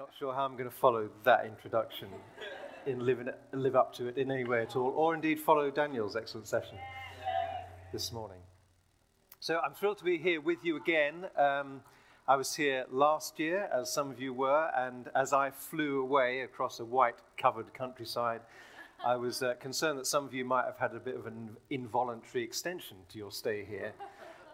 not 0.00 0.08
sure 0.18 0.32
how 0.32 0.46
I'm 0.46 0.56
going 0.56 0.70
to 0.70 0.74
follow 0.74 1.10
that 1.24 1.44
introduction 1.44 2.08
in 2.86 3.04
living, 3.04 3.28
live 3.52 3.76
up 3.76 3.94
to 3.96 4.08
it 4.08 4.16
in 4.16 4.30
any 4.30 4.44
way 4.44 4.62
at 4.62 4.74
all, 4.74 4.94
or 4.96 5.14
indeed 5.14 5.38
follow 5.38 5.70
Daniel's 5.70 6.16
excellent 6.16 6.48
session 6.48 6.78
this 7.92 8.10
morning. 8.10 8.38
So 9.40 9.58
I'm 9.58 9.74
thrilled 9.74 9.98
to 9.98 10.04
be 10.04 10.16
here 10.16 10.40
with 10.40 10.64
you 10.64 10.78
again. 10.78 11.26
Um, 11.36 11.82
I 12.26 12.36
was 12.36 12.54
here 12.54 12.86
last 12.90 13.38
year, 13.38 13.68
as 13.70 13.92
some 13.92 14.10
of 14.10 14.18
you 14.18 14.32
were, 14.32 14.70
and 14.74 15.10
as 15.14 15.34
I 15.34 15.50
flew 15.50 16.00
away 16.00 16.40
across 16.40 16.80
a 16.80 16.84
white 16.86 17.16
covered 17.36 17.74
countryside, 17.74 18.40
I 19.04 19.16
was 19.16 19.42
uh, 19.42 19.52
concerned 19.60 19.98
that 19.98 20.06
some 20.06 20.24
of 20.24 20.32
you 20.32 20.46
might 20.46 20.64
have 20.64 20.78
had 20.78 20.94
a 20.94 21.00
bit 21.00 21.14
of 21.14 21.26
an 21.26 21.58
involuntary 21.68 22.42
extension 22.42 22.96
to 23.10 23.18
your 23.18 23.32
stay 23.32 23.66
here. 23.68 23.92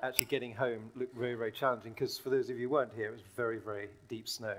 Actually, 0.02 0.24
getting 0.24 0.54
home 0.54 0.90
looked 0.96 1.16
very, 1.16 1.36
very 1.36 1.52
challenging 1.52 1.92
because 1.92 2.18
for 2.18 2.30
those 2.30 2.50
of 2.50 2.58
you 2.58 2.66
who 2.66 2.74
weren't 2.74 2.94
here, 2.96 3.10
it 3.10 3.12
was 3.12 3.22
very, 3.36 3.58
very 3.58 3.90
deep 4.08 4.28
snow. 4.28 4.56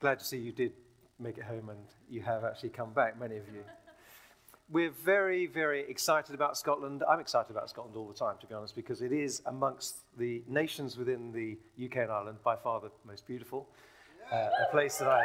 Glad 0.00 0.18
to 0.18 0.24
see 0.24 0.38
you 0.38 0.50
did 0.50 0.72
make 1.18 1.36
it 1.36 1.44
home 1.44 1.68
and 1.68 1.84
you 2.08 2.22
have 2.22 2.42
actually 2.42 2.70
come 2.70 2.90
back, 2.94 3.20
many 3.20 3.36
of 3.36 3.46
you. 3.52 3.62
We're 4.70 4.92
very, 4.92 5.46
very 5.46 5.80
excited 5.90 6.34
about 6.34 6.56
Scotland. 6.56 7.04
I'm 7.06 7.20
excited 7.20 7.50
about 7.50 7.68
Scotland 7.68 7.96
all 7.98 8.08
the 8.08 8.14
time, 8.14 8.36
to 8.40 8.46
be 8.46 8.54
honest, 8.54 8.74
because 8.74 9.02
it 9.02 9.12
is 9.12 9.42
amongst 9.44 9.96
the 10.16 10.42
nations 10.48 10.96
within 10.96 11.32
the 11.32 11.58
UK 11.84 11.96
and 11.96 12.10
Ireland 12.10 12.38
by 12.42 12.56
far 12.56 12.80
the 12.80 12.90
most 13.06 13.26
beautiful. 13.26 13.68
Uh, 14.32 14.48
a 14.66 14.70
place 14.70 14.96
that 14.98 15.08
I, 15.08 15.22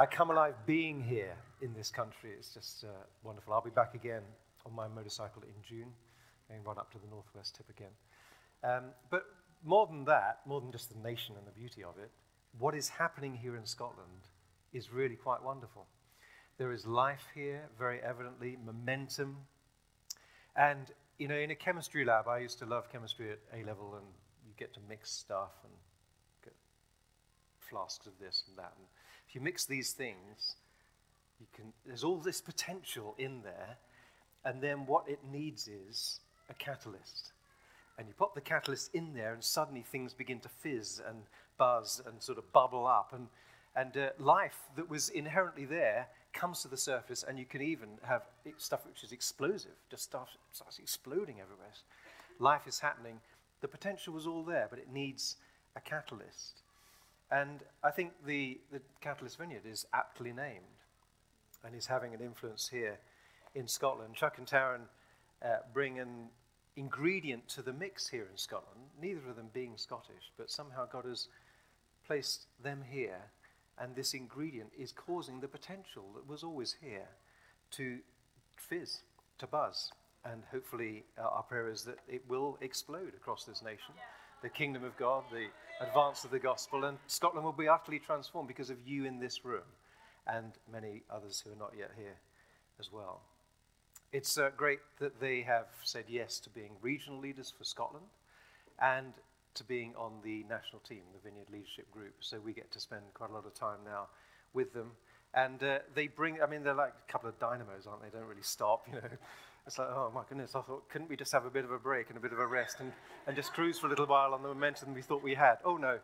I 0.00 0.06
come 0.06 0.30
alive 0.30 0.54
being 0.66 1.00
here 1.00 1.36
in 1.62 1.74
this 1.74 1.90
country. 1.90 2.30
It's 2.36 2.52
just 2.52 2.82
uh, 2.82 2.88
wonderful. 3.22 3.52
I'll 3.52 3.62
be 3.62 3.70
back 3.70 3.94
again 3.94 4.22
on 4.64 4.74
my 4.74 4.88
motorcycle 4.88 5.42
in 5.42 5.54
June, 5.62 5.92
going 6.48 6.64
right 6.64 6.76
up 6.76 6.90
to 6.90 6.98
the 6.98 7.06
northwest 7.08 7.54
tip 7.54 7.70
again. 7.70 7.92
Um, 8.64 8.90
but 9.10 9.26
more 9.64 9.86
than 9.86 10.04
that, 10.06 10.40
more 10.44 10.60
than 10.60 10.72
just 10.72 10.92
the 10.92 11.08
nation 11.08 11.36
and 11.38 11.46
the 11.46 11.52
beauty 11.52 11.84
of 11.84 11.98
it, 11.98 12.10
what 12.58 12.74
is 12.74 12.88
happening 12.88 13.34
here 13.34 13.56
in 13.56 13.66
Scotland 13.66 14.28
is 14.72 14.92
really 14.92 15.16
quite 15.16 15.42
wonderful. 15.42 15.86
There 16.58 16.72
is 16.72 16.86
life 16.86 17.26
here, 17.34 17.68
very 17.78 18.00
evidently, 18.00 18.56
momentum. 18.64 19.36
And, 20.56 20.90
you 21.18 21.28
know, 21.28 21.36
in 21.36 21.50
a 21.50 21.54
chemistry 21.54 22.04
lab, 22.04 22.28
I 22.28 22.38
used 22.38 22.58
to 22.60 22.66
love 22.66 22.90
chemistry 22.90 23.30
at 23.30 23.38
A 23.52 23.64
level, 23.64 23.94
and 23.96 24.06
you 24.46 24.54
get 24.56 24.72
to 24.74 24.80
mix 24.88 25.10
stuff 25.10 25.52
and 25.64 25.72
get 26.44 26.54
flasks 27.60 28.06
of 28.06 28.12
this 28.18 28.44
and 28.48 28.56
that. 28.56 28.72
And 28.78 28.86
if 29.28 29.34
you 29.34 29.40
mix 29.42 29.66
these 29.66 29.92
things, 29.92 30.56
you 31.38 31.46
can, 31.54 31.72
there's 31.84 32.04
all 32.04 32.16
this 32.16 32.40
potential 32.40 33.14
in 33.18 33.42
there, 33.42 33.76
and 34.44 34.62
then 34.62 34.86
what 34.86 35.06
it 35.08 35.18
needs 35.30 35.68
is 35.68 36.20
a 36.48 36.54
catalyst. 36.54 37.32
And 37.98 38.08
you 38.08 38.14
pop 38.14 38.34
the 38.34 38.40
catalyst 38.40 38.94
in 38.94 39.12
there, 39.14 39.34
and 39.34 39.44
suddenly 39.44 39.82
things 39.82 40.14
begin 40.14 40.40
to 40.40 40.48
fizz 40.48 41.02
and 41.06 41.18
buzz 41.58 42.02
and 42.06 42.22
sort 42.22 42.38
of 42.38 42.52
bubble 42.52 42.86
up. 42.86 43.12
And, 43.12 43.28
and 43.74 43.96
uh, 43.96 44.10
life 44.18 44.58
that 44.76 44.88
was 44.88 45.08
inherently 45.08 45.64
there 45.64 46.08
comes 46.32 46.62
to 46.62 46.68
the 46.68 46.76
surface, 46.76 47.24
and 47.26 47.38
you 47.38 47.46
can 47.46 47.62
even 47.62 47.88
have 48.02 48.22
stuff 48.58 48.86
which 48.86 49.02
is 49.02 49.12
explosive, 49.12 49.72
just 49.90 50.02
starts, 50.02 50.32
starts 50.52 50.78
exploding 50.78 51.40
everywhere. 51.40 51.72
Life 52.38 52.66
is 52.66 52.80
happening. 52.80 53.20
The 53.62 53.68
potential 53.68 54.12
was 54.12 54.26
all 54.26 54.42
there, 54.42 54.66
but 54.68 54.78
it 54.78 54.92
needs 54.92 55.36
a 55.76 55.80
catalyst. 55.80 56.62
And 57.30 57.60
I 57.82 57.90
think 57.90 58.12
the, 58.24 58.60
the 58.70 58.80
Catalyst 59.00 59.38
Vineyard 59.38 59.66
is 59.68 59.86
aptly 59.92 60.32
named 60.32 60.64
and 61.64 61.74
is 61.74 61.86
having 61.86 62.14
an 62.14 62.20
influence 62.20 62.68
here 62.68 62.98
in 63.54 63.66
Scotland. 63.66 64.14
Chuck 64.14 64.38
and 64.38 64.46
Taryn 64.46 64.82
uh, 65.44 65.56
bring 65.72 65.98
an 65.98 66.28
ingredient 66.76 67.48
to 67.48 67.62
the 67.62 67.72
mix 67.72 68.06
here 68.06 68.28
in 68.30 68.36
Scotland, 68.36 68.80
neither 69.00 69.20
of 69.28 69.36
them 69.36 69.48
being 69.52 69.72
Scottish, 69.76 70.30
but 70.36 70.50
somehow 70.50 70.86
God 70.86 71.04
has 71.06 71.28
placed 72.06 72.46
them 72.62 72.84
here, 72.88 73.30
and 73.78 73.94
this 73.94 74.14
ingredient 74.14 74.70
is 74.78 74.92
causing 74.92 75.40
the 75.40 75.48
potential 75.48 76.04
that 76.14 76.28
was 76.28 76.42
always 76.42 76.76
here 76.80 77.08
to 77.72 77.98
fizz, 78.56 79.00
to 79.38 79.46
buzz. 79.46 79.92
And 80.24 80.42
hopefully, 80.50 81.04
uh, 81.18 81.22
our 81.22 81.42
prayer 81.42 81.70
is 81.70 81.82
that 81.84 81.98
it 82.08 82.22
will 82.28 82.58
explode 82.60 83.14
across 83.14 83.44
this 83.44 83.62
nation. 83.62 83.94
The 84.42 84.48
kingdom 84.48 84.84
of 84.84 84.96
God, 84.96 85.24
the 85.30 85.46
advance 85.80 86.24
of 86.24 86.30
the 86.30 86.38
gospel, 86.38 86.84
and 86.84 86.98
Scotland 87.06 87.44
will 87.44 87.52
be 87.52 87.68
utterly 87.68 87.98
transformed 87.98 88.48
because 88.48 88.70
of 88.70 88.78
you 88.84 89.04
in 89.04 89.20
this 89.20 89.44
room 89.44 89.66
and 90.26 90.52
many 90.70 91.02
others 91.10 91.42
who 91.44 91.52
are 91.52 91.56
not 91.56 91.72
yet 91.78 91.92
here 91.96 92.16
as 92.80 92.92
well. 92.92 93.20
It's 94.12 94.38
uh, 94.38 94.50
great 94.56 94.80
that 94.98 95.20
they 95.20 95.42
have 95.42 95.66
said 95.82 96.04
yes 96.08 96.40
to 96.40 96.50
being 96.50 96.72
regional 96.80 97.18
leaders 97.18 97.52
for 97.56 97.64
Scotland 97.64 98.06
and 98.80 99.12
to 99.56 99.64
being 99.64 99.94
on 99.96 100.12
the 100.22 100.44
national 100.48 100.80
team, 100.80 101.02
the 101.12 101.28
Vineyard 101.28 101.50
Leadership 101.50 101.90
Group. 101.90 102.14
So 102.20 102.38
we 102.38 102.52
get 102.52 102.70
to 102.72 102.80
spend 102.80 103.02
quite 103.14 103.30
a 103.30 103.32
lot 103.32 103.46
of 103.46 103.54
time 103.54 103.78
now 103.84 104.06
with 104.54 104.72
them. 104.72 104.92
And 105.34 105.62
uh, 105.62 105.80
they 105.94 106.06
bring, 106.06 106.40
I 106.42 106.46
mean, 106.46 106.62
they're 106.62 106.74
like 106.74 106.94
a 107.08 107.12
couple 107.12 107.28
of 107.28 107.38
dynamos, 107.38 107.86
aren't 107.86 108.02
they? 108.02 108.08
Don't 108.16 108.28
really 108.28 108.42
stop, 108.42 108.86
you 108.88 108.94
know. 108.94 109.08
It's 109.66 109.78
like, 109.78 109.88
oh 109.88 110.12
my 110.14 110.22
goodness, 110.28 110.54
I 110.54 110.60
thought, 110.60 110.88
couldn't 110.88 111.08
we 111.08 111.16
just 111.16 111.32
have 111.32 111.44
a 111.44 111.50
bit 111.50 111.64
of 111.64 111.72
a 111.72 111.78
break 111.78 112.08
and 112.08 112.16
a 112.16 112.20
bit 112.20 112.32
of 112.32 112.38
a 112.38 112.46
rest 112.46 112.76
and, 112.78 112.92
and 113.26 113.34
just 113.34 113.52
cruise 113.52 113.78
for 113.78 113.88
a 113.88 113.90
little 113.90 114.06
while 114.06 114.32
on 114.32 114.42
the 114.42 114.48
momentum 114.48 114.94
we 114.94 115.02
thought 115.02 115.22
we 115.22 115.34
had? 115.34 115.56
Oh 115.64 115.76
no. 115.76 115.98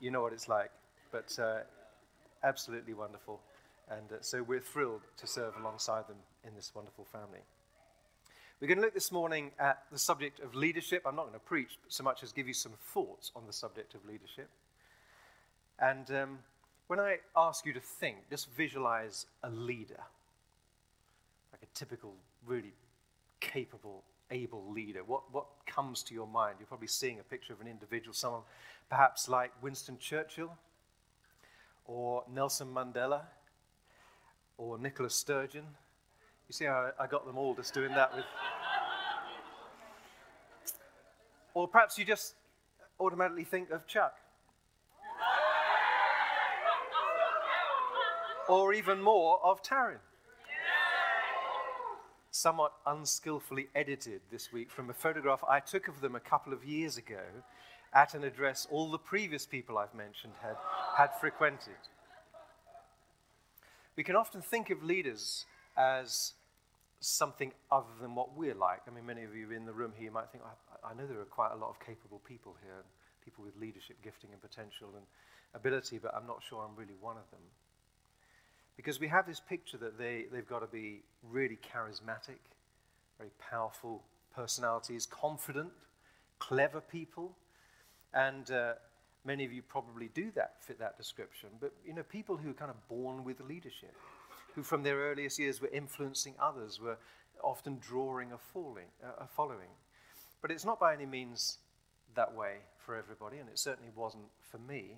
You 0.00 0.10
know 0.10 0.20
what 0.20 0.34
it's 0.34 0.46
like. 0.46 0.70
But 1.10 1.36
uh, 1.38 1.60
absolutely 2.44 2.92
wonderful. 2.92 3.40
And 3.88 4.12
uh, 4.12 4.16
so 4.20 4.42
we're 4.42 4.60
thrilled 4.60 5.02
to 5.16 5.26
serve 5.26 5.54
alongside 5.58 6.08
them 6.08 6.18
in 6.46 6.54
this 6.54 6.72
wonderful 6.74 7.06
family. 7.06 7.40
We're 8.58 8.68
going 8.68 8.78
to 8.78 8.84
look 8.84 8.94
this 8.94 9.12
morning 9.12 9.50
at 9.58 9.82
the 9.92 9.98
subject 9.98 10.40
of 10.40 10.54
leadership. 10.54 11.02
I'm 11.04 11.14
not 11.14 11.24
going 11.24 11.34
to 11.34 11.44
preach 11.44 11.78
so 11.88 12.02
much 12.02 12.22
as 12.22 12.32
give 12.32 12.48
you 12.48 12.54
some 12.54 12.72
thoughts 12.94 13.30
on 13.36 13.42
the 13.46 13.52
subject 13.52 13.94
of 13.94 14.02
leadership. 14.06 14.48
And 15.78 16.10
um, 16.10 16.38
when 16.86 16.98
I 16.98 17.18
ask 17.36 17.66
you 17.66 17.74
to 17.74 17.80
think, 17.80 18.16
just 18.30 18.50
visualize 18.54 19.26
a 19.42 19.50
leader, 19.50 20.00
like 21.52 21.64
a 21.64 21.78
typical, 21.78 22.14
really 22.46 22.72
capable, 23.40 24.04
able 24.30 24.72
leader. 24.72 25.04
What, 25.04 25.24
what 25.32 25.48
comes 25.66 26.02
to 26.04 26.14
your 26.14 26.26
mind? 26.26 26.56
You're 26.58 26.66
probably 26.66 26.88
seeing 26.88 27.20
a 27.20 27.24
picture 27.24 27.52
of 27.52 27.60
an 27.60 27.66
individual, 27.66 28.14
someone 28.14 28.40
perhaps 28.88 29.28
like 29.28 29.52
Winston 29.60 29.98
Churchill, 29.98 30.56
or 31.84 32.24
Nelson 32.32 32.68
Mandela, 32.74 33.20
or 34.56 34.78
Nicola 34.78 35.10
Sturgeon 35.10 35.64
you 36.48 36.52
see 36.52 36.64
how 36.64 36.92
I 36.98 37.06
got 37.06 37.26
them 37.26 37.36
all 37.36 37.54
just 37.54 37.74
doing 37.74 37.92
that 37.92 38.14
with. 38.14 38.24
Or 41.54 41.66
perhaps 41.66 41.98
you 41.98 42.04
just 42.04 42.34
automatically 43.00 43.44
think 43.44 43.70
of 43.70 43.86
Chuck. 43.86 44.14
Or 48.48 48.72
even 48.72 49.02
more 49.02 49.40
of 49.42 49.62
Taryn. 49.62 49.98
Somewhat 52.30 52.74
unskillfully 52.86 53.68
edited 53.74 54.20
this 54.30 54.52
week 54.52 54.70
from 54.70 54.90
a 54.90 54.92
photograph 54.92 55.42
I 55.48 55.58
took 55.58 55.88
of 55.88 56.00
them 56.00 56.14
a 56.14 56.20
couple 56.20 56.52
of 56.52 56.64
years 56.64 56.96
ago 56.96 57.22
at 57.92 58.14
an 58.14 58.22
address 58.22 58.68
all 58.70 58.90
the 58.90 58.98
previous 58.98 59.46
people 59.46 59.78
I've 59.78 59.94
mentioned 59.94 60.34
had, 60.42 60.56
had 60.96 61.18
frequented. 61.18 61.72
We 63.96 64.04
can 64.04 64.14
often 64.14 64.42
think 64.42 64.68
of 64.68 64.84
leaders 64.84 65.46
as 65.76 66.34
something 67.00 67.52
other 67.70 67.92
than 68.00 68.14
what 68.14 68.36
we're 68.36 68.54
like. 68.54 68.80
I 68.86 68.90
mean, 68.90 69.06
many 69.06 69.24
of 69.24 69.34
you 69.34 69.50
in 69.50 69.66
the 69.66 69.72
room 69.72 69.92
here 69.96 70.10
might 70.10 70.30
think, 70.30 70.44
I, 70.44 70.90
I 70.90 70.94
know 70.94 71.06
there 71.06 71.20
are 71.20 71.24
quite 71.24 71.52
a 71.52 71.56
lot 71.56 71.70
of 71.70 71.78
capable 71.80 72.20
people 72.26 72.56
here, 72.62 72.82
people 73.24 73.44
with 73.44 73.56
leadership 73.56 73.96
gifting 74.02 74.30
and 74.32 74.40
potential 74.40 74.88
and 74.96 75.04
ability, 75.54 75.98
but 75.98 76.14
I'm 76.14 76.26
not 76.26 76.42
sure 76.48 76.64
I'm 76.64 76.76
really 76.76 76.96
one 77.00 77.16
of 77.16 77.30
them. 77.30 77.40
Because 78.76 79.00
we 79.00 79.08
have 79.08 79.26
this 79.26 79.40
picture 79.40 79.78
that 79.78 79.98
they, 79.98 80.26
they've 80.32 80.48
got 80.48 80.60
to 80.60 80.66
be 80.66 81.02
really 81.22 81.56
charismatic, 81.56 82.40
very 83.18 83.30
powerful 83.38 84.02
personalities, 84.34 85.06
confident, 85.06 85.70
clever 86.38 86.80
people, 86.80 87.36
and 88.12 88.50
uh, 88.50 88.74
many 89.24 89.44
of 89.44 89.52
you 89.52 89.62
probably 89.62 90.08
do 90.14 90.30
that, 90.34 90.56
fit 90.60 90.78
that 90.78 90.96
description. 90.98 91.48
But, 91.60 91.72
you 91.86 91.94
know, 91.94 92.02
people 92.02 92.36
who 92.36 92.50
are 92.50 92.54
kind 92.54 92.70
of 92.70 92.88
born 92.88 93.24
with 93.24 93.40
leadership 93.40 93.94
who 94.56 94.62
from 94.62 94.82
their 94.82 94.96
earliest 94.96 95.38
years 95.38 95.60
were 95.60 95.68
influencing 95.68 96.34
others, 96.40 96.80
were 96.80 96.96
often 97.44 97.78
drawing 97.78 98.32
a, 98.32 98.38
falling, 98.38 98.86
a 99.20 99.26
following. 99.26 99.68
But 100.40 100.50
it's 100.50 100.64
not 100.64 100.80
by 100.80 100.94
any 100.94 101.04
means 101.04 101.58
that 102.14 102.34
way 102.34 102.56
for 102.78 102.96
everybody, 102.96 103.36
and 103.36 103.48
it 103.48 103.58
certainly 103.58 103.90
wasn't 103.94 104.24
for 104.40 104.58
me. 104.58 104.96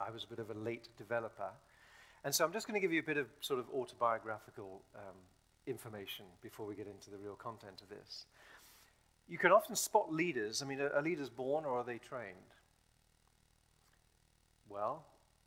I 0.00 0.10
was 0.10 0.24
a 0.24 0.26
bit 0.26 0.40
of 0.40 0.50
a 0.50 0.54
late 0.54 0.88
developer. 0.98 1.50
And 2.24 2.34
so 2.34 2.44
I'm 2.44 2.52
just 2.52 2.66
going 2.66 2.74
to 2.74 2.80
give 2.80 2.92
you 2.92 2.98
a 2.98 3.04
bit 3.04 3.16
of 3.16 3.28
sort 3.40 3.60
of 3.60 3.66
autobiographical 3.72 4.82
um, 4.96 5.14
information 5.68 6.24
before 6.42 6.66
we 6.66 6.74
get 6.74 6.88
into 6.88 7.10
the 7.10 7.18
real 7.18 7.36
content 7.36 7.80
of 7.80 7.88
this. 7.88 8.26
You 9.28 9.38
can 9.38 9.52
often 9.52 9.76
spot 9.76 10.12
leaders. 10.12 10.62
I 10.62 10.66
mean, 10.66 10.80
are, 10.80 10.90
are 10.90 11.02
leaders 11.02 11.30
born 11.30 11.64
or 11.64 11.78
are 11.78 11.84
they 11.84 11.98
trained? 11.98 12.34
Well, 14.68 15.04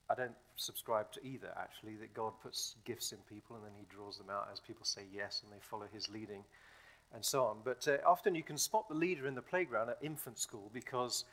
I 0.10 0.16
don't 0.16 0.36
subscribe 0.56 1.12
to 1.14 1.26
either, 1.26 1.50
actually, 1.60 1.96
that 1.96 2.14
God 2.14 2.34
puts 2.42 2.76
gifts 2.86 3.12
in 3.12 3.18
people 3.30 3.56
and 3.56 3.66
then 3.66 3.74
he 3.78 3.86
draws 3.94 4.18
them 4.18 4.30
out 4.30 4.50
as 4.52 4.60
people 4.60 4.86
say 4.86 5.02
yes 5.14 5.42
and 5.44 5.52
they 5.52 5.62
follow 5.62 5.86
his 5.94 6.10
leading 6.10 6.44
and 7.14 7.24
so 7.24 7.44
on. 7.44 7.58
But 7.64 7.88
uh, 7.88 7.98
often 8.06 8.36
you 8.36 8.44
can 8.44 8.58
spot 8.58 8.88
the 8.88 8.96
leader 8.96 9.28
in 9.28 9.36
the 9.36 9.42
playground 9.42 9.90
at 9.90 9.98
infant 10.02 10.40
school 10.40 10.70
because 10.74 11.26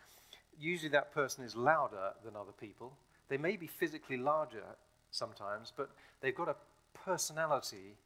usually 0.59 0.91
that 0.91 1.13
person 1.13 1.45
is 1.45 1.57
louder 1.57 2.13
than 2.25 2.37
other 2.37 2.53
people. 2.61 2.93
They 3.29 3.39
may 3.39 3.57
be 3.57 3.67
physically 3.67 4.17
larger 4.17 4.65
sometimes, 5.11 5.73
but 5.77 5.91
they've 6.21 6.35
got 6.35 6.49
a 6.49 6.57
personality. 7.05 7.97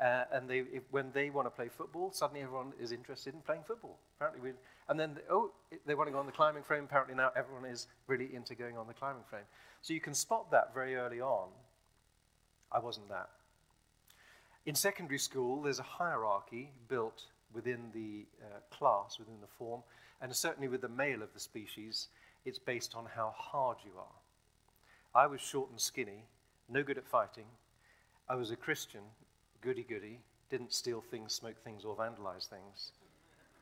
Uh, 0.00 0.24
and 0.32 0.48
they, 0.48 0.60
if, 0.72 0.82
when 0.90 1.10
they 1.12 1.28
want 1.28 1.46
to 1.46 1.50
play 1.50 1.68
football, 1.68 2.10
suddenly 2.10 2.40
everyone 2.40 2.72
is 2.80 2.90
interested 2.90 3.34
in 3.34 3.40
playing 3.40 3.62
football. 3.66 3.98
Apparently, 4.16 4.40
we, 4.40 4.56
and 4.88 4.98
then 4.98 5.18
oh, 5.30 5.50
they 5.86 5.94
want 5.94 6.08
to 6.08 6.12
go 6.12 6.18
on 6.18 6.24
the 6.24 6.32
climbing 6.32 6.62
frame. 6.62 6.84
Apparently 6.84 7.14
now 7.14 7.30
everyone 7.36 7.66
is 7.66 7.86
really 8.06 8.34
into 8.34 8.54
going 8.54 8.78
on 8.78 8.86
the 8.86 8.94
climbing 8.94 9.24
frame. 9.28 9.44
So 9.82 9.92
you 9.92 10.00
can 10.00 10.14
spot 10.14 10.50
that 10.52 10.72
very 10.72 10.96
early 10.96 11.20
on. 11.20 11.48
I 12.72 12.78
wasn't 12.78 13.10
that. 13.10 13.28
In 14.64 14.74
secondary 14.74 15.18
school, 15.18 15.62
there's 15.62 15.80
a 15.80 15.82
hierarchy 15.82 16.70
built 16.88 17.24
within 17.52 17.90
the 17.92 18.26
uh, 18.42 18.60
class, 18.70 19.18
within 19.18 19.40
the 19.40 19.46
form, 19.58 19.82
and 20.22 20.34
certainly 20.34 20.68
with 20.68 20.80
the 20.80 20.88
male 20.88 21.22
of 21.22 21.32
the 21.34 21.40
species, 21.40 22.08
it's 22.44 22.58
based 22.58 22.94
on 22.94 23.06
how 23.16 23.34
hard 23.36 23.78
you 23.84 23.92
are. 23.98 25.22
I 25.22 25.26
was 25.26 25.40
short 25.40 25.70
and 25.70 25.80
skinny, 25.80 26.24
no 26.68 26.82
good 26.82 26.98
at 26.98 27.06
fighting. 27.06 27.46
I 28.28 28.36
was 28.36 28.50
a 28.50 28.56
Christian, 28.56 29.00
goody 29.62 29.84
goody, 29.88 30.20
didn't 30.50 30.72
steal 30.72 31.00
things, 31.00 31.32
smoke 31.32 31.62
things, 31.62 31.84
or 31.84 31.96
vandalize 31.96 32.48
things. 32.48 32.92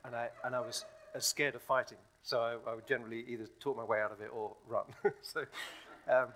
And 0.04 0.14
I, 0.14 0.28
and 0.44 0.54
I 0.54 0.60
was 0.60 0.84
scared 1.18 1.54
of 1.54 1.62
fighting, 1.62 1.98
so 2.22 2.40
I, 2.40 2.70
I, 2.70 2.74
would 2.74 2.86
generally 2.86 3.24
either 3.28 3.46
talk 3.60 3.76
my 3.76 3.84
way 3.84 4.00
out 4.00 4.12
of 4.12 4.20
it 4.20 4.30
or 4.32 4.52
run. 4.68 4.84
so 5.22 5.44
um, 6.10 6.28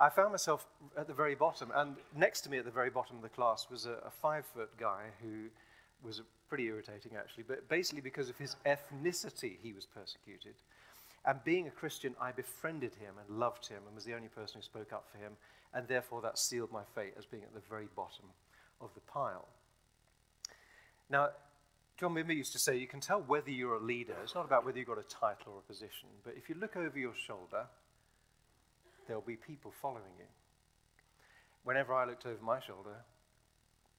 I 0.00 0.08
found 0.08 0.32
myself 0.32 0.66
at 0.96 1.06
the 1.06 1.14
very 1.14 1.34
bottom, 1.34 1.72
and 1.74 1.96
next 2.16 2.42
to 2.42 2.50
me 2.50 2.58
at 2.58 2.64
the 2.64 2.70
very 2.70 2.90
bottom 2.90 3.16
of 3.16 3.22
the 3.22 3.28
class 3.28 3.68
was 3.70 3.86
a, 3.86 3.98
a 4.06 4.10
five 4.10 4.46
foot 4.46 4.70
guy 4.78 5.06
who 5.22 5.48
was 6.02 6.22
pretty 6.48 6.64
irritating 6.66 7.12
actually, 7.16 7.44
but 7.46 7.68
basically 7.68 8.00
because 8.00 8.28
of 8.28 8.38
his 8.38 8.56
ethnicity, 8.66 9.56
he 9.62 9.72
was 9.72 9.86
persecuted. 9.86 10.54
And 11.24 11.42
being 11.44 11.66
a 11.66 11.70
Christian, 11.70 12.14
I 12.20 12.32
befriended 12.32 12.94
him 12.94 13.14
and 13.18 13.38
loved 13.38 13.66
him 13.66 13.82
and 13.86 13.94
was 13.94 14.04
the 14.04 14.14
only 14.14 14.28
person 14.28 14.60
who 14.60 14.62
spoke 14.62 14.92
up 14.92 15.06
for 15.10 15.18
him, 15.18 15.32
and 15.74 15.86
therefore 15.86 16.22
that 16.22 16.38
sealed 16.38 16.72
my 16.72 16.82
fate 16.94 17.14
as 17.18 17.26
being 17.26 17.42
at 17.42 17.52
the 17.52 17.60
very 17.68 17.88
bottom 17.94 18.24
of 18.80 18.90
the 18.94 19.00
pile. 19.00 19.48
Now, 21.10 21.30
John 21.98 22.14
Wimber 22.14 22.36
used 22.36 22.52
to 22.52 22.58
say, 22.58 22.76
you 22.76 22.86
can 22.86 23.00
tell 23.00 23.20
whether 23.20 23.50
you're 23.50 23.74
a 23.74 23.82
leader. 23.82 24.14
It's 24.22 24.34
not 24.34 24.44
about 24.44 24.64
whether 24.64 24.78
you've 24.78 24.86
got 24.86 24.98
a 24.98 25.02
title 25.02 25.54
or 25.54 25.58
a 25.58 25.62
position, 25.62 26.08
but 26.24 26.34
if 26.36 26.48
you 26.48 26.54
look 26.54 26.76
over 26.76 26.98
your 26.98 27.14
shoulder, 27.14 27.66
there'll 29.06 29.22
be 29.22 29.36
people 29.36 29.72
following 29.82 30.14
you. 30.18 30.26
Whenever 31.64 31.92
I 31.92 32.04
looked 32.04 32.24
over 32.24 32.42
my 32.42 32.60
shoulder, 32.60 33.04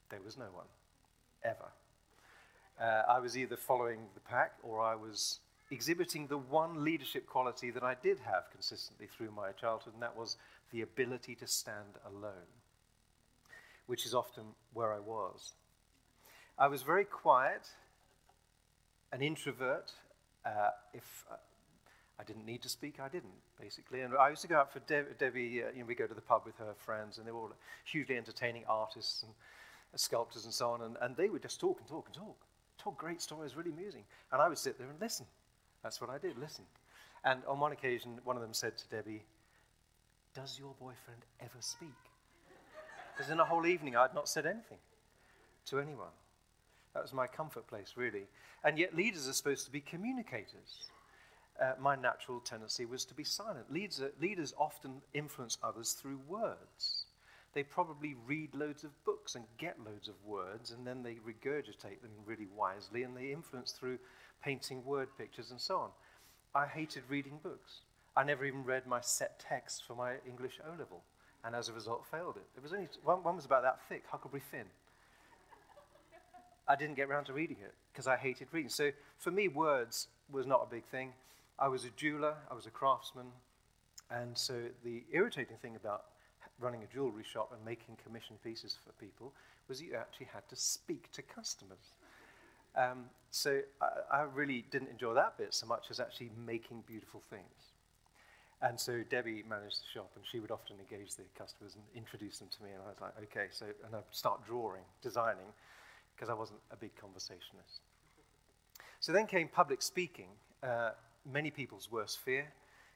there 0.10 0.22
was 0.24 0.38
no 0.38 0.46
one, 0.54 0.68
ever. 1.44 1.72
Uh, 2.80 3.12
I 3.12 3.20
was 3.20 3.38
either 3.38 3.58
following 3.58 4.00
the 4.14 4.22
pack 4.22 4.54
or 4.64 4.80
I 4.80 4.96
was 4.96 5.40
exhibiting 5.72 6.28
the 6.28 6.38
one 6.38 6.84
leadership 6.84 7.28
quality 7.28 7.70
that 7.72 7.84
I 7.84 7.96
did 8.02 8.20
have 8.20 8.50
consistently 8.52 9.08
through 9.08 9.32
my 9.32 9.52
childhood, 9.52 9.94
and 9.94 10.02
that 10.02 10.16
was 10.16 10.38
the 10.72 10.82
ability 10.82 11.36
to 11.36 11.48
stand 11.48 11.98
alone, 12.08 12.48
which 13.90 14.06
is 14.06 14.14
often 14.14 14.44
where 14.74 14.94
I 14.94 15.00
was. 15.00 15.54
I 16.60 16.68
was 16.68 16.84
very 16.84 17.06
quiet, 17.06 17.68
an 19.12 19.22
introvert. 19.22 19.92
Uh, 20.46 20.70
if 20.94 21.26
uh, 21.32 21.36
I 22.20 22.24
didn't 22.24 22.46
need 22.46 22.62
to 22.62 22.70
speak, 22.70 23.00
I 23.00 23.10
didn't, 23.10 23.34
basically. 23.60 24.02
And 24.02 24.16
I 24.16 24.30
used 24.30 24.44
to 24.44 24.48
go 24.48 24.58
out 24.58 24.72
for 24.72 24.80
De- 24.80 25.14
Debbie, 25.18 25.64
uh, 25.64 25.72
you 25.74 25.80
know, 25.80 25.86
we 25.86 25.96
go 25.96 26.06
to 26.06 26.14
the 26.14 26.22
pub 26.22 26.44
with 26.46 26.58
her 26.58 26.76
friends, 26.78 27.18
and 27.18 27.26
they 27.26 27.32
were 27.32 27.40
all 27.40 27.54
hugely 27.84 28.16
entertaining 28.16 28.64
artists 28.70 29.24
and 29.24 29.32
sculptors 29.96 30.46
and 30.46 30.54
so 30.54 30.70
on, 30.70 30.84
and, 30.84 30.96
and 31.02 31.18
they 31.18 31.30
would 31.30 31.42
just 31.42 31.60
talk 31.60 31.80
and 31.80 31.90
talk 31.90 32.06
and 32.06 32.16
talk 32.16 32.38
told 32.80 32.98
great 32.98 33.22
stories, 33.22 33.56
really 33.56 33.72
amusing. 33.72 34.04
And 34.32 34.42
I 34.42 34.48
would 34.48 34.58
sit 34.58 34.78
there 34.78 34.88
and 34.88 35.02
listen. 35.02 35.26
That's 35.84 36.00
what 36.00 36.12
I 36.12 36.18
did, 36.18 36.38
listen. 36.38 36.66
And 37.24 37.42
on 37.48 37.60
one 37.60 37.72
occasion, 37.72 38.20
one 38.24 38.36
of 38.36 38.42
them 38.42 38.54
said 38.54 38.78
to 38.78 38.88
Debbie, 38.88 39.24
Does 40.34 40.58
your 40.58 40.74
boyfriend 40.80 41.26
ever 41.42 41.58
speak? 41.60 42.09
Because 43.20 43.32
in 43.34 43.42
a 43.42 43.46
whole 43.46 43.66
evening, 43.66 43.98
I 43.98 44.04
had 44.04 44.16
not 44.16 44.30
said 44.30 44.46
anything 44.46 44.78
to 45.66 45.80
anyone. 45.80 46.16
That 46.94 47.04
was 47.04 47.12
my 47.12 47.28
comfort 47.28 47.68
place, 47.68 47.96
really. 47.98 48.24
And 48.64 48.80
yet, 48.80 48.96
leaders 48.96 49.28
are 49.28 49.34
supposed 49.34 49.66
to 49.66 49.72
be 49.72 49.82
communicators. 49.82 50.88
Uh, 51.62 51.74
my 51.78 51.98
natural 51.98 52.40
tendency 52.40 52.86
was 52.86 53.04
to 53.04 53.14
be 53.14 53.26
silent. 53.26 53.70
Leaders, 53.70 54.02
leaders 54.22 54.54
often 54.58 55.02
influence 55.14 55.58
others 55.62 55.92
through 55.92 56.22
words 56.30 57.08
they 57.54 57.64
probably 57.64 58.16
read 58.28 58.54
loads 58.54 58.84
of 58.84 59.04
books 59.06 59.36
and 59.36 59.44
get 59.58 59.84
loads 59.84 60.08
of 60.08 60.14
words, 60.26 60.72
and 60.72 60.86
then 60.86 61.02
they 61.02 61.16
regurgitate 61.16 62.02
them 62.02 62.12
really 62.26 62.48
wisely, 62.56 63.04
and 63.04 63.18
they 63.18 63.32
influence 63.32 63.72
through 63.72 63.98
painting 64.44 64.86
word 64.86 65.10
pictures 65.18 65.52
and 65.52 65.60
so 65.60 65.78
on. 65.78 65.90
I 66.54 66.68
hated 66.68 67.04
reading 67.10 67.40
books. 67.42 67.82
I 68.16 68.24
never 68.24 68.46
even 68.46 68.64
read 68.64 68.86
my 68.86 69.02
set 69.02 69.40
text 69.40 69.84
for 69.86 69.96
my 69.96 70.16
English 70.28 70.60
O 70.66 70.72
level, 70.72 71.04
and 71.44 71.56
as 71.56 71.70
a 71.70 71.74
result, 71.74 72.06
failed 72.06 72.36
it. 72.38 72.46
It 72.56 72.64
was 72.64 72.74
only 72.74 72.88
one, 73.04 73.24
one 73.24 73.36
was 73.36 73.46
about 73.46 73.64
that 73.64 73.80
thick, 73.88 74.04
Huckleberry 74.10 74.42
Finn. 74.42 74.66
I 76.68 76.76
didn't 76.76 76.96
get 76.96 77.10
around 77.10 77.26
to 77.26 77.34
reading 77.34 77.58
it 77.64 77.74
because 77.92 78.08
I 78.08 78.16
hated 78.16 78.48
reading. 78.52 78.70
So 78.70 78.92
for 79.18 79.32
me, 79.32 79.48
words 79.48 80.08
was 80.32 80.46
not 80.46 80.68
a 80.68 80.70
big 80.70 80.86
thing. 80.86 81.14
I 81.58 81.68
was 81.68 81.84
a 81.84 81.90
jeweler, 81.96 82.36
I 82.50 82.54
was 82.54 82.68
a 82.68 82.70
craftsman, 82.70 83.28
and 84.12 84.38
so 84.38 84.54
the 84.84 85.04
irritating 85.12 85.58
thing 85.62 85.76
about 85.76 86.06
running 86.60 86.84
a 86.84 86.94
jewelry 86.94 87.24
shop 87.24 87.52
and 87.54 87.64
making 87.66 87.98
commission 88.04 88.36
pieces 88.44 88.78
for 88.86 88.92
people 89.04 89.34
was 89.68 89.82
you 89.82 89.96
actually 89.96 90.28
had 90.34 90.48
to 90.50 90.56
speak 90.56 91.12
to 91.12 91.22
customers. 91.22 91.94
Um, 92.76 93.06
so 93.32 93.62
I, 93.82 94.20
I, 94.20 94.22
really 94.22 94.66
didn't 94.72 94.90
enjoy 94.90 95.14
that 95.16 95.38
bit 95.38 95.54
so 95.54 95.66
much 95.66 95.88
as 95.90 96.00
actually 96.00 96.32
making 96.46 96.84
beautiful 96.88 97.22
things. 97.30 97.69
And 98.62 98.78
so 98.78 99.04
Debbie 99.10 99.44
managed 99.48 99.80
the 99.80 99.88
shop, 99.94 100.12
and 100.16 100.26
she 100.30 100.40
would 100.40 100.52
often 100.52 100.76
engage 100.80 101.16
the 101.16 101.24
customers 101.38 101.76
and 101.76 101.84
introduce 101.96 102.40
them 102.40 102.50
to 102.58 102.64
me. 102.64 102.72
And 102.72 102.82
I 102.84 102.90
was 102.90 103.00
like, 103.00 103.14
okay, 103.24 103.48
so 103.52 103.66
and 103.86 103.96
I'd 103.96 104.04
start 104.12 104.46
drawing, 104.46 104.84
designing, 105.02 105.48
because 106.16 106.30
I 106.30 106.34
wasn't 106.34 106.60
a 106.72 106.76
big 106.76 106.92
conversationalist. 107.00 107.82
So 109.00 109.14
then 109.14 109.28
came 109.28 109.48
public 109.48 109.82
speaking, 109.82 110.28
uh, 110.62 110.92
many 111.26 111.52
people's 111.52 111.90
worst 111.90 112.20
fear, 112.20 112.52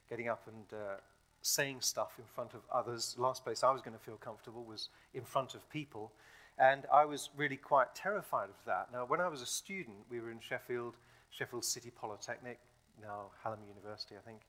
getting 0.09 0.27
up 0.27 0.47
and 0.47 0.77
uh, 0.77 0.95
saying 1.41 1.77
stuff 1.79 2.11
in 2.19 2.25
front 2.25 2.53
of 2.53 2.61
others. 2.71 3.13
The 3.15 3.21
last 3.21 3.45
place 3.45 3.63
I 3.63 3.71
was 3.71 3.81
going 3.81 3.97
to 3.97 4.03
feel 4.03 4.17
comfortable 4.17 4.65
was 4.65 4.89
in 5.13 5.23
front 5.23 5.55
of 5.55 5.69
people. 5.69 6.11
And 6.57 6.85
I 6.91 7.05
was 7.05 7.29
really 7.35 7.55
quite 7.55 7.95
terrified 7.95 8.49
of 8.49 8.65
that. 8.65 8.89
Now, 8.91 9.05
when 9.05 9.21
I 9.21 9.27
was 9.27 9.41
a 9.41 9.45
student, 9.45 9.97
we 10.09 10.19
were 10.19 10.29
in 10.29 10.39
Sheffield, 10.39 10.95
Sheffield 11.31 11.65
City 11.65 11.89
Polytechnic, 11.89 12.59
now 13.01 13.31
Hallam 13.43 13.59
University, 13.67 14.15
I 14.15 14.25
think. 14.27 14.41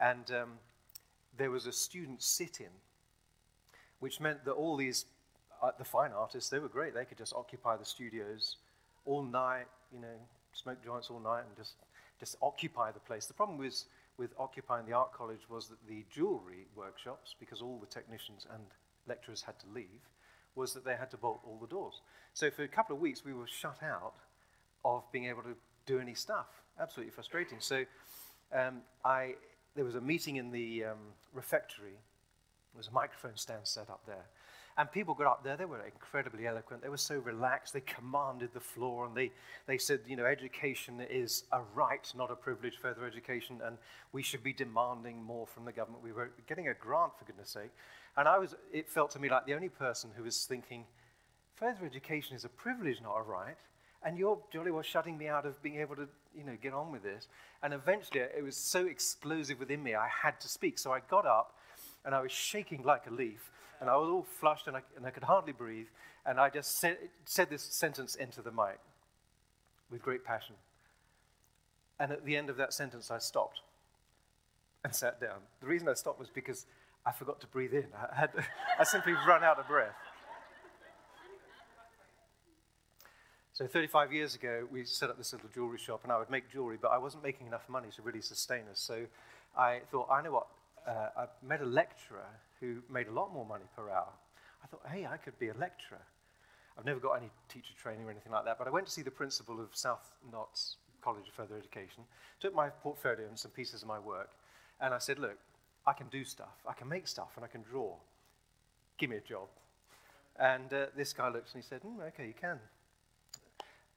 And 0.00 0.30
um, 0.30 0.52
there 1.36 1.50
was 1.50 1.66
a 1.66 1.72
student 1.72 2.22
sit 2.22 2.60
in, 2.60 2.72
which 4.00 4.20
meant 4.20 4.44
that 4.44 4.52
all 4.52 4.76
these, 4.76 5.06
uh, 5.62 5.70
the 5.78 5.84
fine 5.84 6.12
artists, 6.12 6.50
they 6.50 6.58
were 6.58 6.68
great. 6.68 6.94
They 6.94 7.04
could 7.04 7.18
just 7.18 7.34
occupy 7.34 7.76
the 7.76 7.84
studios 7.84 8.56
all 9.04 9.22
night, 9.22 9.66
you 9.92 10.00
know, 10.00 10.16
smoke 10.52 10.84
joints 10.84 11.10
all 11.10 11.20
night 11.20 11.44
and 11.46 11.56
just, 11.56 11.74
just 12.20 12.36
occupy 12.42 12.90
the 12.92 13.00
place. 13.00 13.26
The 13.26 13.34
problem 13.34 13.58
was 13.58 13.86
with 14.18 14.30
occupying 14.38 14.86
the 14.86 14.92
art 14.92 15.12
college 15.12 15.48
was 15.48 15.68
that 15.68 15.78
the 15.88 16.04
jewelry 16.10 16.66
workshops, 16.76 17.34
because 17.38 17.62
all 17.62 17.78
the 17.78 17.86
technicians 17.86 18.46
and 18.52 18.62
lecturers 19.06 19.42
had 19.42 19.58
to 19.60 19.66
leave, 19.74 20.02
was 20.54 20.74
that 20.74 20.84
they 20.84 20.96
had 20.96 21.10
to 21.10 21.16
bolt 21.16 21.40
all 21.44 21.58
the 21.60 21.68
doors. 21.68 22.02
So 22.34 22.50
for 22.50 22.64
a 22.64 22.68
couple 22.68 22.96
of 22.96 23.00
weeks, 23.00 23.24
we 23.24 23.32
were 23.32 23.46
shut 23.46 23.78
out 23.82 24.14
of 24.84 25.04
being 25.12 25.26
able 25.26 25.42
to 25.42 25.56
do 25.86 26.00
any 26.00 26.14
stuff. 26.14 26.46
Absolutely 26.80 27.12
frustrating. 27.12 27.58
So 27.60 27.84
um, 28.52 28.82
I, 29.04 29.34
there 29.78 29.84
was 29.84 29.94
a 29.94 30.00
meeting 30.00 30.34
in 30.34 30.50
the 30.50 30.86
um, 30.86 30.98
refectory. 31.32 31.92
There 32.72 32.78
was 32.78 32.88
a 32.88 32.92
microphone 32.92 33.36
stand 33.36 33.60
set 33.62 33.88
up 33.88 34.00
there. 34.08 34.26
And 34.76 34.90
people 34.90 35.14
got 35.14 35.28
up 35.28 35.44
there, 35.44 35.56
they 35.56 35.66
were 35.66 35.80
incredibly 35.84 36.48
eloquent. 36.48 36.82
They 36.82 36.88
were 36.88 36.96
so 36.96 37.20
relaxed, 37.20 37.74
they 37.74 37.82
commanded 37.82 38.50
the 38.52 38.58
floor, 38.58 39.06
and 39.06 39.16
they, 39.16 39.30
they 39.68 39.78
said, 39.78 40.00
you 40.08 40.16
know, 40.16 40.24
education 40.24 41.00
is 41.08 41.44
a 41.52 41.60
right, 41.76 42.12
not 42.16 42.28
a 42.28 42.34
privilege, 42.34 42.76
further 42.82 43.06
education, 43.06 43.60
and 43.64 43.78
we 44.10 44.20
should 44.20 44.42
be 44.42 44.52
demanding 44.52 45.22
more 45.22 45.46
from 45.46 45.64
the 45.64 45.70
government. 45.70 46.02
We 46.02 46.10
were 46.10 46.32
getting 46.48 46.66
a 46.66 46.74
grant, 46.74 47.12
for 47.16 47.24
goodness 47.24 47.50
sake. 47.50 47.70
And 48.16 48.26
I 48.26 48.36
was, 48.36 48.56
it 48.72 48.88
felt 48.88 49.12
to 49.12 49.20
me 49.20 49.28
like 49.28 49.46
the 49.46 49.54
only 49.54 49.68
person 49.68 50.10
who 50.16 50.24
was 50.24 50.44
thinking, 50.44 50.86
further 51.54 51.86
education 51.86 52.34
is 52.34 52.44
a 52.44 52.48
privilege, 52.48 53.00
not 53.00 53.16
a 53.16 53.22
right. 53.22 53.58
And 54.04 54.16
you're 54.16 54.38
jolly 54.52 54.70
well 54.70 54.82
shutting 54.82 55.18
me 55.18 55.28
out 55.28 55.44
of 55.44 55.60
being 55.62 55.80
able 55.80 55.96
to, 55.96 56.08
you 56.36 56.44
know, 56.44 56.56
get 56.60 56.72
on 56.72 56.92
with 56.92 57.02
this. 57.02 57.26
And 57.62 57.74
eventually, 57.74 58.20
it 58.20 58.44
was 58.44 58.56
so 58.56 58.86
explosive 58.86 59.58
within 59.58 59.82
me, 59.82 59.94
I 59.94 60.08
had 60.08 60.40
to 60.40 60.48
speak. 60.48 60.78
So 60.78 60.92
I 60.92 61.00
got 61.10 61.26
up, 61.26 61.54
and 62.04 62.14
I 62.14 62.20
was 62.20 62.32
shaking 62.32 62.82
like 62.84 63.06
a 63.06 63.10
leaf 63.10 63.50
and 63.80 63.88
I 63.88 63.96
was 63.96 64.08
all 64.08 64.22
flushed 64.22 64.66
and 64.66 64.76
I, 64.76 64.82
and 64.96 65.06
I 65.06 65.10
could 65.10 65.24
hardly 65.24 65.52
breathe. 65.52 65.86
And 66.26 66.38
I 66.40 66.50
just 66.50 66.78
said, 66.80 66.96
said 67.24 67.50
this 67.50 67.62
sentence 67.62 68.14
into 68.14 68.42
the 68.42 68.50
mic 68.50 68.80
with 69.90 70.02
great 70.02 70.24
passion. 70.24 70.56
And 72.00 72.12
at 72.12 72.24
the 72.24 72.36
end 72.36 72.50
of 72.50 72.56
that 72.56 72.72
sentence, 72.72 73.10
I 73.10 73.18
stopped 73.18 73.60
and 74.84 74.94
sat 74.94 75.20
down. 75.20 75.38
The 75.60 75.66
reason 75.66 75.88
I 75.88 75.94
stopped 75.94 76.18
was 76.18 76.28
because 76.28 76.66
I 77.06 77.12
forgot 77.12 77.40
to 77.40 77.46
breathe 77.46 77.72
in. 77.72 77.86
I, 77.94 78.14
had, 78.14 78.30
I 78.78 78.84
simply 78.84 79.12
run 79.26 79.42
out 79.42 79.58
of 79.58 79.66
breath. 79.66 79.94
So 83.58 83.66
35 83.66 84.12
years 84.12 84.36
ago, 84.36 84.68
we 84.70 84.84
set 84.84 85.10
up 85.10 85.18
this 85.18 85.32
little 85.32 85.48
jewelry 85.52 85.78
shop, 85.78 86.04
and 86.04 86.12
I 86.12 86.18
would 86.20 86.30
make 86.30 86.48
jewelry, 86.48 86.78
but 86.80 86.92
I 86.92 86.98
wasn't 86.98 87.24
making 87.24 87.48
enough 87.48 87.68
money 87.68 87.88
to 87.96 88.02
really 88.02 88.20
sustain 88.20 88.62
us. 88.70 88.78
So 88.78 89.04
I 89.56 89.80
thought, 89.90 90.08
I 90.08 90.22
know 90.22 90.30
what, 90.30 90.46
uh, 90.86 91.08
I 91.16 91.26
met 91.44 91.60
a 91.60 91.64
lecturer 91.64 92.28
who 92.60 92.76
made 92.88 93.08
a 93.08 93.10
lot 93.10 93.34
more 93.34 93.44
money 93.44 93.64
per 93.74 93.90
hour. 93.90 94.12
I 94.62 94.68
thought, 94.68 94.82
hey, 94.88 95.06
I 95.06 95.16
could 95.16 95.36
be 95.40 95.48
a 95.48 95.54
lecturer. 95.54 96.02
I've 96.78 96.84
never 96.84 97.00
got 97.00 97.14
any 97.14 97.30
teacher 97.48 97.74
training 97.82 98.06
or 98.06 98.12
anything 98.12 98.30
like 98.30 98.44
that, 98.44 98.58
but 98.58 98.68
I 98.68 98.70
went 98.70 98.86
to 98.86 98.92
see 98.92 99.02
the 99.02 99.10
principal 99.10 99.60
of 99.60 99.74
South 99.74 100.06
Notts 100.30 100.76
College 101.02 101.26
of 101.26 101.34
Further 101.34 101.56
Education, 101.56 102.04
took 102.38 102.54
my 102.54 102.68
portfolio 102.68 103.26
and 103.26 103.36
some 103.36 103.50
pieces 103.50 103.82
of 103.82 103.88
my 103.88 103.98
work, 103.98 104.30
and 104.80 104.94
I 104.94 104.98
said, 104.98 105.18
look, 105.18 105.36
I 105.84 105.94
can 105.94 106.06
do 106.10 106.22
stuff, 106.22 106.62
I 106.64 106.74
can 106.74 106.88
make 106.88 107.08
stuff, 107.08 107.32
and 107.34 107.44
I 107.44 107.48
can 107.48 107.62
draw. 107.62 107.96
Give 108.98 109.10
me 109.10 109.16
a 109.16 109.20
job. 109.20 109.48
And 110.38 110.72
uh, 110.72 110.86
this 110.96 111.12
guy 111.12 111.28
looks 111.28 111.54
and 111.54 111.64
he 111.64 111.68
said, 111.68 111.80
mm, 111.82 112.00
okay, 112.06 112.28
you 112.28 112.34
can. 112.40 112.60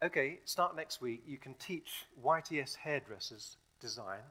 Okay, 0.03 0.39
start 0.45 0.75
next 0.75 0.99
week. 0.99 1.21
You 1.27 1.37
can 1.37 1.53
teach 1.55 2.07
YTS 2.25 2.75
hairdressers 2.75 3.57
design. 3.79 4.21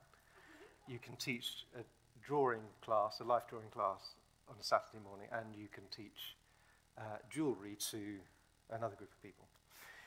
You 0.88 0.98
can 0.98 1.14
teach 1.14 1.64
a 1.78 1.82
drawing 2.26 2.62
class, 2.82 3.20
a 3.20 3.24
life 3.24 3.44
drawing 3.48 3.68
class 3.72 4.14
on 4.48 4.56
a 4.60 4.64
Saturday 4.64 4.98
morning, 5.04 5.28
and 5.30 5.46
you 5.56 5.68
can 5.72 5.84
teach 5.96 6.34
uh, 6.98 7.18
jewelry 7.32 7.76
to 7.92 8.16
another 8.72 8.96
group 8.96 9.10
of 9.12 9.22
people. 9.22 9.44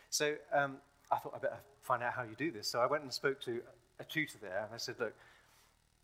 So 0.10 0.36
um, 0.53 0.79
I 1.10 1.20
thought 1.20 1.34
I 1.34 1.39
better 1.39 1.60
find 1.82 2.03
out 2.03 2.12
how 2.12 2.24
you 2.24 2.36
do 2.38 2.51
this. 2.51 2.67
So 2.67 2.79
I 2.79 2.86
went 2.86 3.03
and 3.03 3.13
spoke 3.13 3.39
to 3.43 3.62
a 4.01 4.03
tutor 4.03 4.39
there, 4.41 4.63
and 4.65 4.75
I 4.75 4.77
said, 4.77 4.96
"Look, 5.00 5.13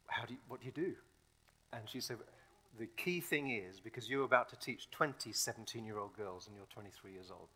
how 0.08 0.24
do 0.24 0.36
you, 0.36 0.40
what 0.48 0.62
do 0.62 0.68
you 0.68 0.72
do?" 0.72 0.94
And 1.74 1.82
she 1.86 2.00
said, 2.00 2.16
"The 2.80 2.88
key 2.96 3.20
thing 3.20 3.50
is 3.50 3.82
because 3.82 4.10
you're 4.10 4.24
about 4.24 4.48
to 4.52 4.56
teach 4.56 4.90
20 4.92 5.34
17-year-old 5.34 6.16
girls, 6.16 6.48
and 6.48 6.56
you're 6.56 6.66
23 6.74 7.12
years 7.12 7.30
old. 7.30 7.50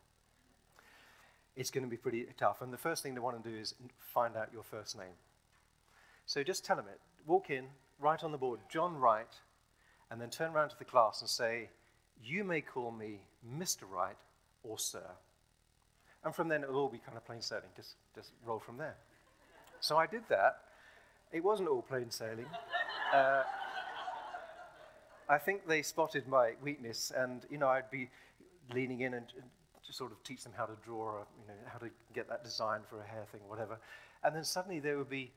It's 1.56 1.70
going 1.70 1.84
to 1.84 1.90
be 1.90 1.98
pretty 1.98 2.26
tough. 2.38 2.62
And 2.62 2.74
the 2.74 2.78
first 2.78 3.04
thing 3.04 3.14
they 3.14 3.20
want 3.20 3.42
to 3.44 3.50
do 3.50 3.56
is 3.56 3.76
find 4.00 4.36
out 4.36 4.50
your 4.52 4.64
first 4.64 4.98
name. 4.98 5.16
So 6.26 6.44
just 6.44 6.66
tell 6.66 6.76
them 6.76 6.86
it. 6.88 7.00
Walk 7.28 7.50
in, 7.50 7.66
write 8.00 8.24
on 8.24 8.32
the 8.32 8.38
board, 8.38 8.60
John 8.70 8.98
Wright, 8.98 9.34
and 10.10 10.20
then 10.20 10.30
turn 10.30 10.52
around 10.52 10.70
to 10.70 10.80
the 10.80 10.86
class 10.86 11.22
and 11.22 11.30
say, 11.30 11.70
You 12.24 12.44
may 12.44 12.62
call 12.62 12.92
me 12.92 13.20
Mr. 13.58 13.84
Wright 13.90 14.18
or 14.64 14.80
Sir. 14.80 15.06
And 16.24 16.34
from 16.34 16.48
then 16.48 16.64
it'll 16.64 16.78
all 16.78 16.90
be 16.90 17.00
kind 17.00 17.18
of 17.18 17.26
plain 17.26 17.42
sailing, 17.42 17.70
just, 17.76 17.96
just 18.16 18.32
roll 18.46 18.60
from 18.60 18.78
there. 18.78 18.96
So 19.82 19.98
I 19.98 20.08
did 20.08 20.24
that. 20.30 20.62
It 21.32 21.44
wasn't 21.44 21.68
all 21.70 21.82
plain 21.82 22.10
sailing. 22.10 22.46
Uh, 23.14 23.44
I 25.28 25.38
think 25.38 25.68
they 25.68 25.82
spotted 25.82 26.28
my 26.28 26.54
weakness, 26.62 27.12
and 27.16 27.46
you 27.50 27.58
know, 27.58 27.68
I'd 27.68 27.90
be 27.92 28.10
leaning 28.74 29.02
in 29.02 29.14
and, 29.14 29.26
and 29.36 29.50
to 29.86 29.94
sort 29.94 30.12
of 30.12 30.24
teach 30.24 30.44
them 30.44 30.54
how 30.56 30.66
to 30.66 30.76
draw, 30.84 31.10
a, 31.10 31.20
you 31.42 31.48
know, 31.48 31.54
how 31.66 31.78
to 31.80 31.90
get 32.14 32.30
that 32.30 32.44
design 32.44 32.82
for 32.90 33.00
a 33.02 33.06
hair 33.06 33.26
thing, 33.32 33.42
whatever. 33.48 33.78
And 34.24 34.36
then 34.36 34.44
suddenly 34.44 34.80
there 34.80 34.98
would 34.98 35.10
be 35.10 35.32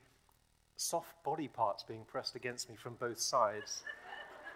soft 0.77 1.21
body 1.23 1.47
parts 1.47 1.83
being 1.83 2.05
pressed 2.05 2.35
against 2.35 2.69
me 2.69 2.75
from 2.75 2.95
both 2.95 3.19
sides. 3.19 3.83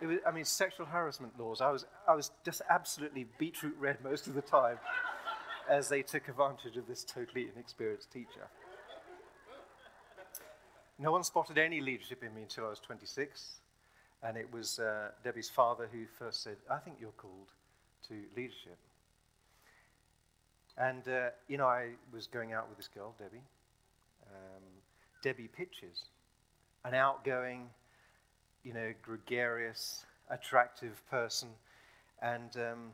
Was, 0.01 0.19
I 0.25 0.31
mean, 0.31 0.45
sexual 0.45 0.85
harassment 0.85 1.39
laws. 1.39 1.61
I 1.61 1.71
was, 1.71 1.85
I 2.07 2.15
was 2.15 2.31
just 2.43 2.61
absolutely 2.69 3.27
beetroot 3.37 3.75
red 3.79 3.97
most 4.03 4.27
of 4.27 4.33
the 4.33 4.41
time 4.41 4.77
as 5.69 5.89
they 5.89 6.01
took 6.01 6.27
advantage 6.27 6.77
of 6.77 6.87
this 6.87 7.03
totally 7.03 7.47
inexperienced 7.53 8.11
teacher. 8.11 8.47
No 10.97 11.11
one 11.11 11.23
spotted 11.23 11.57
any 11.57 11.81
leadership 11.81 12.23
in 12.23 12.33
me 12.35 12.43
until 12.43 12.65
I 12.65 12.69
was 12.69 12.79
26, 12.79 13.59
and 14.23 14.37
it 14.37 14.51
was 14.51 14.79
uh, 14.79 15.09
Debbie's 15.23 15.49
father 15.49 15.89
who 15.91 16.05
first 16.05 16.43
said, 16.43 16.57
I 16.69 16.77
think 16.77 16.97
you're 16.99 17.11
called 17.11 17.51
to 18.07 18.13
leadership. 18.35 18.77
And, 20.81 21.07
uh, 21.07 21.29
you 21.47 21.59
know, 21.59 21.67
I 21.67 21.89
was 22.11 22.25
going 22.25 22.53
out 22.53 22.67
with 22.67 22.77
this 22.77 22.87
girl, 22.87 23.13
Debbie, 23.19 23.43
um, 24.25 24.63
Debbie 25.21 25.47
Pytches, 25.47 26.05
an 26.83 26.95
outgoing, 26.95 27.69
you 28.63 28.73
know, 28.73 28.91
gregarious, 29.03 30.07
attractive 30.31 31.03
person. 31.07 31.49
And, 32.23 32.57
um, 32.57 32.91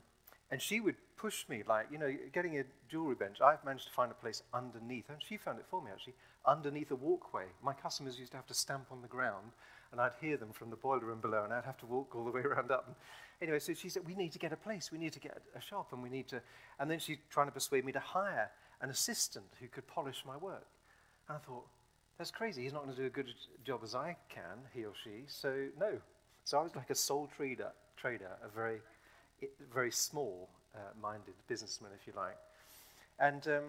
and 0.51 0.61
she 0.61 0.81
would 0.81 0.95
push 1.15 1.47
me, 1.47 1.63
like, 1.65 1.87
you 1.89 1.97
know, 1.97 2.13
getting 2.33 2.59
a 2.59 2.63
jewelry 2.89 3.15
bench. 3.15 3.39
I've 3.39 3.63
managed 3.63 3.87
to 3.87 3.93
find 3.93 4.11
a 4.11 4.15
place 4.15 4.43
underneath, 4.53 5.09
and 5.09 5.23
she 5.25 5.37
found 5.37 5.57
it 5.57 5.65
for 5.69 5.81
me 5.81 5.89
actually, 5.89 6.15
underneath 6.45 6.91
a 6.91 6.95
walkway. 6.95 7.45
My 7.63 7.73
customers 7.73 8.19
used 8.19 8.31
to 8.31 8.37
have 8.37 8.47
to 8.47 8.53
stamp 8.53 8.87
on 8.91 9.01
the 9.01 9.07
ground, 9.07 9.51
and 9.91 10.01
I'd 10.01 10.13
hear 10.21 10.37
them 10.37 10.51
from 10.51 10.69
the 10.69 10.75
boiler 10.75 11.05
room 11.05 11.19
below, 11.21 11.43
and 11.43 11.53
I'd 11.53 11.65
have 11.65 11.77
to 11.79 11.85
walk 11.85 12.15
all 12.15 12.25
the 12.25 12.31
way 12.31 12.41
around 12.41 12.71
up. 12.71 12.85
And 12.87 12.95
anyway, 13.41 13.59
so 13.59 13.73
she 13.73 13.89
said, 13.89 14.03
We 14.05 14.15
need 14.15 14.31
to 14.33 14.39
get 14.39 14.51
a 14.51 14.57
place, 14.57 14.91
we 14.91 14.97
need 14.97 15.13
to 15.13 15.19
get 15.19 15.41
a 15.55 15.61
shop, 15.61 15.93
and 15.93 16.01
we 16.01 16.09
need 16.09 16.27
to. 16.29 16.41
And 16.79 16.89
then 16.89 16.99
she's 16.99 17.17
trying 17.29 17.47
to 17.47 17.51
persuade 17.51 17.85
me 17.85 17.91
to 17.91 17.99
hire 17.99 18.49
an 18.81 18.89
assistant 18.89 19.45
who 19.59 19.67
could 19.67 19.87
polish 19.87 20.23
my 20.25 20.37
work. 20.37 20.67
And 21.27 21.37
I 21.37 21.39
thought, 21.39 21.65
that's 22.17 22.31
crazy. 22.31 22.63
He's 22.63 22.73
not 22.73 22.83
going 22.83 22.95
to 22.95 23.01
do 23.01 23.07
a 23.07 23.11
good 23.11 23.33
job 23.63 23.81
as 23.83 23.93
I 23.93 24.15
can, 24.29 24.59
he 24.73 24.85
or 24.85 24.93
she. 25.03 25.23
So, 25.27 25.67
no. 25.79 25.99
So 26.43 26.57
I 26.57 26.63
was 26.63 26.75
like 26.75 26.89
a 26.89 26.95
sole 26.95 27.29
trader, 27.35 27.71
trader 27.95 28.31
a 28.43 28.47
very, 28.47 28.79
very 29.73 29.91
small 29.91 30.49
uh, 30.75 30.79
minded 31.01 31.33
businessman, 31.47 31.91
if 31.99 32.07
you 32.07 32.13
like. 32.15 32.37
And 33.19 33.47
um, 33.47 33.63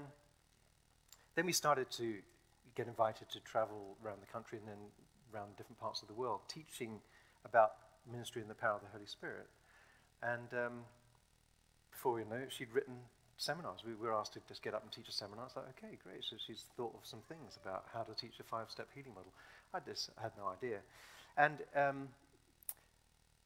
then 1.35 1.47
we 1.47 1.53
started 1.53 1.91
to 1.93 2.17
get 2.75 2.87
invited 2.87 3.29
to 3.31 3.41
travel 3.41 3.97
around 4.05 4.19
the 4.23 4.33
country 4.33 4.59
and 4.59 4.69
then 4.69 4.79
around 5.35 5.57
different 5.57 5.79
parts 5.81 6.03
of 6.03 6.09
the 6.09 6.15
world, 6.15 6.41
teaching 6.49 7.01
about 7.45 7.73
ministry 8.11 8.41
and 8.43 8.51
the 8.51 8.55
power 8.55 8.75
of 8.75 8.83
the 8.83 8.89
Holy 8.93 9.07
Spirit. 9.07 9.47
And 10.23 10.49
um, 10.53 10.73
before 11.91 12.13
we 12.15 12.25
know 12.25 12.37
it, 12.37 12.53
she'd 12.53 12.73
written 12.73 12.97
seminars. 13.37 13.81
We 13.87 13.95
were 13.95 14.13
asked 14.13 14.33
to 14.35 14.41
just 14.49 14.63
get 14.63 14.75
up 14.75 14.83
and 14.83 14.91
teach 14.91 15.09
a 15.09 15.13
seminar. 15.13 15.47
It's 15.47 15.57
like, 15.57 15.67
okay, 15.79 15.97
great. 16.03 16.25
So 16.25 16.37
she's 16.45 16.65
thought 16.77 16.95
of 16.95 17.07
some 17.07 17.21
things 17.29 17.59
about 17.63 17.85
how 17.93 18.03
to 18.03 18.15
teach 18.15 18.41
a 18.41 18.43
five-step 18.43 18.89
healing 18.95 19.15
model. 19.15 19.33
I 19.73 19.79
just 19.81 20.11
had 20.21 20.33
no 20.37 20.49
idea. 20.49 20.79
And 21.37 21.59
um, 21.77 22.09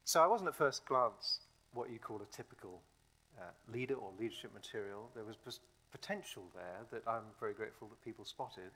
so 0.04 0.22
I 0.22 0.26
wasn't 0.26 0.48
at 0.48 0.54
first 0.56 0.86
glance 0.86 1.40
what 1.74 1.90
you 1.90 1.98
call 1.98 2.22
a 2.22 2.36
typical 2.36 2.80
uh, 3.38 3.50
leader 3.72 3.94
or 3.94 4.10
leadership 4.18 4.52
material. 4.54 5.10
There 5.14 5.24
was 5.24 5.36
potential 5.90 6.44
there 6.54 6.86
that 6.90 7.08
I'm 7.08 7.24
very 7.38 7.52
grateful 7.52 7.88
that 7.88 8.02
people 8.02 8.24
spotted. 8.24 8.70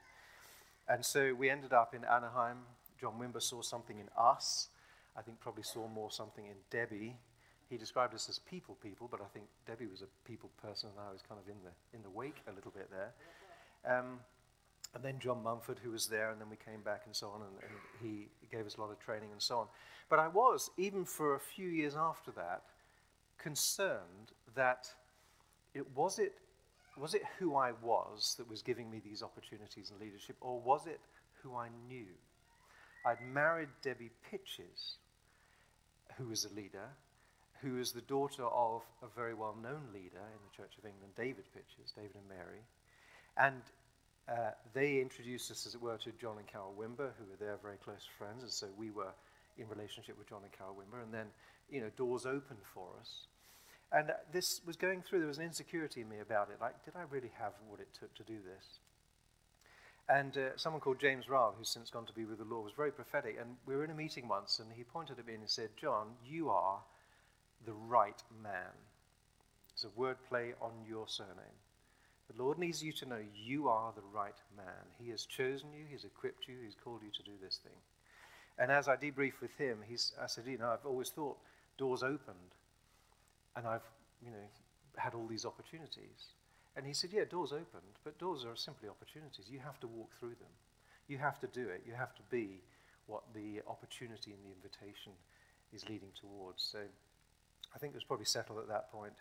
And 0.88 1.04
so 1.04 1.34
we 1.34 1.50
ended 1.50 1.72
up 1.72 1.94
in 1.94 2.04
Anaheim. 2.04 2.58
John 3.00 3.14
Wimber 3.20 3.42
saw 3.42 3.62
something 3.62 3.98
in 3.98 4.08
us. 4.16 4.68
I 5.16 5.22
think 5.22 5.40
probably 5.40 5.62
saw 5.62 5.88
more 5.88 6.10
something 6.10 6.46
in 6.46 6.56
Debbie 6.70 7.16
he 7.68 7.76
described 7.76 8.14
us 8.14 8.28
as 8.28 8.38
people 8.38 8.76
people, 8.82 9.08
but 9.10 9.20
I 9.20 9.26
think 9.32 9.46
Debbie 9.66 9.86
was 9.86 10.02
a 10.02 10.06
people 10.26 10.50
person, 10.62 10.90
and 10.90 11.08
I 11.08 11.12
was 11.12 11.22
kind 11.22 11.40
of 11.40 11.48
in 11.48 11.56
the 11.64 11.96
in 11.96 12.02
the 12.02 12.10
wake 12.10 12.36
a 12.46 12.52
little 12.52 12.70
bit 12.70 12.88
there. 12.90 13.12
Um, 13.84 14.20
and 14.94 15.02
then 15.02 15.18
John 15.18 15.42
Mumford, 15.42 15.78
who 15.82 15.90
was 15.90 16.06
there, 16.06 16.30
and 16.30 16.40
then 16.40 16.48
we 16.48 16.56
came 16.56 16.80
back 16.80 17.02
and 17.06 17.14
so 17.14 17.28
on, 17.28 17.42
and, 17.42 17.50
and 17.62 17.72
he 18.00 18.28
gave 18.50 18.66
us 18.66 18.76
a 18.76 18.80
lot 18.80 18.90
of 18.90 18.98
training 18.98 19.30
and 19.32 19.42
so 19.42 19.58
on. 19.58 19.66
But 20.08 20.20
I 20.20 20.28
was, 20.28 20.70
even 20.78 21.04
for 21.04 21.34
a 21.34 21.40
few 21.40 21.68
years 21.68 21.96
after 21.96 22.30
that, 22.32 22.62
concerned 23.36 24.32
that 24.54 24.86
it 25.74 25.86
was 25.94 26.18
it 26.18 26.34
was 26.96 27.14
it 27.14 27.22
who 27.38 27.56
I 27.56 27.72
was 27.82 28.36
that 28.38 28.48
was 28.48 28.62
giving 28.62 28.90
me 28.90 29.00
these 29.04 29.22
opportunities 29.22 29.90
in 29.90 30.04
leadership, 30.04 30.36
or 30.40 30.60
was 30.60 30.86
it 30.86 31.00
who 31.42 31.56
I 31.56 31.68
knew? 31.88 32.06
I'd 33.06 33.22
married 33.32 33.68
Debbie 33.82 34.10
Pytches, 34.28 34.96
who 36.16 36.26
was 36.26 36.44
a 36.44 36.52
leader, 36.52 36.88
who 37.62 37.78
is 37.78 37.92
the 37.92 38.00
daughter 38.00 38.44
of 38.44 38.82
a 39.00 39.06
very 39.14 39.32
well 39.32 39.54
known 39.62 39.82
leader 39.94 40.18
in 40.18 40.40
the 40.42 40.56
Church 40.56 40.76
of 40.76 40.84
England, 40.84 41.12
David 41.16 41.44
Pytches, 41.54 41.94
David 41.94 42.16
and 42.16 42.28
Mary. 42.28 42.66
And 43.36 43.62
uh, 44.28 44.50
they 44.74 45.00
introduced 45.00 45.52
us, 45.52 45.66
as 45.66 45.74
it 45.76 45.80
were, 45.80 45.96
to 45.98 46.10
John 46.20 46.38
and 46.38 46.46
Carol 46.48 46.74
Wimber, 46.76 47.12
who 47.16 47.30
were 47.30 47.38
their 47.38 47.56
very 47.62 47.76
close 47.76 48.04
friends. 48.18 48.42
And 48.42 48.50
so 48.50 48.66
we 48.76 48.90
were 48.90 49.14
in 49.56 49.68
relationship 49.68 50.18
with 50.18 50.28
John 50.28 50.42
and 50.42 50.52
Carol 50.52 50.74
Wimber. 50.74 51.00
And 51.00 51.14
then, 51.14 51.26
you 51.70 51.80
know, 51.80 51.90
doors 51.96 52.26
opened 52.26 52.66
for 52.74 52.88
us. 53.00 53.28
And 53.92 54.10
this 54.32 54.60
was 54.66 54.74
going 54.74 55.02
through, 55.02 55.20
there 55.20 55.28
was 55.28 55.38
an 55.38 55.44
insecurity 55.44 56.00
in 56.00 56.08
me 56.08 56.18
about 56.18 56.50
it. 56.50 56.56
Like, 56.60 56.84
did 56.84 56.94
I 56.96 57.02
really 57.08 57.30
have 57.38 57.52
what 57.68 57.78
it 57.78 57.88
took 57.98 58.12
to 58.16 58.24
do 58.24 58.38
this? 58.42 58.80
And 60.08 60.36
uh, 60.36 60.56
someone 60.56 60.80
called 60.80 61.00
James 61.00 61.28
Ryle, 61.28 61.54
who's 61.58 61.68
since 61.68 61.90
gone 61.90 62.06
to 62.06 62.12
be 62.12 62.24
with 62.24 62.38
the 62.38 62.44
Lord, 62.44 62.64
was 62.64 62.74
very 62.76 62.92
prophetic. 62.92 63.36
And 63.40 63.56
we 63.66 63.74
were 63.74 63.84
in 63.84 63.90
a 63.90 63.94
meeting 63.94 64.28
once, 64.28 64.60
and 64.60 64.68
he 64.72 64.84
pointed 64.84 65.18
at 65.18 65.26
me 65.26 65.34
and 65.34 65.42
he 65.42 65.48
said, 65.48 65.70
John, 65.80 66.08
you 66.24 66.48
are 66.48 66.78
the 67.64 67.72
right 67.72 68.22
man. 68.42 68.72
It's 69.72 69.84
a 69.84 69.88
wordplay 69.88 70.52
on 70.60 70.72
your 70.88 71.08
surname. 71.08 71.58
The 72.30 72.42
Lord 72.42 72.58
needs 72.58 72.82
you 72.82 72.92
to 72.92 73.06
know 73.06 73.18
you 73.34 73.68
are 73.68 73.92
the 73.94 74.02
right 74.12 74.40
man. 74.56 74.86
He 74.98 75.10
has 75.10 75.26
chosen 75.26 75.72
you, 75.72 75.84
He's 75.88 76.04
equipped 76.04 76.48
you, 76.48 76.56
He's 76.64 76.76
called 76.82 77.02
you 77.02 77.10
to 77.10 77.22
do 77.22 77.36
this 77.42 77.58
thing. 77.62 77.76
And 78.58 78.70
as 78.72 78.88
I 78.88 78.96
debriefed 78.96 79.40
with 79.40 79.54
him, 79.58 79.78
he's, 79.86 80.12
I 80.20 80.26
said, 80.26 80.44
You 80.46 80.58
know, 80.58 80.70
I've 80.70 80.86
always 80.86 81.10
thought 81.10 81.36
doors 81.76 82.02
opened, 82.02 82.54
and 83.54 83.66
I've, 83.66 83.84
you 84.24 84.30
know, 84.30 84.46
had 84.96 85.14
all 85.14 85.26
these 85.26 85.44
opportunities. 85.44 86.32
And 86.76 86.86
he 86.86 86.92
said, 86.92 87.10
Yeah, 87.12 87.24
doors 87.24 87.52
opened, 87.52 87.96
but 88.04 88.18
doors 88.18 88.44
are 88.44 88.54
simply 88.54 88.88
opportunities. 88.88 89.46
You 89.50 89.60
have 89.60 89.80
to 89.80 89.86
walk 89.86 90.10
through 90.18 90.36
them. 90.36 90.52
You 91.08 91.18
have 91.18 91.40
to 91.40 91.46
do 91.46 91.68
it. 91.68 91.82
You 91.86 91.94
have 91.94 92.14
to 92.16 92.22
be 92.30 92.60
what 93.06 93.22
the 93.34 93.62
opportunity 93.66 94.32
and 94.32 94.40
the 94.44 94.52
invitation 94.52 95.12
is 95.72 95.88
leading 95.88 96.10
towards. 96.20 96.62
So 96.62 96.78
I 97.74 97.78
think 97.78 97.92
it 97.92 97.96
was 97.96 98.04
probably 98.04 98.26
settled 98.26 98.58
at 98.58 98.68
that 98.68 98.90
point. 98.92 99.14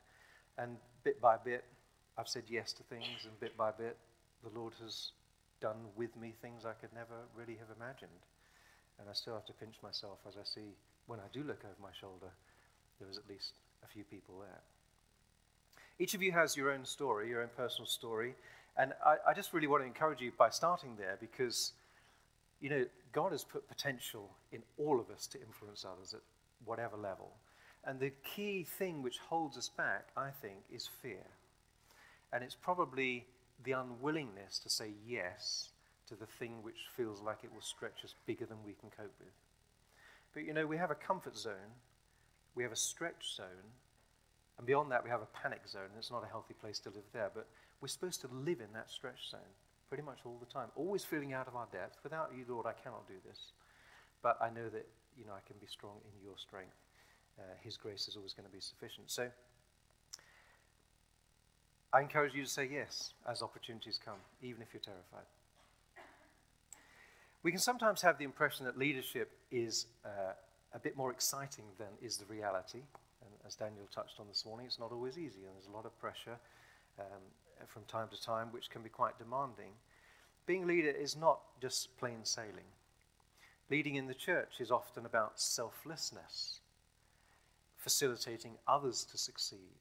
And 0.58 0.78
bit 1.04 1.22
by 1.22 1.38
bit, 1.38 1.64
I've 2.18 2.28
said 2.28 2.44
yes 2.48 2.74
to 2.74 2.84
things, 2.84 3.26
and 3.26 3.40
bit 3.40 3.56
by 3.58 3.72
bit, 3.72 3.98
the 4.44 4.58
Lord 4.58 4.74
has 4.82 5.12
done 5.62 5.78
with 5.96 6.16
me 6.18 6.34
things 6.42 6.66
I 6.66 6.74
could 6.74 6.94
never 6.94 7.28
really 7.36 7.58
have 7.60 7.76
imagined. 7.76 8.24
And 9.00 9.10
I 9.10 9.14
still 9.14 9.34
have 9.34 9.46
to 9.46 9.54
pinch 9.54 9.76
myself 9.84 10.20
as 10.28 10.36
I 10.38 10.44
see 10.44 10.76
when 11.08 11.20
I 11.20 11.28
do 11.32 11.44
look 11.44 11.64
over 11.64 11.76
my 11.82 11.94
shoulder, 12.00 12.32
there 13.00 13.10
is 13.10 13.18
at 13.18 13.30
least 13.30 13.54
a 13.84 13.88
few 13.88 14.04
people 14.04 14.40
there. 14.40 14.62
Each 16.00 16.14
of 16.14 16.22
you 16.22 16.32
has 16.32 16.58
your 16.58 16.72
own 16.72 16.86
story, 16.86 17.30
your 17.30 17.42
own 17.42 17.50
personal 17.56 17.88
story. 17.88 18.36
And 18.78 18.94
I, 19.06 19.16
I 19.30 19.34
just 19.34 19.54
really 19.54 19.68
want 19.68 19.84
to 19.84 19.88
encourage 19.88 20.22
you 20.22 20.32
by 20.38 20.50
starting 20.50 20.96
there 20.98 21.18
because, 21.20 21.72
you 22.60 22.70
know, 22.70 22.86
God 23.14 23.32
has 23.32 23.44
put 23.44 23.68
potential 23.68 24.30
in 24.52 24.62
all 24.78 25.00
of 25.00 25.10
us 25.10 25.26
to 25.28 25.42
influence 25.42 25.86
others 25.86 26.14
at 26.14 26.20
whatever 26.66 26.98
level. 26.98 27.32
And 27.86 28.00
the 28.00 28.12
key 28.36 28.64
thing 28.64 29.02
which 29.02 29.20
holds 29.20 29.58
us 29.58 29.70
back, 29.70 30.08
I 30.18 30.30
think, 30.42 30.58
is 30.74 30.90
fear. 31.02 31.26
And 32.34 32.44
it's 32.44 32.56
probably 32.56 33.26
the 33.64 33.72
unwillingness 33.72 34.60
to 34.60 34.70
say 34.70 34.92
yes 35.08 35.70
to 36.10 36.16
the 36.16 36.26
thing 36.26 36.62
which 36.62 36.88
feels 36.96 37.22
like 37.22 37.40
it 37.44 37.54
will 37.54 37.62
stretch 37.62 38.04
us 38.04 38.14
bigger 38.26 38.46
than 38.46 38.58
we 38.66 38.74
can 38.74 38.90
cope 38.90 39.14
with. 39.20 39.34
But 40.34 40.44
you 40.44 40.54
know, 40.54 40.68
we 40.68 40.78
have 40.78 40.92
a 40.92 40.96
comfort 40.96 41.38
zone, 41.38 41.74
we 42.56 42.64
have 42.64 42.72
a 42.72 42.78
stretch 42.78 43.36
zone, 43.36 43.72
and 44.58 44.66
beyond 44.66 44.92
that, 44.92 45.04
we 45.04 45.10
have 45.10 45.22
a 45.22 45.28
panic 45.28 45.68
zone. 45.68 45.90
It's 45.98 46.12
not 46.12 46.24
a 46.24 46.28
healthy 46.28 46.54
place 46.54 46.80
to 46.80 46.90
live 46.90 47.04
there, 47.14 47.32
but 47.34 47.48
we're 47.82 47.88
supposed 47.88 48.22
to 48.22 48.28
live 48.28 48.62
in 48.62 48.72
that 48.74 48.90
stretch 48.90 49.30
zone 49.30 49.54
pretty 49.90 50.04
much 50.04 50.20
all 50.26 50.38
the 50.40 50.52
time, 50.52 50.70
always 50.76 51.04
feeling 51.04 51.34
out 51.34 51.48
of 51.48 51.56
our 51.56 51.68
depth. 51.72 51.98
Without 52.04 52.32
you, 52.36 52.46
Lord, 52.48 52.66
I 52.66 52.74
cannot 52.74 53.08
do 53.08 53.16
this. 53.28 53.52
But 54.22 54.38
I 54.42 54.50
know 54.50 54.70
that, 54.70 54.88
you 55.18 55.26
know, 55.26 55.34
I 55.34 55.46
can 55.46 55.56
be 55.60 55.68
strong 55.68 55.98
in 56.06 56.26
your 56.26 56.38
strength. 56.38 56.76
Uh, 57.38 57.44
his 57.62 57.78
grace 57.78 58.08
is 58.08 58.16
always 58.16 58.34
going 58.34 58.48
to 58.48 58.52
be 58.52 58.60
sufficient. 58.60 59.12
So 59.12 59.30
I 61.94 62.02
encourage 62.02 62.34
you 62.34 62.44
to 62.44 62.50
say 62.50 62.68
yes 62.72 63.14
as 63.30 63.42
opportunities 63.42 64.00
come, 64.04 64.18
even 64.42 64.62
if 64.62 64.70
you're 64.74 64.82
terrified. 64.82 65.28
We 67.44 67.52
can 67.52 67.60
sometimes 67.60 68.02
have 68.02 68.18
the 68.18 68.24
impression 68.24 68.66
that 68.66 68.78
leadership 68.78 69.32
is 69.52 69.86
uh, 70.04 70.34
a 70.74 70.80
bit 70.80 70.98
more 70.98 71.12
exciting 71.12 71.66
than 71.78 71.90
is 72.02 72.18
the 72.18 72.26
reality. 72.26 72.82
As 73.46 73.56
Daniel 73.56 73.86
touched 73.94 74.20
on 74.20 74.28
this 74.28 74.46
morning, 74.46 74.66
it's 74.66 74.80
not 74.80 74.92
always 74.92 75.18
easy, 75.18 75.46
and 75.46 75.56
there's 75.56 75.68
a 75.68 75.76
lot 75.76 75.86
of 75.86 75.98
pressure 76.00 76.38
um, 77.00 77.22
from 77.68 77.84
time 77.84 78.08
to 78.10 78.22
time, 78.22 78.48
which 78.52 78.72
can 78.72 78.82
be 78.82 78.90
quite 78.90 79.20
demanding. 79.20 79.72
Being 80.48 80.64
a 80.64 80.68
leader 80.68 80.90
is 80.90 81.16
not 81.16 81.42
just 81.62 81.96
plain 81.98 82.20
sailing. 82.24 82.74
Leading 83.70 83.96
in 83.96 84.08
the 84.08 84.16
church 84.16 84.60
is 84.60 84.72
often 84.72 85.06
about 85.06 85.40
selflessness, 85.40 86.60
facilitating 87.78 88.54
others 88.68 89.04
to 89.12 89.18
succeed, 89.18 89.78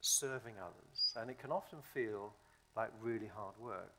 serving 0.00 0.54
others, 0.60 1.14
and 1.16 1.30
it 1.30 1.38
can 1.38 1.50
often 1.50 1.78
feel 1.94 2.34
like 2.76 2.90
really 3.00 3.30
hard 3.34 3.54
work. 3.58 3.94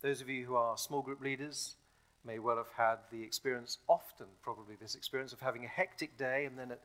Those 0.00 0.20
of 0.20 0.28
you 0.28 0.46
who 0.46 0.56
are 0.56 0.76
small 0.76 1.02
group 1.02 1.20
leaders, 1.20 1.76
may 2.24 2.38
well 2.38 2.56
have 2.56 2.72
had 2.76 2.98
the 3.10 3.22
experience, 3.22 3.78
often 3.88 4.26
probably 4.42 4.74
this 4.80 4.94
experience 4.94 5.32
of 5.32 5.40
having 5.40 5.64
a 5.64 5.68
hectic 5.68 6.16
day 6.18 6.44
and 6.44 6.58
then 6.58 6.72
at 6.72 6.80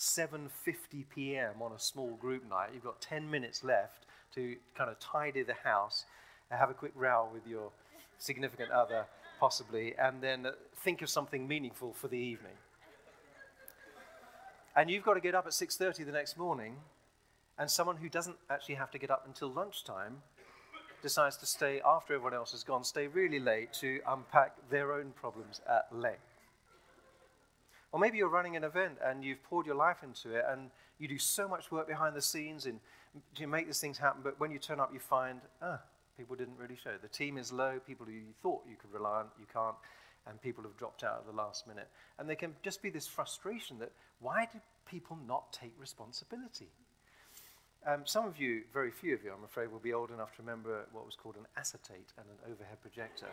7.50 0.00 1.04
p.m. 1.14 1.60
on 1.60 1.72
a 1.72 1.78
small 1.78 2.14
group 2.14 2.48
night, 2.48 2.70
you've 2.72 2.82
got 2.82 3.02
10 3.02 3.30
minutes 3.30 3.62
left 3.62 4.06
to 4.34 4.56
kind 4.74 4.88
of 4.88 4.98
tidy 4.98 5.42
the 5.42 5.54
house, 5.62 6.06
have 6.50 6.70
a 6.70 6.74
quick 6.74 6.92
row 6.94 7.28
with 7.30 7.46
your 7.46 7.70
significant 8.18 8.70
other, 8.70 9.04
possibly, 9.38 9.94
and 9.98 10.22
then 10.22 10.46
think 10.74 11.02
of 11.02 11.10
something 11.10 11.46
meaningful 11.46 11.92
for 11.92 12.08
the 12.08 12.16
evening. 12.16 12.54
And 14.74 14.90
you've 14.90 15.04
got 15.04 15.14
to 15.14 15.20
get 15.20 15.34
up 15.34 15.44
at 15.46 15.52
6.30 15.52 16.06
the 16.06 16.12
next 16.12 16.38
morning, 16.38 16.76
and 17.58 17.70
someone 17.70 17.98
who 17.98 18.08
doesn't 18.08 18.36
actually 18.48 18.76
have 18.76 18.90
to 18.92 18.98
get 18.98 19.10
up 19.10 19.24
until 19.26 19.52
lunchtime 19.52 20.22
decides 21.02 21.36
to 21.36 21.46
stay 21.46 21.82
after 21.84 22.14
everyone 22.14 22.32
else 22.32 22.52
has 22.52 22.64
gone, 22.64 22.84
stay 22.84 23.06
really 23.06 23.38
late 23.38 23.74
to 23.74 24.00
unpack 24.08 24.56
their 24.70 24.94
own 24.94 25.12
problems 25.14 25.60
at 25.68 25.94
length. 25.94 26.29
Or 27.92 27.98
maybe 27.98 28.18
you're 28.18 28.28
running 28.28 28.56
an 28.56 28.64
event 28.64 28.98
and 29.04 29.24
you've 29.24 29.42
poured 29.42 29.66
your 29.66 29.74
life 29.74 30.02
into 30.02 30.34
it 30.34 30.44
and 30.48 30.70
you 30.98 31.08
do 31.08 31.18
so 31.18 31.48
much 31.48 31.72
work 31.72 31.88
behind 31.88 32.14
the 32.14 32.22
scenes 32.22 32.66
and 32.66 32.78
make 33.48 33.66
these 33.66 33.80
things 33.80 33.98
happen, 33.98 34.20
but 34.22 34.38
when 34.38 34.50
you 34.50 34.58
turn 34.58 34.78
up, 34.78 34.90
you 34.92 35.00
find, 35.00 35.40
ah, 35.62 35.80
people 36.16 36.36
didn't 36.36 36.56
really 36.56 36.76
show. 36.76 36.92
The 37.00 37.08
team 37.08 37.36
is 37.36 37.52
low, 37.52 37.80
people 37.84 38.06
who 38.06 38.12
you 38.12 38.34
thought 38.42 38.62
you 38.68 38.76
could 38.76 38.92
rely 38.92 39.20
on, 39.20 39.26
you 39.38 39.46
can't, 39.52 39.74
and 40.26 40.40
people 40.40 40.62
have 40.64 40.76
dropped 40.76 41.02
out 41.02 41.18
at 41.20 41.26
the 41.26 41.36
last 41.36 41.66
minute. 41.66 41.88
And 42.18 42.28
there 42.28 42.36
can 42.36 42.54
just 42.62 42.82
be 42.82 42.90
this 42.90 43.08
frustration 43.08 43.78
that 43.78 43.90
why 44.20 44.46
do 44.52 44.60
people 44.86 45.18
not 45.26 45.52
take 45.52 45.72
responsibility? 45.78 46.68
Um, 47.86 48.02
some 48.04 48.26
of 48.26 48.38
you, 48.38 48.62
very 48.74 48.90
few 48.90 49.14
of 49.14 49.24
you, 49.24 49.32
I'm 49.32 49.44
afraid, 49.44 49.72
will 49.72 49.78
be 49.78 49.94
old 49.94 50.10
enough 50.10 50.36
to 50.36 50.42
remember 50.42 50.86
what 50.92 51.06
was 51.06 51.16
called 51.16 51.36
an 51.36 51.46
acetate 51.56 52.12
and 52.18 52.26
an 52.28 52.52
overhead 52.52 52.80
projector. 52.82 53.28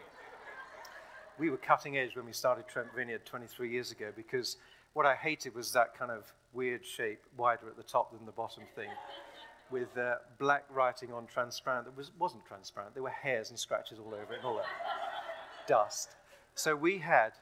We 1.40 1.50
were 1.50 1.58
cutting 1.58 1.98
edge 1.98 2.16
when 2.16 2.26
we 2.26 2.34
started 2.34 2.68
Trent 2.68 2.88
Vineyard 2.96 3.26
23 3.26 3.70
years 3.70 3.92
ago 3.92 4.12
because 4.16 4.58
what 4.94 5.06
I 5.06 5.16
hated 5.16 5.54
was 5.54 5.72
that 5.74 5.98
kind 5.98 6.12
of 6.12 6.34
weird 6.54 6.86
shape, 6.86 7.20
wider 7.38 7.68
at 7.68 7.78
the 7.78 7.84
top 7.84 8.12
than 8.12 8.26
the 8.26 8.32
bottom 8.32 8.64
thing, 8.76 8.90
with 9.72 9.96
uh, 9.98 10.16
black 10.40 10.64
writing 10.74 11.14
on 11.14 11.28
transparent 11.28 11.86
that 11.86 11.96
was, 11.96 12.12
wasn't 12.18 12.46
transparent. 12.46 12.94
There 12.94 13.04
were 13.04 13.10
hairs 13.10 13.50
and 13.50 13.60
scratches 13.60 14.00
all 14.00 14.14
over 14.14 14.34
it 14.34 14.38
and 14.38 14.46
all 14.46 14.56
that 14.56 14.66
dust. 15.68 16.16
So 16.56 16.76
we 16.76 16.98
had 16.98 17.34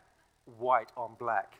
white 0.58 0.91
on 0.97 1.12
black, 1.17 1.53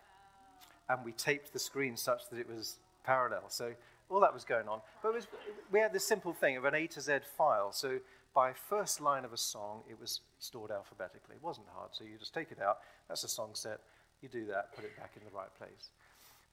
and 0.90 1.04
we 1.06 1.14
taped 1.14 1.54
the 1.54 1.60
screen 1.60 1.96
such 1.96 2.30
that 2.30 2.40
it 2.40 2.50
was 2.50 2.80
parallel. 3.06 3.44
So 3.48 3.72
all 4.10 4.20
that 4.20 4.34
was 4.34 4.44
going 4.44 4.68
on. 4.68 4.82
But 5.02 5.14
was, 5.14 5.28
we 5.72 5.80
had 5.80 5.94
this 5.94 6.08
simple 6.08 6.34
thing 6.34 6.58
of 6.58 6.66
an 6.66 6.76
A 6.76 6.88
to 6.88 7.02
Z 7.02 7.20
file. 7.38 7.72
So 7.72 8.00
by 8.36 8.52
first 8.52 9.00
line 9.00 9.24
of 9.24 9.32
a 9.32 9.38
song, 9.38 9.82
it 9.90 10.00
was 10.00 10.20
stored 10.40 10.70
alphabetically. 10.70 11.38
It 11.38 11.44
wasn't 11.44 11.68
hard. 11.74 11.92
So 11.94 12.04
you 12.04 12.18
just 12.20 12.34
take 12.34 12.52
it 12.52 12.62
out. 12.62 12.80
That's 13.08 13.24
a 13.24 13.30
song 13.30 13.52
set. 13.54 13.80
You 14.22 14.30
do 14.30 14.46
that, 14.48 14.76
put 14.76 14.84
it 14.84 14.96
back 14.98 15.12
in 15.16 15.24
the 15.24 15.36
right 15.36 15.54
place. 15.58 15.90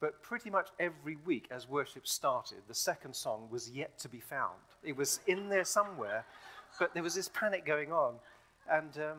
But 0.01 0.23
pretty 0.23 0.49
much 0.49 0.69
every 0.81 1.17
week, 1.27 1.49
as 1.51 1.69
worship 1.69 2.07
started, 2.07 2.59
the 2.69 2.75
second 2.75 3.15
song 3.15 3.49
was 3.51 3.71
yet 3.71 3.99
to 3.99 4.09
be 4.09 4.21
found. 4.21 4.59
It 4.83 4.97
was 4.97 5.21
in 5.27 5.49
there 5.49 5.65
somewhere, 5.65 6.25
but 6.79 6.95
there 6.95 7.03
was 7.03 7.15
this 7.15 7.29
panic 7.29 7.67
going 7.67 7.93
on. 7.93 8.15
And 8.71 8.97
um, 8.99 9.19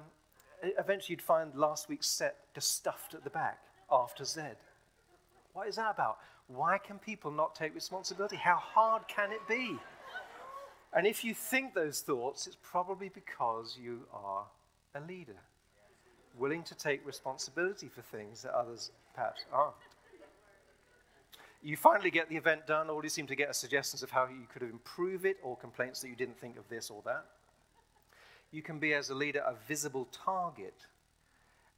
eventually, 0.79 1.13
you'd 1.13 1.21
find 1.21 1.53
last 1.55 1.89
week's 1.89 2.07
set 2.07 2.37
just 2.55 2.75
stuffed 2.75 3.13
at 3.13 3.23
the 3.23 3.29
back 3.29 3.59
after 3.91 4.23
Z. 4.23 4.41
What 5.53 5.67
is 5.67 5.75
that 5.75 5.91
about? 5.91 6.17
Why 6.47 6.77
can 6.77 6.99
people 6.99 7.31
not 7.31 7.55
take 7.55 7.73
responsibility? 7.73 8.35
How 8.35 8.55
hard 8.55 9.07
can 9.07 9.31
it 9.31 9.47
be? 9.47 9.77
And 10.95 11.07
if 11.07 11.23
you 11.23 11.33
think 11.33 11.73
those 11.73 12.01
thoughts, 12.01 12.45
it's 12.45 12.57
probably 12.61 13.09
because 13.09 13.77
you 13.81 14.01
are 14.13 14.45
a 14.93 15.01
leader, 15.01 15.39
willing 16.37 16.63
to 16.63 16.75
take 16.75 17.05
responsibility 17.05 17.87
for 17.87 18.01
things 18.01 18.43
that 18.43 18.53
others 18.53 18.91
perhaps 19.15 19.45
aren't. 19.51 19.73
You 21.63 21.77
finally 21.77 22.11
get 22.11 22.29
the 22.29 22.35
event 22.35 22.67
done, 22.67 22.89
all 22.89 23.01
you 23.01 23.09
seem 23.09 23.25
to 23.27 23.35
get 23.35 23.49
are 23.49 23.53
suggestions 23.53 24.03
of 24.03 24.11
how 24.11 24.27
you 24.27 24.45
could 24.53 24.63
improve 24.63 25.25
it 25.25 25.37
or 25.41 25.55
complaints 25.55 26.01
that 26.01 26.09
you 26.09 26.15
didn't 26.15 26.37
think 26.37 26.57
of 26.57 26.67
this 26.69 26.89
or 26.89 27.01
that. 27.05 27.25
You 28.51 28.61
can 28.61 28.77
be, 28.77 28.93
as 28.93 29.09
a 29.09 29.15
leader, 29.15 29.39
a 29.39 29.55
visible 29.67 30.07
target. 30.11 30.75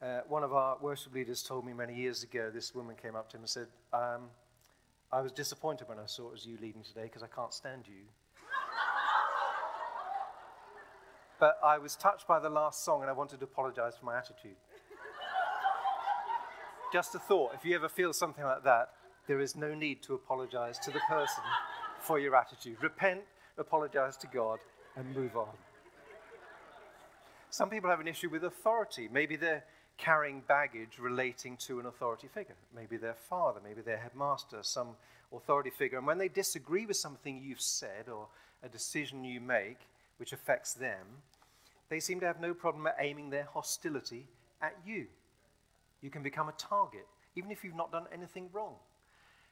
Uh, 0.01 0.21
one 0.27 0.43
of 0.43 0.53
our 0.53 0.77
worship 0.81 1.13
leaders 1.13 1.41
told 1.41 1.65
me 1.65 1.71
many 1.71 1.95
years 1.95 2.23
ago, 2.23 2.49
this 2.53 2.75
woman 2.75 2.95
came 3.01 3.15
up 3.15 3.29
to 3.29 3.37
him 3.37 3.43
and 3.43 3.49
said, 3.49 3.67
um, 3.93 4.23
I 5.11 5.21
was 5.21 5.31
disappointed 5.31 5.87
when 5.87 5.99
I 5.99 6.05
saw 6.05 6.27
it 6.27 6.31
was 6.33 6.45
you 6.45 6.57
leading 6.61 6.81
today 6.81 7.03
because 7.03 7.23
I 7.23 7.27
can't 7.27 7.53
stand 7.53 7.83
you. 7.87 8.03
But 11.39 11.57
I 11.63 11.77
was 11.77 11.95
touched 11.95 12.27
by 12.27 12.39
the 12.39 12.49
last 12.49 12.83
song 12.83 13.01
and 13.01 13.09
I 13.09 13.13
wanted 13.13 13.39
to 13.39 13.45
apologize 13.45 13.95
for 13.97 14.05
my 14.05 14.17
attitude. 14.17 14.55
Just 16.93 17.15
a 17.15 17.19
thought 17.19 17.53
if 17.53 17.65
you 17.65 17.75
ever 17.75 17.89
feel 17.89 18.13
something 18.13 18.43
like 18.43 18.63
that, 18.63 18.89
there 19.27 19.39
is 19.39 19.55
no 19.55 19.73
need 19.73 20.01
to 20.03 20.13
apologize 20.13 20.79
to 20.79 20.91
the 20.91 20.99
person 21.07 21.43
for 21.99 22.19
your 22.19 22.35
attitude. 22.35 22.77
Repent, 22.81 23.21
apologize 23.57 24.15
to 24.17 24.27
God, 24.27 24.59
and 24.95 25.15
move 25.15 25.35
on. 25.35 25.49
Some 27.49 27.69
people 27.69 27.89
have 27.89 27.99
an 27.99 28.07
issue 28.07 28.29
with 28.29 28.43
authority. 28.43 29.09
Maybe 29.11 29.35
they're 29.35 29.63
carrying 29.97 30.41
baggage 30.47 30.99
relating 30.99 31.57
to 31.57 31.79
an 31.79 31.85
authority 31.85 32.27
figure. 32.27 32.55
Maybe 32.75 32.97
their 32.97 33.15
father, 33.15 33.59
maybe 33.63 33.81
their 33.81 33.97
headmaster, 33.97 34.59
some 34.61 34.89
authority 35.33 35.69
figure. 35.69 35.97
And 35.97 36.05
when 36.05 36.17
they 36.17 36.27
disagree 36.27 36.85
with 36.85 36.97
something 36.97 37.41
you've 37.41 37.61
said 37.61 38.09
or 38.09 38.27
a 38.63 38.69
decision 38.69 39.23
you 39.23 39.39
make 39.39 39.79
which 40.17 40.33
affects 40.33 40.73
them, 40.73 41.21
they 41.89 41.99
seem 41.99 42.19
to 42.19 42.25
have 42.25 42.39
no 42.39 42.53
problem 42.53 42.87
at 42.87 42.95
aiming 42.99 43.29
their 43.29 43.47
hostility 43.53 44.27
at 44.61 44.75
you. 44.85 45.07
You 46.01 46.09
can 46.09 46.23
become 46.23 46.49
a 46.49 46.53
target, 46.53 47.05
even 47.35 47.51
if 47.51 47.63
you've 47.63 47.75
not 47.75 47.91
done 47.91 48.05
anything 48.13 48.49
wrong. 48.53 48.75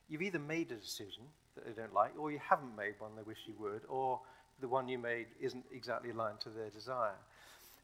You've 0.10 0.22
either 0.22 0.40
made 0.40 0.72
a 0.72 0.76
decision 0.76 1.24
that 1.56 1.66
they 1.66 1.82
don't 1.82 1.94
like, 1.94 2.14
or 2.18 2.32
you 2.32 2.40
haven't 2.48 2.76
made 2.76 2.96
one 3.00 3.12
they 3.16 3.24
wish 3.24 3.40
you 3.48 3.54
would, 3.60 3.82
or 3.88 4.20
the 4.60 4.68
one 4.68 4.88
you 4.88 4.98
made 4.98 5.28
isn't 5.40 5.66
exactly 5.74 6.10
aligned 6.12 6.40
to 6.42 6.50
their 6.50 6.70
desire. 6.70 7.16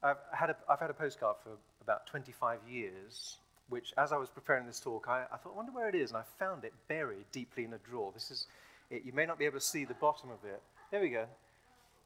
I've 0.02 0.16
had 0.32 0.50
a, 0.50 0.56
I've 0.68 0.80
had 0.80 0.90
a 0.90 0.94
postcard 0.94 1.36
for 1.42 1.50
about 1.82 2.06
25 2.06 2.60
years, 2.68 3.36
which, 3.68 3.92
as 3.98 4.12
I 4.12 4.16
was 4.16 4.28
preparing 4.30 4.66
this 4.66 4.80
talk, 4.80 5.06
I, 5.08 5.24
I 5.32 5.36
thought, 5.36 5.52
I 5.52 5.56
wonder 5.56 5.72
where 5.72 5.88
it 5.88 5.94
is, 5.94 6.10
and 6.10 6.18
I 6.18 6.22
found 6.38 6.64
it 6.64 6.72
buried 6.88 7.26
deeply 7.32 7.64
in 7.64 7.72
a 7.74 7.78
drawer. 7.78 8.10
This 8.12 8.30
is 8.30 8.46
it. 8.90 9.02
You 9.04 9.12
may 9.12 9.26
not 9.26 9.38
be 9.38 9.44
able 9.44 9.58
to 9.58 9.64
see 9.64 9.84
the 9.84 9.94
bottom 9.94 10.30
of 10.30 10.44
it. 10.44 10.62
There 10.90 11.00
we 11.00 11.10
go. 11.10 11.26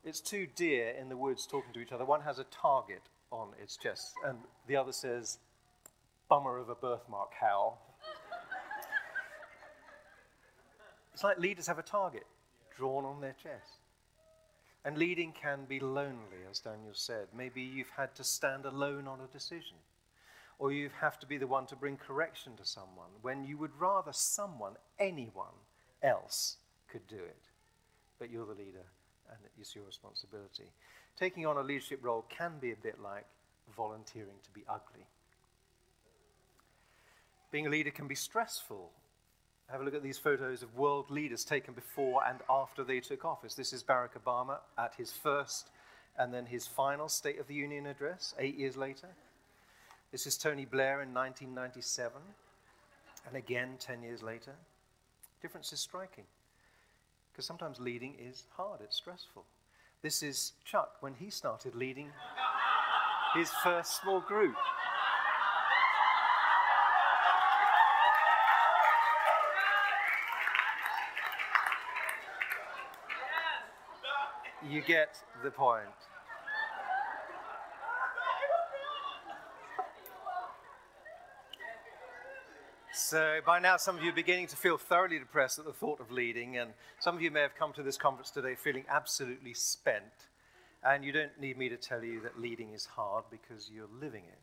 It's 0.04 0.20
two 0.20 0.46
deer 0.54 0.90
in 1.00 1.08
the 1.08 1.16
woods 1.16 1.46
talking 1.46 1.72
to 1.72 1.80
each 1.80 1.92
other. 1.92 2.04
One 2.04 2.20
has 2.20 2.38
a 2.38 2.44
target 2.44 3.02
on 3.30 3.48
its 3.60 3.76
chest, 3.78 4.12
and 4.24 4.38
the 4.66 4.76
other 4.76 4.92
says, 4.92 5.38
Bummer 6.28 6.58
of 6.58 6.68
a 6.68 6.74
birthmark, 6.74 7.32
Hal. 7.40 7.78
it's 11.14 11.24
like 11.24 11.38
leaders 11.38 11.66
have 11.66 11.78
a 11.78 11.82
target 11.82 12.24
drawn 12.76 13.06
on 13.06 13.22
their 13.22 13.34
chest. 13.42 13.78
And 14.84 14.98
leading 14.98 15.32
can 15.32 15.64
be 15.64 15.80
lonely, 15.80 16.44
as 16.50 16.58
Daniel 16.60 16.92
said. 16.92 17.28
Maybe 17.34 17.62
you've 17.62 17.92
had 17.96 18.14
to 18.16 18.24
stand 18.24 18.66
alone 18.66 19.08
on 19.08 19.20
a 19.20 19.32
decision, 19.32 19.78
or 20.58 20.70
you 20.70 20.90
have 21.00 21.18
to 21.20 21.26
be 21.26 21.38
the 21.38 21.46
one 21.46 21.64
to 21.66 21.76
bring 21.76 21.96
correction 21.96 22.56
to 22.58 22.66
someone 22.66 23.08
when 23.22 23.44
you 23.44 23.56
would 23.56 23.80
rather 23.80 24.12
someone, 24.12 24.74
anyone 24.98 25.54
else, 26.02 26.58
could 26.88 27.06
do 27.06 27.16
it. 27.16 27.48
But 28.18 28.30
you're 28.30 28.44
the 28.44 28.52
leader, 28.52 28.84
and 29.30 29.38
it's 29.58 29.74
your 29.74 29.84
responsibility. 29.84 30.70
Taking 31.18 31.46
on 31.46 31.56
a 31.56 31.62
leadership 31.62 32.00
role 32.02 32.24
can 32.28 32.52
be 32.60 32.72
a 32.72 32.76
bit 32.76 33.00
like 33.00 33.26
volunteering 33.76 34.36
to 34.42 34.50
be 34.50 34.64
ugly. 34.68 35.06
Being 37.50 37.66
a 37.66 37.70
leader 37.70 37.90
can 37.90 38.08
be 38.08 38.14
stressful 38.14 38.90
have 39.70 39.80
a 39.80 39.84
look 39.84 39.94
at 39.94 40.02
these 40.02 40.18
photos 40.18 40.62
of 40.62 40.76
world 40.76 41.10
leaders 41.10 41.44
taken 41.44 41.74
before 41.74 42.22
and 42.28 42.40
after 42.50 42.84
they 42.84 43.00
took 43.00 43.24
office. 43.24 43.54
This 43.54 43.72
is 43.72 43.82
Barack 43.82 44.10
Obama 44.22 44.58
at 44.76 44.94
his 44.96 45.10
first 45.10 45.68
and 46.18 46.32
then 46.32 46.46
his 46.46 46.66
final 46.66 47.08
State 47.08 47.40
of 47.40 47.46
the 47.46 47.54
Union 47.54 47.86
address, 47.86 48.34
eight 48.38 48.56
years 48.56 48.76
later. 48.76 49.08
This 50.12 50.26
is 50.26 50.36
Tony 50.36 50.64
Blair 50.64 51.02
in 51.02 51.12
1997, 51.12 52.12
and 53.26 53.36
again 53.36 53.70
10 53.80 54.04
years 54.04 54.22
later. 54.22 54.52
Difference 55.42 55.72
is 55.72 55.80
striking, 55.80 56.24
because 57.34 57.46
sometimes 57.46 57.80
leading 57.80 58.14
is 58.16 58.44
hard, 58.56 58.80
it's 58.80 58.94
stressful. 58.94 59.44
This 60.02 60.22
is 60.22 60.52
Chuck 60.64 60.98
when 61.00 61.14
he 61.14 61.30
started 61.30 61.74
leading 61.74 62.10
his 63.34 63.50
first 63.50 64.00
small 64.00 64.20
group. 64.20 64.54
You 74.70 74.80
get 74.82 75.16
the 75.42 75.50
point. 75.50 75.88
So, 83.14 83.38
by 83.46 83.60
now, 83.60 83.76
some 83.76 83.96
of 83.96 84.02
you 84.02 84.10
are 84.10 84.12
beginning 84.12 84.48
to 84.48 84.56
feel 84.56 84.76
thoroughly 84.76 85.20
depressed 85.20 85.60
at 85.60 85.64
the 85.64 85.72
thought 85.72 86.00
of 86.00 86.10
leading, 86.10 86.56
and 86.56 86.72
some 86.98 87.14
of 87.14 87.22
you 87.22 87.30
may 87.30 87.42
have 87.42 87.54
come 87.54 87.72
to 87.74 87.82
this 87.84 87.96
conference 87.96 88.32
today 88.32 88.56
feeling 88.56 88.84
absolutely 88.88 89.54
spent. 89.54 90.30
And 90.82 91.04
you 91.04 91.12
don't 91.12 91.38
need 91.40 91.56
me 91.56 91.68
to 91.68 91.76
tell 91.76 92.02
you 92.02 92.20
that 92.22 92.40
leading 92.40 92.72
is 92.72 92.86
hard 92.86 93.22
because 93.30 93.70
you're 93.72 93.86
living 94.00 94.24
it. 94.24 94.40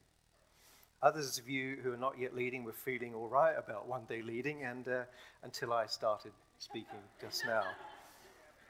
Others 1.03 1.37
of 1.37 1.49
you 1.49 1.79
who 1.83 1.91
are 1.91 1.97
not 1.97 2.17
yet 2.17 2.33
leading 2.33 2.63
were 2.63 2.71
feeling 2.71 3.13
all 3.13 3.27
right 3.27 3.55
about 3.57 3.89
one 3.89 4.03
day 4.07 4.21
leading, 4.21 4.63
and 4.63 4.87
uh, 4.87 5.03
until 5.43 5.73
I 5.73 5.85
started 5.87 6.31
speaking 6.57 7.01
just 7.19 7.45
now. 7.45 7.65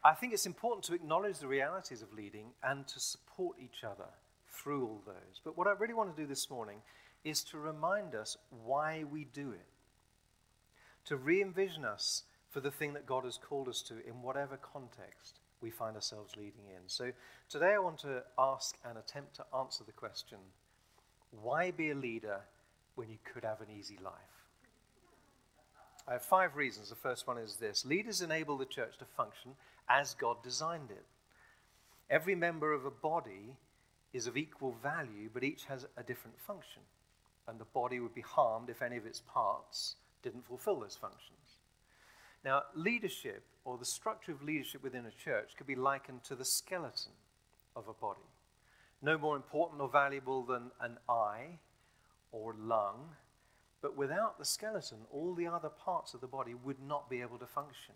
I 0.04 0.16
think 0.16 0.34
it's 0.34 0.48
important 0.48 0.84
to 0.86 0.96
acknowledge 0.96 1.38
the 1.38 1.48
realities 1.48 2.02
of 2.02 2.12
leading 2.12 2.48
and 2.64 2.88
to 2.88 3.00
support 3.00 3.58
each 3.64 3.84
other 3.84 4.10
through 4.50 4.84
all 4.84 5.02
those. 5.06 5.42
But 5.44 5.56
what 5.60 5.68
I 5.68 5.74
really 5.74 5.94
want 5.94 6.16
to 6.16 6.20
do 6.20 6.28
this 6.28 6.50
morning 6.50 6.80
is 7.24 7.44
to 7.44 7.60
remind 7.60 8.16
us 8.16 8.36
why 8.66 9.04
we 9.12 9.26
do 9.26 9.52
it, 9.52 9.68
to 11.06 11.16
re 11.16 11.42
envision 11.42 11.86
us 11.86 12.24
for 12.50 12.60
the 12.60 12.72
thing 12.72 12.94
that 12.94 13.06
God 13.06 13.24
has 13.24 13.38
called 13.38 13.68
us 13.68 13.82
to 13.84 13.96
in 14.06 14.22
whatever 14.22 14.58
context 14.58 15.40
we 15.62 15.70
find 15.70 15.96
ourselves 15.96 16.36
leading 16.36 16.68
in. 16.68 16.88
So 16.88 17.12
today 17.50 17.74
I 17.76 17.80
want 17.80 18.00
to 18.00 18.24
ask 18.38 18.78
and 18.84 18.98
attempt 18.98 19.36
to 19.36 19.46
answer 19.58 19.84
the 19.86 19.92
question 19.92 20.38
why 21.42 21.72
be 21.72 21.92
a 21.92 21.96
leader 21.96 22.42
when 22.96 23.10
you 23.10 23.18
could 23.24 23.46
have 23.46 23.62
an 23.62 23.68
easy 23.78 23.98
life? 24.04 24.14
I 26.08 26.14
have 26.14 26.24
five 26.24 26.56
reasons. 26.56 26.90
The 26.90 26.96
first 26.96 27.28
one 27.28 27.38
is 27.38 27.56
this 27.56 27.86
leaders 27.86 28.22
enable 28.22 28.58
the 28.58 28.66
church 28.66 28.98
to 28.98 29.06
function 29.06 29.52
as 29.88 30.14
God 30.14 30.44
designed 30.44 30.92
it. 30.92 31.06
Every 32.10 32.36
member 32.36 32.74
of 32.74 32.86
a 32.86 32.92
body 32.92 33.56
is 34.12 34.28
of 34.28 34.36
equal 34.36 34.76
value, 34.84 35.30
but 35.34 35.44
each 35.44 35.66
has 35.66 35.86
a 35.96 36.04
different 36.04 36.38
function. 36.40 36.82
And 37.48 37.60
the 37.60 37.66
body 37.66 38.00
would 38.00 38.14
be 38.14 38.22
harmed 38.22 38.70
if 38.70 38.82
any 38.82 38.98
of 38.98 39.06
its 39.06 39.22
parts 39.22 39.96
didn't 40.24 40.46
fulfill 40.46 40.80
those 40.80 40.96
functions. 40.96 41.58
Now, 42.44 42.64
leadership, 42.76 43.44
or 43.66 43.78
the 43.78 43.86
structure 43.86 44.32
of 44.32 44.42
leadership 44.42 44.84
within 44.84 45.06
a 45.06 45.12
church, 45.12 45.52
could 45.58 45.68
be 45.68 45.76
likened 45.76 46.24
to 46.26 46.36
the 46.36 46.46
skeleton 46.46 47.14
of 47.76 47.88
a 47.88 47.94
body. 47.94 48.20
No 49.02 49.18
more 49.18 49.36
important 49.36 49.82
or 49.82 49.90
valuable 49.90 50.44
than 50.44 50.72
an 50.80 50.98
eye 51.08 51.60
or 52.32 52.56
lung, 52.60 53.16
but 53.82 53.98
without 53.98 54.38
the 54.38 54.46
skeleton, 54.46 55.00
all 55.12 55.34
the 55.34 55.48
other 55.48 55.70
parts 55.70 56.14
of 56.14 56.22
the 56.22 56.28
body 56.28 56.54
would 56.54 56.80
not 56.80 57.10
be 57.10 57.22
able 57.22 57.38
to 57.40 57.48
function. 57.48 57.96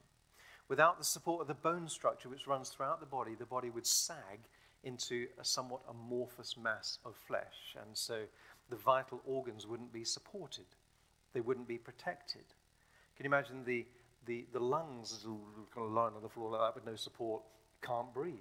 Without 0.67 0.97
the 0.97 1.03
support 1.03 1.41
of 1.41 1.47
the 1.47 1.53
bone 1.53 1.88
structure 1.88 2.27
which 2.27 2.47
runs 2.47 2.69
throughout 2.69 2.99
the 2.99 3.05
body, 3.05 3.35
the 3.38 3.45
body 3.45 3.69
would 3.69 3.85
sag 3.85 4.39
into 4.83 5.27
a 5.39 5.45
somewhat 5.45 5.81
amorphous 5.89 6.57
mass 6.57 6.99
of 7.05 7.15
flesh. 7.15 7.75
And 7.79 7.95
so 7.95 8.23
the 8.69 8.75
vital 8.75 9.21
organs 9.25 9.67
wouldn't 9.67 9.93
be 9.93 10.03
supported, 10.03 10.65
they 11.35 11.41
wouldn't 11.41 11.67
be 11.67 11.77
protected. 11.77 12.45
Can 13.15 13.25
you 13.25 13.29
imagine 13.29 13.63
the, 13.65 13.85
the, 14.25 14.47
the 14.53 14.59
lungs 14.59 15.23
kind 15.23 15.85
of 15.85 15.91
lying 15.91 16.15
on 16.15 16.23
the 16.23 16.29
floor 16.29 16.49
like 16.49 16.61
that 16.61 16.75
with 16.75 16.85
no 16.85 16.95
support, 16.95 17.43
can't 17.83 18.11
breathe? 18.13 18.33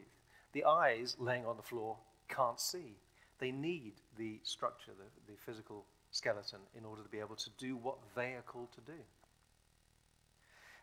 The 0.53 0.65
eyes 0.65 1.17
laying 1.19 1.45
on 1.45 1.57
the 1.57 1.63
floor 1.63 1.97
can't 2.29 2.59
see. 2.59 2.97
They 3.41 3.51
need 3.51 3.95
the 4.17 4.39
structure, 4.45 4.93
the, 4.97 5.33
the 5.33 5.37
physical 5.45 5.85
skeleton, 6.13 6.61
in 6.79 6.85
order 6.85 7.03
to 7.03 7.09
be 7.09 7.19
able 7.19 7.35
to 7.35 7.51
do 7.59 7.77
what 7.77 7.97
they 8.15 8.35
are 8.35 8.45
called 8.47 8.73
to 8.73 8.81
do. 8.81 8.99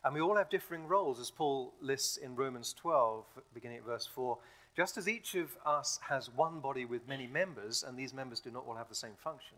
And 0.03 0.13
we 0.13 0.19
all 0.19 0.35
have 0.35 0.49
differing 0.49 0.87
roles, 0.87 1.19
as 1.19 1.31
Paul 1.31 1.73
lists 1.79 2.17
in 2.17 2.35
Romans 2.35 2.73
12, 2.73 3.23
beginning 3.53 3.77
at 3.77 3.85
verse 3.85 4.07
4. 4.13 4.37
Just 4.75 4.97
as 4.97 5.07
each 5.07 5.35
of 5.35 5.55
us 5.65 5.99
has 6.09 6.29
one 6.29 6.59
body 6.59 6.83
with 6.83 7.07
many 7.07 7.27
members, 7.27 7.83
and 7.87 7.97
these 7.97 8.13
members 8.13 8.41
do 8.41 8.51
not 8.51 8.65
all 8.67 8.75
have 8.75 8.89
the 8.89 8.95
same 8.95 9.15
function, 9.17 9.57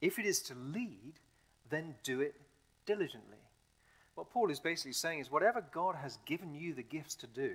If 0.00 0.18
it 0.18 0.26
is 0.26 0.40
to 0.42 0.54
lead, 0.54 1.14
then 1.68 1.94
do 2.02 2.20
it 2.20 2.34
diligently. 2.86 3.38
What 4.14 4.30
Paul 4.30 4.50
is 4.50 4.60
basically 4.60 4.92
saying 4.92 5.20
is 5.20 5.30
whatever 5.30 5.64
God 5.72 5.94
has 5.96 6.18
given 6.26 6.54
you 6.54 6.74
the 6.74 6.82
gifts 6.82 7.14
to 7.16 7.26
do, 7.26 7.52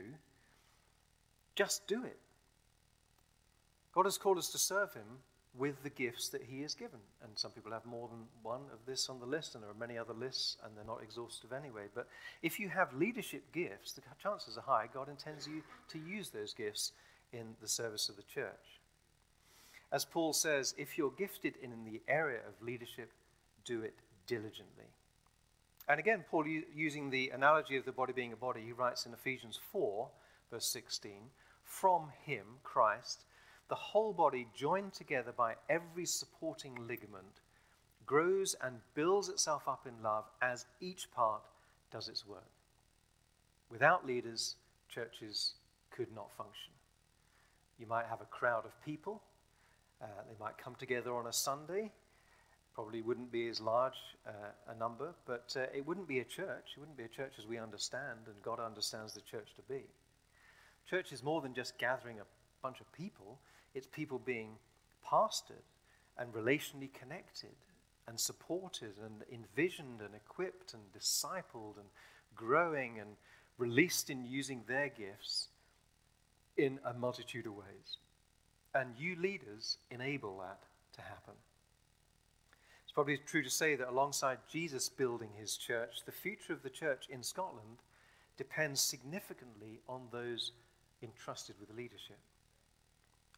just 1.56 1.88
do 1.88 2.04
it. 2.04 2.20
God 3.94 4.06
has 4.06 4.18
called 4.18 4.38
us 4.38 4.50
to 4.50 4.58
serve 4.58 4.94
Him 4.94 5.20
with 5.58 5.82
the 5.84 5.90
gifts 5.90 6.30
that 6.30 6.44
he 6.44 6.62
has 6.62 6.74
given. 6.74 7.00
And 7.24 7.32
some 7.36 7.52
people 7.52 7.72
have 7.72 7.86
more 7.86 8.10
than 8.10 8.26
one 8.44 8.62
of 8.74 8.80
this 8.86 9.10
on 9.10 9.20
the 9.20 9.26
list, 9.26 9.56
and 9.56 9.64
there 9.64 9.72
are 9.72 9.76
many 9.76 9.98
other 9.98 10.14
lists, 10.14 10.58
and 10.64 10.76
they're 10.76 10.84
not 10.84 11.02
exhaustive 11.02 11.54
anyway. 11.54 11.86
But 11.94 12.08
if 12.42 12.60
you 12.60 12.70
have 12.70 12.94
leadership 12.94 13.44
gifts, 13.54 13.94
the 13.94 14.02
chances 14.22 14.58
are 14.58 14.62
high 14.62 14.90
God 14.94 15.10
intends 15.10 15.48
you 15.48 15.64
to 15.90 16.00
use 16.00 16.30
those 16.30 16.54
gifts 16.54 16.92
in 17.32 17.56
the 17.62 17.68
service 17.68 18.10
of 18.10 18.18
the 18.18 18.24
church. 18.24 18.82
As 19.91 20.06
Paul 20.06 20.34
says, 20.34 20.74
if 20.78 20.98
you're 20.98 21.12
gifted 21.12 21.56
in 21.62 21.71
the 21.86 22.02
area 22.08 22.39
of 22.48 22.65
leadership, 22.65 23.12
do 23.63 23.82
it 23.82 23.95
diligently. 24.28 24.86
And 25.88 26.00
again, 26.00 26.26
Paul, 26.30 26.45
using 26.48 27.10
the 27.10 27.30
analogy 27.30 27.78
of 27.78 27.86
the 27.86 27.91
body 27.91 28.12
being 28.12 28.34
a 28.34 28.38
body, 28.38 28.62
he 28.65 28.71
writes 28.71 29.06
in 29.06 29.13
Ephesians 29.13 29.60
4, 29.71 30.10
verse 30.52 30.65
16, 30.65 31.13
from 31.63 32.12
him, 32.24 32.45
Christ, 32.63 33.26
the 33.69 33.76
whole 33.76 34.13
body, 34.13 34.48
joined 34.56 34.93
together 34.93 35.32
by 35.32 35.56
every 35.69 36.06
supporting 36.06 36.88
ligament, 36.88 37.41
grows 38.06 38.56
and 38.62 38.80
builds 38.93 39.30
itself 39.30 39.67
up 39.67 39.86
in 39.88 40.04
love 40.04 40.26
as 40.41 40.65
each 40.80 41.12
part 41.12 41.41
does 41.91 42.08
its 42.08 42.26
work. 42.26 42.50
Without 43.69 44.06
leaders, 44.06 44.56
churches 44.89 45.54
could 45.91 46.13
not 46.15 46.36
function. 46.38 46.71
You 47.80 47.88
might 47.88 48.06
have 48.08 48.21
a 48.21 48.26
crowd 48.26 48.65
of 48.65 48.86
people, 48.86 49.21
uh, 50.06 50.24
they 50.28 50.36
might 50.39 50.58
come 50.58 50.76
together 50.76 51.15
on 51.15 51.28
a 51.28 51.34
Sunday. 51.34 51.91
Probably 52.74 53.02
wouldn't 53.02 53.32
be 53.32 53.48
as 53.48 53.60
large 53.60 53.98
uh, 54.28 54.32
a 54.74 54.76
number, 54.76 55.13
but 55.26 55.56
uh, 55.58 55.65
it 55.74 55.86
wouldn't 55.86 56.08
be 56.08 56.20
a 56.20 56.26
church. 56.26 56.74
It 56.76 56.80
wouldn't 56.80 56.98
be 56.98 57.06
a 57.06 57.10
church 57.10 57.34
as 57.39 57.48
we 57.48 57.58
understand, 57.58 58.20
and 58.28 58.36
God 58.44 58.60
understands 58.60 59.13
the 59.13 59.22
church 59.22 59.48
to 59.56 59.62
be. 59.63 59.84
Church 60.89 61.12
is 61.12 61.24
more 61.24 61.41
than 61.41 61.54
just 61.54 61.78
gathering 61.80 62.20
a 62.20 62.26
bunch 62.62 62.80
of 62.82 62.91
people, 62.91 63.39
it's 63.74 63.88
people 63.88 64.20
being 64.20 64.58
pastored 65.06 65.65
and 66.18 66.32
relationally 66.34 66.94
connected 66.94 67.56
and 68.08 68.20
supported 68.20 68.94
and 69.04 69.24
envisioned 69.32 70.02
and 70.02 70.13
equipped 70.15 70.74
and 70.74 70.84
discipled 70.94 71.78
and 71.78 71.88
growing 72.36 73.00
and 73.00 73.10
released 73.58 74.10
in 74.10 74.26
using 74.26 74.63
their 74.68 74.89
gifts 74.89 75.48
in 76.58 76.80
a 76.86 76.94
multitude 76.94 77.48
of 77.48 77.54
ways. 77.54 77.98
And 78.76 78.90
you 78.98 79.16
leaders 79.16 79.78
enable 79.90 80.38
that 80.40 80.60
to 80.96 81.02
happen. 81.02 81.34
It's 82.84 82.92
probably 82.92 83.18
true 83.18 83.42
to 83.42 83.50
say 83.50 83.78
that 83.78 83.88
alongside 83.88 84.40
Jesus 84.52 84.90
building 84.90 85.30
his 85.40 85.56
church, 85.56 86.04
the 86.06 86.12
future 86.12 86.52
of 86.52 86.62
the 86.62 86.70
church 86.70 87.08
in 87.10 87.24
Scotland 87.24 87.80
depends 88.38 88.82
significantly 88.82 89.80
on 89.88 90.02
those 90.12 90.52
entrusted 91.02 91.56
with 91.58 91.76
leadership. 91.76 92.20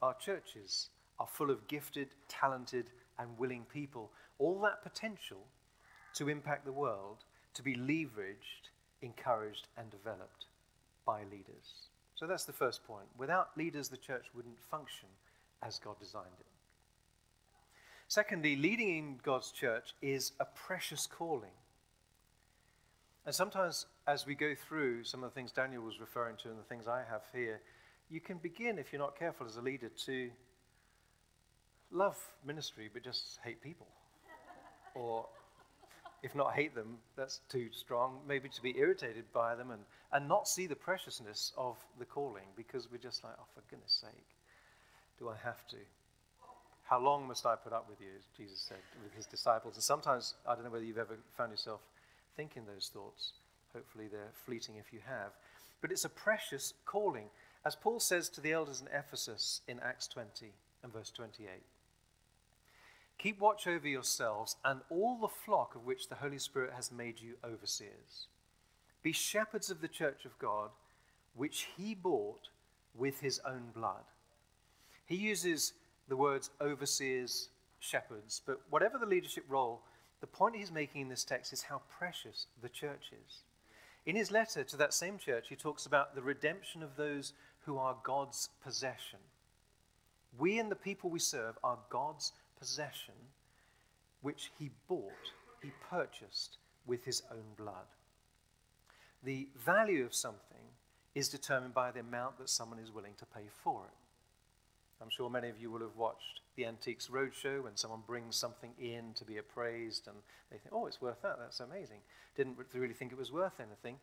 Our 0.01 0.15
churches 0.15 0.89
are 1.19 1.27
full 1.27 1.51
of 1.51 1.67
gifted, 1.67 2.09
talented, 2.27 2.89
and 3.19 3.37
willing 3.37 3.65
people. 3.71 4.11
All 4.39 4.59
that 4.61 4.81
potential 4.81 5.45
to 6.15 6.29
impact 6.29 6.65
the 6.65 6.71
world, 6.71 7.25
to 7.53 7.61
be 7.61 7.75
leveraged, 7.75 8.71
encouraged, 9.03 9.67
and 9.77 9.91
developed 9.91 10.45
by 11.05 11.21
leaders. 11.31 11.89
So 12.15 12.25
that's 12.25 12.45
the 12.45 12.53
first 12.53 12.83
point. 12.85 13.05
Without 13.17 13.55
leaders, 13.55 13.89
the 13.89 13.97
church 13.97 14.25
wouldn't 14.33 14.59
function 14.59 15.09
as 15.63 15.79
God 15.79 15.99
designed 15.99 16.27
it. 16.39 16.45
Secondly, 18.07 18.55
leading 18.55 18.97
in 18.97 19.19
God's 19.21 19.51
church 19.51 19.93
is 20.01 20.31
a 20.39 20.45
precious 20.45 21.07
calling. 21.07 21.51
And 23.25 23.35
sometimes, 23.35 23.85
as 24.07 24.25
we 24.25 24.35
go 24.35 24.55
through 24.55 25.03
some 25.03 25.23
of 25.23 25.31
the 25.31 25.35
things 25.35 25.51
Daniel 25.51 25.83
was 25.83 25.99
referring 25.99 26.37
to 26.37 26.49
and 26.49 26.57
the 26.57 26.63
things 26.63 26.87
I 26.87 27.03
have 27.09 27.23
here, 27.33 27.59
you 28.09 28.21
can 28.21 28.37
begin, 28.37 28.79
if 28.79 28.93
you're 28.93 29.01
not 29.01 29.19
careful 29.19 29.45
as 29.45 29.57
a 29.57 29.61
leader, 29.61 29.89
to 30.05 30.29
love 31.91 32.17
ministry 32.45 32.89
but 32.91 33.03
just 33.03 33.39
hate 33.43 33.61
people. 33.61 33.87
or 34.95 35.25
if 36.23 36.33
not 36.33 36.53
hate 36.53 36.73
them, 36.73 36.97
that's 37.15 37.41
too 37.49 37.67
strong, 37.71 38.19
maybe 38.25 38.49
to 38.49 38.61
be 38.61 38.77
irritated 38.77 39.25
by 39.33 39.55
them 39.55 39.71
and, 39.71 39.81
and 40.13 40.27
not 40.27 40.47
see 40.47 40.65
the 40.65 40.75
preciousness 40.75 41.51
of 41.57 41.77
the 41.99 42.05
calling 42.05 42.45
because 42.55 42.89
we're 42.89 42.97
just 42.97 43.23
like, 43.23 43.33
oh, 43.39 43.45
for 43.53 43.61
goodness 43.69 43.91
sake, 43.91 44.36
do 45.19 45.29
I 45.29 45.35
have 45.43 45.67
to? 45.69 45.77
How 46.83 46.99
long 46.99 47.27
must 47.27 47.45
I 47.45 47.55
put 47.55 47.73
up 47.73 47.89
with 47.89 47.99
you, 47.99 48.07
Jesus 48.35 48.59
said 48.59 48.77
with 49.03 49.13
his 49.13 49.25
disciples? 49.25 49.75
And 49.75 49.83
sometimes, 49.83 50.35
I 50.47 50.55
don't 50.55 50.63
know 50.63 50.69
whether 50.69 50.85
you've 50.85 50.97
ever 50.97 51.17
found 51.35 51.51
yourself 51.51 51.81
thinking 52.35 52.63
those 52.65 52.89
thoughts. 52.93 53.33
Hopefully, 53.73 54.07
they're 54.09 54.31
fleeting 54.45 54.75
if 54.77 54.93
you 54.93 54.99
have. 55.05 55.31
But 55.81 55.91
it's 55.91 56.05
a 56.05 56.09
precious 56.09 56.73
calling. 56.85 57.25
As 57.65 57.75
Paul 57.75 57.99
says 57.99 58.29
to 58.29 58.41
the 58.41 58.53
elders 58.53 58.81
in 58.81 58.87
Ephesus 58.87 59.61
in 59.67 59.79
Acts 59.81 60.07
20 60.07 60.53
and 60.83 60.93
verse 60.93 61.11
28 61.11 61.49
Keep 63.17 63.39
watch 63.39 63.67
over 63.67 63.87
yourselves 63.87 64.55
and 64.63 64.81
all 64.89 65.17
the 65.19 65.27
flock 65.27 65.75
of 65.75 65.85
which 65.85 66.07
the 66.07 66.15
Holy 66.15 66.37
Spirit 66.37 66.71
has 66.73 66.91
made 66.91 67.19
you 67.19 67.33
overseers. 67.43 68.27
Be 69.01 69.11
shepherds 69.11 69.69
of 69.69 69.81
the 69.81 69.87
church 69.87 70.23
of 70.25 70.37
God, 70.39 70.69
which 71.35 71.67
he 71.75 71.95
bought 71.95 72.49
with 72.95 73.21
his 73.21 73.39
own 73.45 73.71
blood. 73.73 74.03
He 75.07 75.15
uses 75.15 75.73
the 76.07 76.17
words 76.17 76.51
overseers, 76.61 77.49
shepherds, 77.79 78.41
but 78.45 78.61
whatever 78.69 78.97
the 78.97 79.05
leadership 79.05 79.45
role, 79.47 79.81
the 80.19 80.27
point 80.27 80.55
he's 80.55 80.71
making 80.71 81.01
in 81.01 81.09
this 81.09 81.23
text 81.23 81.53
is 81.53 81.63
how 81.63 81.81
precious 81.97 82.47
the 82.61 82.69
church 82.69 83.11
is. 83.11 83.43
In 84.05 84.15
his 84.15 84.31
letter 84.31 84.63
to 84.63 84.77
that 84.77 84.93
same 84.93 85.17
church, 85.17 85.47
he 85.49 85.55
talks 85.55 85.85
about 85.85 86.13
the 86.13 86.21
redemption 86.21 86.83
of 86.83 86.95
those 86.95 87.33
who 87.65 87.77
are 87.77 87.97
God's 88.03 88.49
possession. 88.63 89.19
We 90.37 90.59
and 90.59 90.69
the 90.69 90.75
people 90.75 91.09
we 91.09 91.19
serve 91.19 91.57
are 91.63 91.79
God's 91.89 92.33
possession, 92.59 93.13
which 94.21 94.51
he 94.59 94.71
bought, 94.87 95.11
he 95.61 95.71
purchased 95.89 96.57
with 96.85 97.05
his 97.05 97.21
own 97.31 97.43
blood. 97.57 97.87
The 99.23 99.47
value 99.65 100.05
of 100.05 100.15
something 100.15 100.57
is 101.15 101.29
determined 101.29 101.73
by 101.73 101.91
the 101.91 101.99
amount 101.99 102.37
that 102.39 102.49
someone 102.49 102.79
is 102.79 102.91
willing 102.91 103.15
to 103.17 103.25
pay 103.25 103.47
for 103.63 103.85
it. 103.85 104.06
I'm 105.01 105.09
sure 105.09 105.29
many 105.29 105.49
of 105.49 105.59
you 105.59 105.71
will 105.71 105.81
have 105.81 105.95
watched 105.95 106.41
the 106.55 106.65
Antiques 106.65 107.07
Roadshow 107.07 107.63
when 107.63 107.77
someone 107.77 108.01
brings 108.07 108.35
something 108.35 108.71
in 108.79 109.13
to 109.15 109.23
be 109.23 109.37
appraised 109.37 110.07
and 110.07 110.17
they 110.51 110.57
think, 110.57 110.73
oh, 110.73 110.87
it's 110.87 111.01
worth 111.01 111.21
that, 111.21 111.37
that's 111.39 111.59
amazing. 111.59 111.99
Didn't 112.35 112.57
really 112.73 112.93
think 112.93 113.11
it 113.11 113.17
was 113.17 113.31
worth 113.31 113.59
anything. 113.59 113.99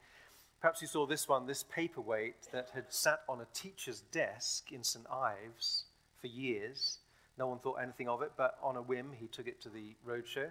Perhaps 0.61 0.81
you 0.81 0.89
saw 0.89 1.05
this 1.05 1.29
one, 1.29 1.47
this 1.47 1.65
paperweight 1.65 2.51
that 2.53 2.71
had 2.75 2.93
sat 2.93 3.21
on 3.29 3.41
a 3.41 3.47
teacher's 3.53 4.01
desk 4.13 4.73
in 4.73 4.83
St. 4.85 5.05
Ives 5.11 5.85
for 6.21 6.29
years. 6.29 6.99
No 7.39 7.49
one 7.49 7.59
thought 7.59 7.81
anything 7.83 8.09
of 8.09 8.23
it, 8.23 8.33
but 8.37 8.57
on 8.63 8.77
a 8.77 8.83
whim, 8.83 9.11
he 9.19 9.27
took 9.27 9.49
it 9.49 9.61
to 9.63 9.69
the 9.69 9.95
roadshow, 10.09 10.51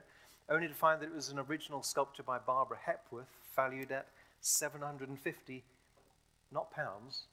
only 0.49 0.67
to 0.67 0.73
find 0.73 1.01
that 1.01 1.07
it 1.07 1.15
was 1.15 1.29
an 1.29 1.39
original 1.39 1.81
sculpture 1.81 2.21
by 2.23 2.37
Barbara 2.37 2.77
Hepworth, 2.85 3.25
valued 3.55 3.91
at 3.91 4.07
750, 4.41 5.63
not 6.51 6.71
pounds, 6.71 7.23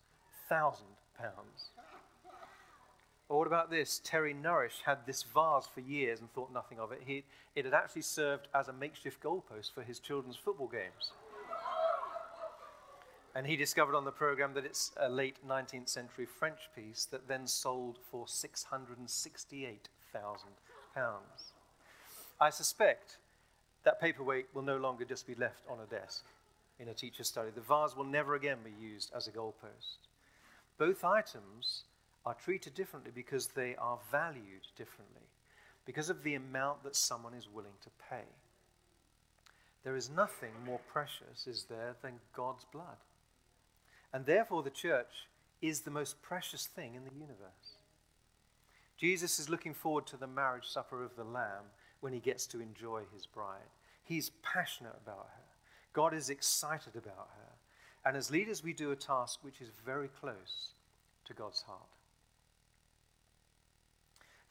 thousand 0.49 0.87
pounds. 1.19 1.71
Or 3.31 3.39
what 3.39 3.47
about 3.47 3.71
this? 3.71 4.01
Terry 4.03 4.35
Nourish 4.35 4.83
had 4.85 5.07
this 5.07 5.23
vase 5.23 5.69
for 5.73 5.81
years 5.81 6.19
and 6.19 6.29
thought 6.33 6.53
nothing 6.53 6.81
of 6.81 6.91
it. 6.91 7.03
He, 7.07 7.23
it 7.55 7.65
had 7.65 7.73
actually 7.73 8.03
served 8.03 8.49
as 8.53 8.67
a 8.67 8.73
makeshift 8.73 9.23
goalpost 9.23 9.73
for 9.73 9.85
his 9.85 10.01
children's 10.01 10.35
football 10.35 10.67
games. 10.67 11.13
And 13.37 13.47
he 13.47 13.55
discovered 13.55 13.95
on 13.95 14.05
the 14.05 14.11
program 14.11 14.53
that 14.55 14.65
it's 14.65 14.91
a 14.97 15.09
late 15.09 15.37
19th 15.47 15.89
century 15.89 16.27
French 16.27 16.59
piece 16.75 17.05
that 17.13 17.29
then 17.29 17.47
sold 17.47 18.01
for 18.11 18.27
£668,000. 18.27 19.79
I 22.41 22.51
suspect 22.51 23.19
that 23.85 24.01
paperweight 24.01 24.47
will 24.53 24.63
no 24.63 24.77
longer 24.77 25.05
just 25.05 25.25
be 25.29 25.37
left 25.37 25.63
on 25.71 25.79
a 25.79 25.87
desk 25.87 26.25
in 26.81 26.89
a 26.89 26.95
teacher's 26.95 27.29
study. 27.29 27.51
The 27.55 27.61
vase 27.61 27.97
will 27.97 28.03
never 28.03 28.35
again 28.35 28.59
be 28.65 28.73
used 28.85 29.13
as 29.15 29.29
a 29.29 29.31
goalpost. 29.31 29.99
Both 30.79 31.05
items 31.05 31.85
are 32.27 32.35
treated 32.35 32.75
differently 32.75 33.11
because 33.15 33.49
they 33.49 33.75
are 33.77 33.99
valued 34.11 34.67
differently, 34.77 35.29
because 35.87 36.11
of 36.11 36.23
the 36.23 36.35
amount 36.35 36.83
that 36.85 36.97
someone 36.97 37.35
is 37.35 37.49
willing 37.49 37.79
to 37.83 37.91
pay. 38.11 38.25
There 39.85 39.97
is 39.97 40.11
nothing 40.11 40.53
more 40.65 40.81
precious, 40.93 41.47
is 41.47 41.67
there, 41.71 41.97
than 42.03 42.21
God's 42.35 42.65
blood. 42.71 42.99
And 44.13 44.27
therefore, 44.27 44.63
the 44.63 44.71
church 44.71 45.29
is 45.63 45.81
the 45.81 45.91
most 45.91 46.21
precious 46.23 46.67
thing 46.67 46.95
in 46.95 47.05
the 47.05 47.15
universe. 47.15 47.77
Jesus 48.99 49.39
is 49.39 49.49
looking 49.49 49.73
forward 49.73 50.07
to 50.09 50.19
the 50.19 50.27
marriage 50.27 50.67
supper 50.67 51.03
of 51.03 51.17
the 51.17 51.25
Lamb 51.25 51.65
when 52.01 52.13
he 52.13 52.21
gets 52.21 52.47
to 52.49 52.61
enjoy 52.61 53.03
his 53.15 53.25
bride. 53.25 53.71
He's 54.05 54.31
passionate 54.43 54.97
about 55.03 55.29
her. 55.35 55.45
God 55.93 56.13
is 56.13 56.29
excited 56.29 56.95
about 56.97 57.31
her. 57.37 57.53
And 58.05 58.17
as 58.17 58.31
leaders, 58.31 58.63
we 58.63 58.73
do 58.73 58.91
a 58.91 58.97
task 58.97 59.39
which 59.43 59.61
is 59.61 59.71
very 59.85 60.09
close 60.09 60.73
to 61.27 61.35
God's 61.35 61.63
heart. 61.63 61.81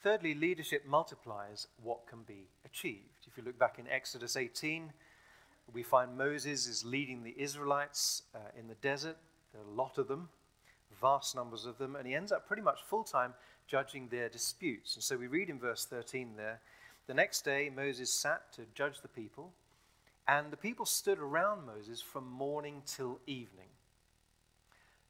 Thirdly, 0.02 0.34
leadership 0.34 0.86
multiplies 0.88 1.68
what 1.84 2.08
can 2.08 2.24
be 2.24 2.48
achieved. 2.66 3.28
If 3.28 3.38
you 3.38 3.44
look 3.44 3.60
back 3.60 3.80
in 3.80 3.88
Exodus 3.88 4.38
18, 4.38 4.94
we 5.74 5.84
find 5.84 6.18
Moses 6.18 6.68
is 6.68 6.86
leading 6.86 7.24
the 7.24 7.36
Israelites 7.38 8.24
uh, 8.34 8.40
in 8.58 8.68
the 8.68 8.76
desert. 8.76 9.18
There 9.52 9.62
are 9.62 9.66
a 9.66 9.76
lot 9.76 9.98
of 9.98 10.08
them, 10.08 10.30
vast 11.02 11.36
numbers 11.36 11.66
of 11.66 11.78
them, 11.78 11.96
and 11.96 12.08
he 12.08 12.16
ends 12.16 12.32
up 12.32 12.48
pretty 12.48 12.62
much 12.62 12.80
full 12.88 13.04
time 13.04 13.34
judging 13.68 14.08
their 14.08 14.30
disputes. 14.30 14.96
And 14.96 15.04
so 15.04 15.18
we 15.18 15.28
read 15.28 15.50
in 15.50 15.60
verse 15.60 15.86
13 15.86 16.36
there 16.38 16.60
the 17.10 17.14
next 17.16 17.44
day 17.44 17.72
Moses 17.76 18.14
sat 18.14 18.54
to 18.54 18.62
judge 18.76 19.02
the 19.02 19.08
people, 19.08 19.52
and 20.28 20.52
the 20.52 20.58
people 20.58 20.86
stood 20.86 21.18
around 21.18 21.66
Moses 21.66 22.02
from 22.02 22.30
morning 22.30 22.84
till 22.86 23.20
evening 23.26 23.70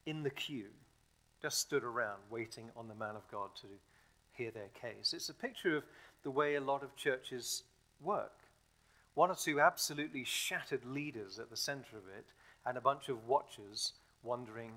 in 0.06 0.24
the 0.24 0.30
queue, 0.30 0.70
just 1.42 1.60
stood 1.60 1.84
around 1.84 2.20
waiting 2.30 2.72
on 2.76 2.88
the 2.88 2.96
man 2.96 3.18
of 3.18 3.30
God 3.30 3.50
to 3.58 3.68
hear 4.40 4.52
their 4.52 4.70
case. 4.82 5.14
It's 5.14 5.30
a 5.30 5.34
picture 5.34 5.78
of 5.78 5.84
the 6.24 6.32
way 6.32 6.56
a 6.56 6.62
lot 6.62 6.82
of 6.82 6.96
churches 6.96 7.64
work. 8.02 8.32
One 9.14 9.30
or 9.30 9.36
two 9.36 9.60
absolutely 9.60 10.24
shattered 10.24 10.86
leaders 10.86 11.40
at 11.40 11.50
the 11.50 11.58
center 11.58 11.98
of 11.98 12.08
it, 12.18 12.26
and 12.66 12.78
a 12.78 12.82
bunch 12.82 13.10
of 13.10 13.28
watchers 13.28 13.94
wondering 14.24 14.72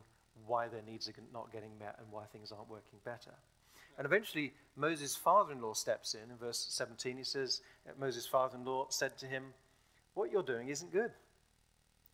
why 0.46 0.68
their 0.68 0.82
needs 0.82 1.08
are 1.08 1.14
not 1.32 1.52
getting 1.52 1.78
met 1.78 1.96
and 1.98 2.06
why 2.10 2.24
things 2.32 2.50
aren't 2.50 2.70
working 2.70 2.98
better. 3.04 3.32
And 3.98 4.06
eventually, 4.06 4.52
Moses' 4.76 5.14
father 5.14 5.52
in 5.52 5.60
law 5.60 5.74
steps 5.74 6.14
in. 6.14 6.30
In 6.30 6.36
verse 6.38 6.66
17, 6.70 7.18
he 7.18 7.24
says, 7.24 7.60
uh, 7.86 7.92
Moses' 8.00 8.26
father 8.26 8.56
in 8.56 8.64
law 8.64 8.86
said 8.88 9.18
to 9.18 9.26
him, 9.26 9.44
What 10.14 10.32
you're 10.32 10.42
doing 10.42 10.68
isn't 10.68 10.92
good. 10.92 11.12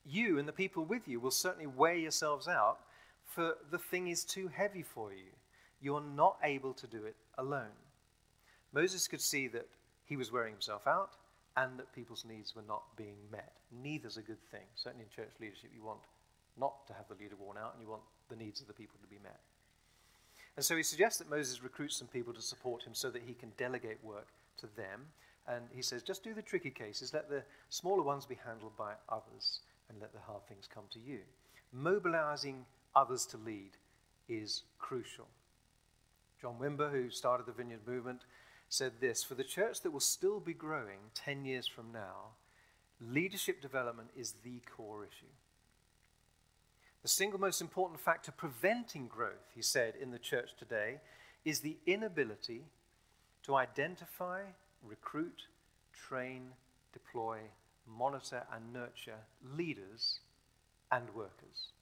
You 0.05 0.39
and 0.39 0.49
the 0.49 0.53
people 0.53 0.85
with 0.85 1.07
you 1.07 1.21
will 1.21 1.31
certainly 1.31 1.67
wear 1.67 1.95
yourselves 1.95 2.49
out, 2.49 2.79
for 3.25 3.57
the 3.71 3.79
thing 3.79 4.09
is 4.09 4.25
too 4.25 4.49
heavy 4.49 4.83
for 4.83 5.13
you. 5.13 5.31
You're 5.81 6.03
not 6.03 6.37
able 6.43 6.75
to 6.75 6.87
do 6.87 7.05
it 7.05 7.17
alone. 7.37 7.77
Moses 8.73 9.07
could 9.09 9.21
see 9.21 9.49
that 9.49 9.69
he 10.05 10.17
was 10.17 10.33
wearing 10.33 10.53
himself 10.53 10.87
out 10.87 11.11
and 11.57 11.79
that 11.79 11.93
people's 11.93 12.25
needs 12.25 12.55
were 12.55 12.63
not 12.67 12.83
being 12.97 13.17
met. 13.31 13.53
Neither's 13.83 14.17
a 14.17 14.23
good 14.23 14.43
thing. 14.51 14.67
Certainly 14.75 15.07
in 15.07 15.11
church 15.11 15.33
leadership, 15.41 15.71
you 15.75 15.83
want 15.83 16.01
not 16.59 16.87
to 16.87 16.93
have 16.93 17.09
the 17.09 17.15
leader 17.15 17.37
worn 17.39 17.57
out, 17.57 17.73
and 17.75 17.83
you 17.83 17.89
want 17.89 18.03
the 18.29 18.37
needs 18.37 18.61
of 18.61 18.67
the 18.67 18.73
people 18.73 18.99
to 19.01 19.09
be 19.09 19.23
met. 19.23 19.39
And 20.57 20.65
so 20.65 20.77
he 20.77 20.83
suggests 20.83 21.19
that 21.19 21.31
Moses 21.31 21.63
recruits 21.63 21.97
some 21.97 22.09
people 22.09 22.33
to 22.33 22.43
support 22.43 22.83
him 22.83 22.95
so 22.95 23.11
that 23.11 23.23
he 23.25 23.35
can 23.35 23.53
delegate 23.57 24.03
work 24.03 24.27
to 24.59 24.67
them. 24.77 25.07
And 25.47 25.65
he 25.73 25.83
says, 25.83 26.03
just 26.03 26.25
do 26.25 26.35
the 26.35 26.43
tricky 26.43 26.71
cases, 26.71 27.15
let 27.15 27.31
the 27.31 27.43
smaller 27.71 28.03
ones 28.03 28.27
be 28.27 28.39
handled 28.45 28.77
by 28.77 28.93
others, 29.09 29.61
and 29.89 30.01
let 30.01 30.13
the 30.13 30.21
hard 30.21 30.47
things 30.49 30.69
come 30.73 30.85
to 30.93 30.99
you. 30.99 31.21
Mobilizing 31.73 32.67
others 32.95 33.25
to 33.27 33.37
lead 33.37 33.71
is 34.29 34.63
crucial. 34.79 35.27
John 36.41 36.57
Wimber, 36.61 36.91
who 36.91 37.11
started 37.11 37.47
the 37.47 37.53
Vineyard 37.53 37.87
Movement, 37.87 38.23
said 38.69 38.93
this 39.01 39.25
For 39.25 39.35
the 39.35 39.45
church 39.45 39.83
that 39.83 39.91
will 39.91 40.01
still 40.01 40.41
be 40.41 40.55
growing 40.55 41.11
10 41.15 41.45
years 41.45 41.67
from 41.67 41.93
now, 41.93 42.35
leadership 43.01 43.61
development 43.61 44.11
is 44.17 44.35
the 44.45 44.61
core 44.77 45.05
issue. 45.05 45.33
The 47.03 47.09
single 47.09 47.41
most 47.41 47.61
important 47.61 48.01
factor 48.01 48.33
preventing 48.33 49.09
growth, 49.09 49.53
he 49.55 49.63
said, 49.63 49.95
in 50.01 50.11
the 50.11 50.19
church 50.19 50.51
today 50.59 51.01
is 51.45 51.61
the 51.61 51.77
inability 51.87 52.65
to 53.45 53.55
identify, 53.55 54.43
recruit, 54.83 55.47
train, 55.93 56.51
deploy, 56.93 57.39
monitor, 57.87 58.43
and 58.53 58.73
nurture 58.73 59.21
leaders 59.57 60.21
and 60.93 61.15
workers. 61.15 61.73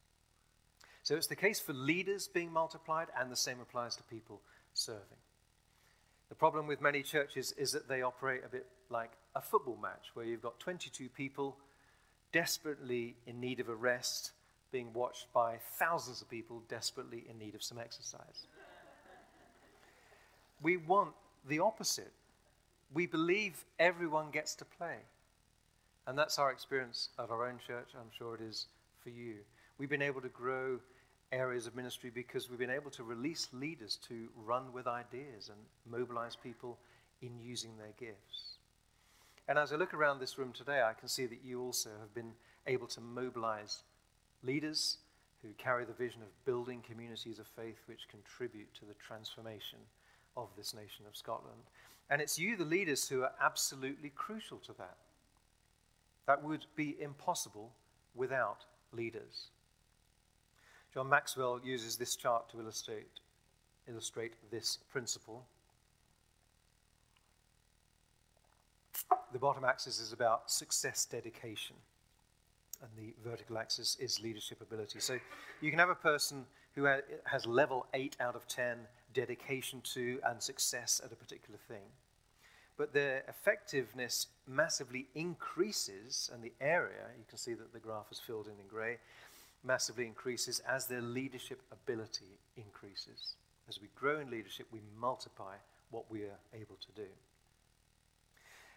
So 1.07 1.15
it's 1.15 1.29
the 1.29 1.37
case 1.37 1.61
for 1.61 1.73
leaders 1.73 2.27
being 2.27 2.53
multiplied, 2.53 3.07
and 3.17 3.31
the 3.31 3.37
same 3.37 3.61
applies 3.61 3.95
to 3.95 4.03
people 4.03 4.41
serving. 4.75 5.21
The 6.31 6.35
problem 6.35 6.67
with 6.67 6.81
many 6.81 7.05
churches 7.05 7.53
is 7.53 7.71
that 7.71 7.87
they 7.87 8.03
operate 8.03 8.43
a 8.45 8.49
bit 8.49 8.67
like 8.91 9.13
a 9.37 9.41
football 9.41 9.79
match 9.81 10.11
where 10.15 10.27
you've 10.27 10.43
got 10.43 10.59
22 10.59 11.09
people 11.11 11.59
desperately 12.33 13.15
in 13.25 13.39
need 13.39 13.61
of 13.61 13.69
a 13.69 13.75
rest 13.77 14.33
being 14.73 14.93
watched 14.95 15.33
by 15.33 15.59
thousands 15.79 16.23
of 16.23 16.29
people 16.29 16.65
desperately 16.69 17.25
in 17.31 17.39
need 17.39 17.55
of 17.55 17.63
some 17.63 17.79
exercise. 17.79 18.49
we 20.61 20.77
want 20.77 21.13
the 21.47 21.61
opposite. 21.61 22.11
We 22.93 23.07
believe 23.07 23.65
everyone 23.79 24.33
gets 24.33 24.57
to 24.57 24.65
play. 24.65 24.97
And 26.09 26.19
that's 26.19 26.37
our 26.41 26.51
experience 26.51 27.11
at 27.17 27.31
our 27.31 27.47
own 27.47 27.61
church. 27.65 27.91
I'm 27.95 28.11
sure 28.19 28.35
it 28.35 28.41
is 28.41 28.67
for 29.05 29.11
you. 29.11 29.37
We've 29.79 29.89
been 29.89 30.03
able 30.03 30.23
to 30.23 30.29
grow 30.31 30.81
areas 31.33 31.67
of 31.67 31.75
ministry 31.75 32.11
because 32.15 32.49
we've 32.49 32.59
been 32.59 32.71
able 32.71 32.91
to 32.93 33.03
release 33.03 33.49
leaders 33.53 33.99
to 34.09 34.29
run 34.45 34.73
with 34.73 34.87
ideas 34.87 35.51
and 35.51 35.59
mobilize 35.91 36.37
people 36.37 36.79
in 37.23 37.39
using 37.41 37.77
their 37.79 37.93
gifts. 37.99 38.59
And 39.49 39.59
as 39.59 39.73
I 39.73 39.77
look 39.77 39.95
around 39.95 40.19
this 40.19 40.39
room 40.39 40.53
today, 40.53 40.83
I 40.83 40.93
can 40.93 41.09
see 41.09 41.27
that 41.27 41.45
you 41.45 41.61
also 41.63 41.91
have 42.01 42.15
been 42.15 42.33
able 42.67 42.87
to 42.89 43.01
mobilize 43.01 43.83
leaders 44.43 44.99
who 45.43 45.49
carry 45.59 45.85
the 45.85 45.93
vision 45.93 46.23
of 46.23 46.45
building 46.45 46.83
communities 46.89 47.39
of 47.39 47.47
faith 47.47 47.79
which 47.87 48.09
contribute 48.09 48.73
to 48.75 48.85
the 48.85 48.95
transformation 48.95 49.79
of 50.37 50.49
this 50.57 50.75
nation 50.75 51.05
of 51.09 51.17
Scotland. 51.17 51.63
And 52.11 52.21
it's 52.21 52.39
you, 52.39 52.57
the 52.57 52.65
leaders, 52.65 53.09
who 53.09 53.23
are 53.23 53.33
absolutely 53.41 54.11
crucial 54.11 54.59
to 54.59 54.73
that. 54.79 54.97
That 56.27 56.43
would 56.43 56.67
be 56.75 56.97
impossible 57.01 57.73
without 58.15 58.65
leaders. 58.93 59.49
John 60.97 61.11
Maxwell 61.11 61.61
uses 61.63 61.99
this 61.99 62.17
chart 62.17 62.49
to 62.49 62.59
illustrate, 62.59 63.21
illustrate 63.87 64.33
this 64.51 64.79
principle. 64.91 65.45
The 69.31 69.39
bottom 69.39 69.63
axis 69.63 70.01
is 70.01 70.15
about 70.15 70.51
success 70.51 71.05
dedication, 71.05 71.77
and 72.81 72.91
the 72.97 73.13
vertical 73.29 73.59
axis 73.59 73.99
is 74.01 74.23
leadership 74.23 74.63
ability. 74.63 75.01
So 75.01 75.19
you 75.61 75.69
can 75.69 75.79
have 75.79 75.91
a 75.91 75.95
person 75.95 76.47
who 76.75 76.89
has 77.25 77.45
level 77.45 77.85
8 77.93 78.17
out 78.19 78.35
of 78.35 78.49
10 78.49 78.79
dedication 79.13 79.83
to 79.93 80.19
and 80.25 80.43
success 80.43 81.03
at 81.05 81.13
a 81.13 81.17
particular 81.17 81.59
thing, 81.69 81.85
but 82.79 82.95
their 82.95 83.23
effectiveness 83.29 84.29
massively 84.49 85.09
increases, 85.15 86.31
and 86.33 86.43
the 86.43 86.53
area, 86.59 87.05
you 87.19 87.25
can 87.29 87.37
see 87.37 87.53
that 87.53 87.75
the 87.75 87.81
graph 87.81 88.07
is 88.11 88.19
filled 88.19 88.47
in 88.47 88.55
in 88.59 88.67
gray, 88.67 88.97
massively 89.67 90.07
increases 90.07 90.61
as 90.69 90.87
their 90.87 91.03
leadership 91.03 91.61
ability 91.73 92.39
increases. 92.57 93.35
As 93.69 93.81
we 93.81 93.89
grow 93.97 94.21
in 94.21 94.31
leadership, 94.31 94.67
we 94.71 94.81
multiply 94.99 95.55
what 95.91 96.11
we 96.11 96.23
are 96.23 96.39
able 96.55 96.77
to 96.77 96.93
do. 96.95 97.09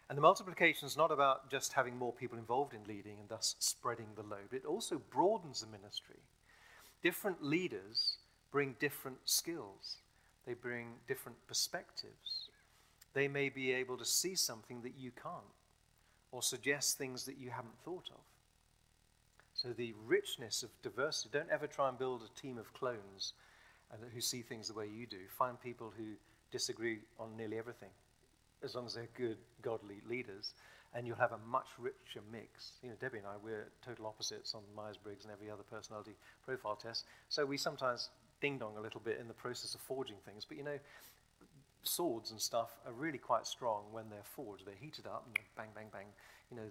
And 0.08 0.18
the 0.18 0.22
multiplication 0.22 0.86
is 0.86 0.96
not 0.96 1.12
about 1.12 1.48
just 1.50 1.72
having 1.72 1.96
more 1.96 2.12
people 2.12 2.36
involved 2.36 2.74
in 2.74 2.82
leading 2.88 3.20
and 3.20 3.28
thus 3.28 3.54
spreading 3.60 4.08
the 4.16 4.24
load, 4.24 4.52
it 4.52 4.64
also 4.64 5.00
broadens 5.10 5.60
the 5.60 5.68
ministry. 5.68 6.18
Different 7.00 7.44
leaders 7.44 8.16
bring 8.50 8.74
different 8.80 9.18
skills, 9.24 9.98
they 10.46 10.54
bring 10.54 10.94
different 11.06 11.38
perspectives. 11.46 12.48
They 13.14 13.28
may 13.28 13.48
be 13.48 13.72
able 13.72 13.96
to 13.98 14.04
see 14.04 14.34
something 14.34 14.82
that 14.82 14.94
you 14.98 15.10
can't, 15.10 15.54
or 16.32 16.42
suggest 16.42 16.98
things 16.98 17.24
that 17.24 17.38
you 17.38 17.50
haven't 17.50 17.78
thought 17.84 18.08
of. 18.10 18.20
So 19.60 19.74
the 19.76 19.92
richness 20.06 20.62
of 20.62 20.70
diversity. 20.80 21.28
Don't 21.32 21.50
ever 21.50 21.66
try 21.66 21.90
and 21.90 21.98
build 21.98 22.22
a 22.22 22.40
team 22.40 22.56
of 22.56 22.72
clones 22.72 23.34
uh, 23.92 23.96
and 24.02 24.10
who 24.10 24.20
see 24.20 24.40
things 24.40 24.68
the 24.68 24.74
way 24.74 24.86
you 24.86 25.06
do. 25.06 25.18
Find 25.28 25.60
people 25.60 25.92
who 25.94 26.14
disagree 26.50 27.00
on 27.18 27.36
nearly 27.36 27.58
everything, 27.58 27.90
as 28.64 28.74
long 28.74 28.86
as 28.86 28.94
they're 28.94 29.08
good, 29.14 29.36
godly 29.60 30.00
leaders, 30.08 30.54
and 30.94 31.06
you'll 31.06 31.16
have 31.16 31.32
a 31.32 31.38
much 31.46 31.66
richer 31.78 32.22
mix. 32.32 32.72
You 32.82 32.88
know, 32.88 32.94
Debbie 32.98 33.18
and 33.18 33.26
I, 33.26 33.34
we're 33.44 33.66
total 33.84 34.06
opposites 34.06 34.54
on 34.54 34.62
Myers-Briggs 34.74 35.24
and 35.24 35.32
every 35.32 35.50
other 35.50 35.62
personality 35.70 36.16
profile 36.42 36.76
test. 36.76 37.04
So 37.28 37.44
we 37.44 37.58
sometimes 37.58 38.08
ding-dong 38.40 38.78
a 38.78 38.80
little 38.80 39.02
bit 39.04 39.18
in 39.20 39.28
the 39.28 39.34
process 39.34 39.74
of 39.74 39.82
forging 39.82 40.16
things. 40.24 40.46
But 40.46 40.56
you 40.56 40.64
know, 40.64 40.78
swords 41.82 42.30
and 42.30 42.40
stuff 42.40 42.70
are 42.86 42.92
really 42.92 43.18
quite 43.18 43.46
strong 43.46 43.82
when 43.92 44.08
they're 44.08 44.24
forged. 44.24 44.64
They're 44.64 44.74
heated 44.80 45.06
up 45.06 45.24
and 45.26 45.36
bang, 45.54 45.68
bang, 45.74 45.88
bang. 45.92 46.06
You 46.50 46.56
know, 46.56 46.68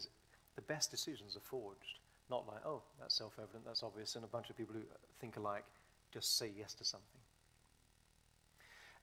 the 0.56 0.64
best 0.64 0.90
decisions 0.90 1.38
are 1.38 1.48
forged. 1.48 2.00
Not 2.30 2.48
like, 2.48 2.66
oh, 2.66 2.82
that's 3.00 3.16
self 3.16 3.34
evident, 3.38 3.66
that's 3.66 3.84
obvious, 3.84 4.16
and 4.16 4.24
a 4.24 4.28
bunch 4.28 4.50
of 4.50 4.58
people 4.58 4.76
who 4.76 4.82
think 5.20 5.38
alike 5.38 5.66
just 6.14 6.38
say 6.38 6.52
yes 6.58 6.74
to 6.76 6.84
something. 6.84 7.22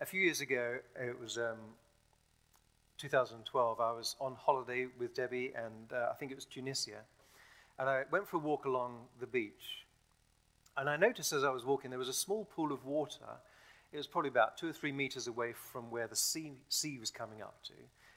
A 0.01 0.07
few 0.07 0.21
years 0.21 0.41
ago, 0.41 0.79
it 1.01 1.19
was 1.19 1.39
um, 1.39 1.57
2012, 2.99 3.81
I 3.81 3.93
was 3.93 4.17
on 4.21 4.35
holiday 4.35 4.87
with 4.99 5.15
Debbie, 5.15 5.53
and 5.57 5.93
uh, 5.93 6.09
I 6.11 6.15
think 6.15 6.33
it 6.33 6.35
was 6.35 6.45
Tunisia. 6.45 7.01
And 7.79 7.89
I 7.89 8.05
went 8.11 8.29
for 8.29 8.37
a 8.37 8.41
walk 8.41 8.65
along 8.65 9.07
the 9.21 9.27
beach. 9.27 9.85
And 10.77 10.89
I 10.89 10.97
noticed 10.97 11.33
as 11.33 11.45
I 11.45 11.51
was 11.51 11.65
walking, 11.65 11.91
there 11.91 11.99
was 11.99 12.09
a 12.09 12.15
small 12.15 12.45
pool 12.45 12.73
of 12.73 12.85
water. 12.85 13.41
It 13.93 13.97
was 13.97 14.07
probably 14.07 14.29
about 14.29 14.59
two 14.59 14.69
or 14.69 14.73
three 14.73 14.93
meters 14.93 15.27
away 15.27 15.53
from 15.53 15.91
where 15.91 16.07
the 16.07 16.17
sea, 16.17 16.53
sea 16.69 16.99
was 16.99 17.11
coming 17.11 17.43
up 17.43 17.63
to. 17.65 17.73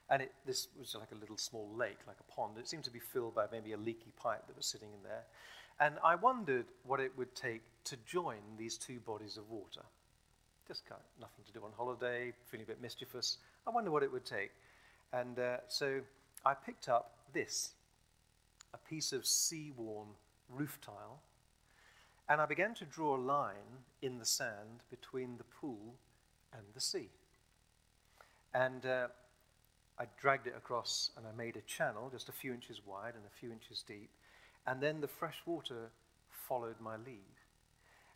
And 0.10 0.24
it, 0.24 0.34
this 0.45 0.67
was 0.78 0.95
like 0.95 1.12
a 1.12 1.19
little 1.19 1.38
small 1.38 1.69
lake, 1.76 2.00
like 2.08 2.17
a 2.19 2.32
pond. 2.32 2.58
It 2.58 2.67
seemed 2.67 2.84
to 2.86 2.91
be 2.91 3.00
filled 3.00 3.36
by 3.36 3.45
maybe 3.52 3.74
a 3.74 3.78
leaky 3.78 4.12
pipe 4.17 4.48
that 4.48 4.58
was 4.58 4.65
sitting 4.65 4.89
in 4.91 5.04
there. 5.04 5.24
And 5.80 5.95
I 6.04 6.15
wondered 6.15 6.65
what 6.86 7.00
it 7.00 7.12
would 7.17 7.36
take 7.36 7.62
to 7.86 7.95
join 8.06 8.39
these 8.58 8.78
two 8.78 9.00
bodies 9.00 9.38
of 9.38 9.50
water. 9.50 9.82
Just 10.67 10.86
kind 10.88 11.00
of 11.00 11.22
nothing 11.22 11.45
to 11.45 11.54
do 11.54 11.63
on 11.63 11.72
holiday, 11.78 12.34
feeling 12.48 12.65
a 12.65 12.67
bit 12.67 12.82
mischievous. 12.82 13.38
I 13.67 13.69
wonder 13.69 13.91
what 13.91 14.04
it 14.04 14.12
would 14.12 14.26
take. 14.26 14.52
And 15.13 15.39
uh, 15.39 15.58
so 15.67 16.02
I 16.45 16.54
picked 16.54 16.89
up 16.89 17.17
this 17.34 17.74
a 18.74 18.78
piece 18.78 19.13
of 19.13 19.26
sea 19.26 19.72
worn 19.76 20.10
roof 20.50 20.80
tile. 20.82 21.22
And 22.28 22.39
I 22.39 22.45
began 22.45 22.76
to 22.76 22.86
draw 22.86 23.15
a 23.15 23.17
line 23.17 23.84
in 24.02 24.19
the 24.19 24.26
sand 24.26 24.84
between 24.89 25.38
the 25.38 25.43
pool 25.43 25.95
and 26.54 26.62
the 26.76 26.82
sea. 26.82 27.10
And 28.54 28.86
uh, 28.86 29.08
I 30.00 30.06
dragged 30.20 30.48
it 30.48 30.56
across 30.56 31.12
and 31.18 31.26
I 31.28 31.32
made 31.38 31.58
a 31.58 31.62
channel 31.62 32.10
just 32.10 32.30
a 32.30 32.34
few 32.34 32.54
inches 32.54 32.82
wide 32.86 33.16
and 33.16 33.26
a 33.26 33.40
few 33.40 33.52
inches 33.52 33.84
deep. 33.86 34.10
And 34.66 34.82
then 34.82 35.02
the 35.02 35.08
fresh 35.08 35.42
water 35.46 35.92
followed 36.30 36.80
my 36.80 36.96
lead. 36.96 37.36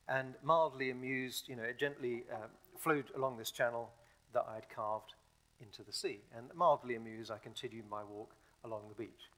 And 0.07 0.35
mildly 0.43 0.89
amused, 0.89 1.49
you 1.49 1.55
know, 1.55 1.63
it 1.63 1.79
gently 1.79 2.23
uh, 2.31 2.47
flowed 2.77 3.05
along 3.15 3.37
this 3.37 3.51
channel 3.51 3.89
that 4.33 4.45
I 4.49 4.55
had 4.55 4.69
carved 4.69 5.13
into 5.61 5.83
the 5.83 5.93
sea. 5.93 6.19
And 6.35 6.47
mildly 6.53 6.95
amused, 6.95 7.31
I 7.31 7.37
continued 7.37 7.89
my 7.89 8.03
walk 8.03 8.35
along 8.63 8.83
the 8.89 8.95
beach. 8.95 9.29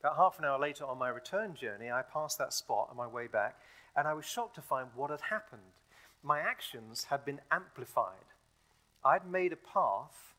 About 0.00 0.16
half 0.16 0.38
an 0.38 0.44
hour 0.44 0.58
later 0.58 0.84
on 0.84 0.98
my 0.98 1.08
return 1.08 1.54
journey, 1.54 1.90
I 1.90 2.02
passed 2.02 2.38
that 2.38 2.52
spot 2.52 2.88
on 2.90 2.96
my 2.96 3.06
way 3.06 3.26
back, 3.26 3.58
and 3.96 4.06
I 4.06 4.12
was 4.12 4.26
shocked 4.26 4.56
to 4.56 4.62
find 4.62 4.88
what 4.94 5.10
had 5.10 5.22
happened. 5.30 5.62
My 6.22 6.40
actions 6.40 7.04
had 7.04 7.24
been 7.24 7.40
amplified. 7.50 8.32
I'd 9.02 9.26
made 9.26 9.52
a 9.52 9.56
path 9.56 10.33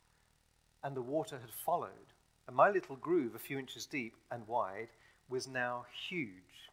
and 0.86 0.96
the 0.96 1.02
water 1.02 1.40
had 1.40 1.52
followed. 1.52 2.14
And 2.48 2.56
my 2.56 2.70
little 2.70 2.96
groove, 2.96 3.34
a 3.34 3.40
few 3.40 3.58
inches 3.58 3.88
deep 3.88 4.14
and 4.32 4.48
wide, 4.48 4.90
was 5.28 5.48
now 5.48 5.86
huge. 6.08 6.70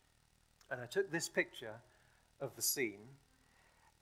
And 0.70 0.82
I 0.82 0.86
took 0.86 1.10
this 1.10 1.30
picture 1.30 1.76
of 2.38 2.54
the 2.54 2.60
scene, 2.60 3.08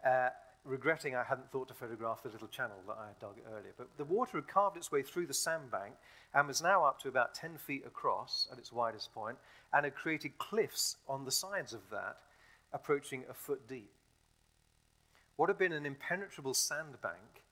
uh, 0.05 0.31
regretting 0.65 1.15
I 1.15 1.23
hadn't 1.23 1.53
thought 1.53 1.69
to 1.69 1.75
photograph 1.75 2.25
the 2.25 2.29
little 2.29 2.49
channel 2.49 2.77
that 2.89 2.97
I 3.01 3.07
had 3.07 3.21
dug 3.21 3.37
earlier. 3.53 3.73
But 3.79 3.97
the 3.97 4.05
water 4.05 4.37
had 4.37 4.49
carved 4.49 4.77
its 4.77 4.91
way 4.91 5.03
through 5.03 5.27
the 5.27 5.35
sandbank 5.35 5.95
and 6.35 6.49
was 6.49 6.61
now 6.61 6.85
up 6.85 7.01
to 7.03 7.09
about 7.09 7.33
10 7.35 7.57
feet 7.59 7.85
across 7.87 8.49
at 8.51 8.59
its 8.59 8.73
widest 8.73 9.15
point 9.15 9.39
and 9.73 9.85
had 9.85 9.95
created 9.95 10.39
cliffs 10.39 10.97
on 11.09 11.25
the 11.25 11.31
sides 11.31 11.73
of 11.73 11.89
that 11.91 12.17
approaching 12.73 13.23
a 13.31 13.35
foot 13.35 13.69
deep. 13.69 13.93
What 15.37 15.49
had 15.49 15.59
been 15.59 15.73
an 15.73 15.87
impenetrable 15.87 16.55
sandbank, 16.55 17.45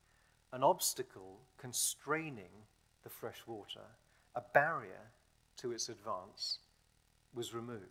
an 0.51 0.61
obstacle 0.61 1.39
constraining 1.59 2.65
the 3.03 3.09
fresh 3.09 3.43
water, 3.45 3.85
a 4.35 4.41
barrier 4.53 5.11
to 5.57 5.71
its 5.71 5.89
advance, 5.89 6.59
was 7.33 7.53
removed. 7.53 7.83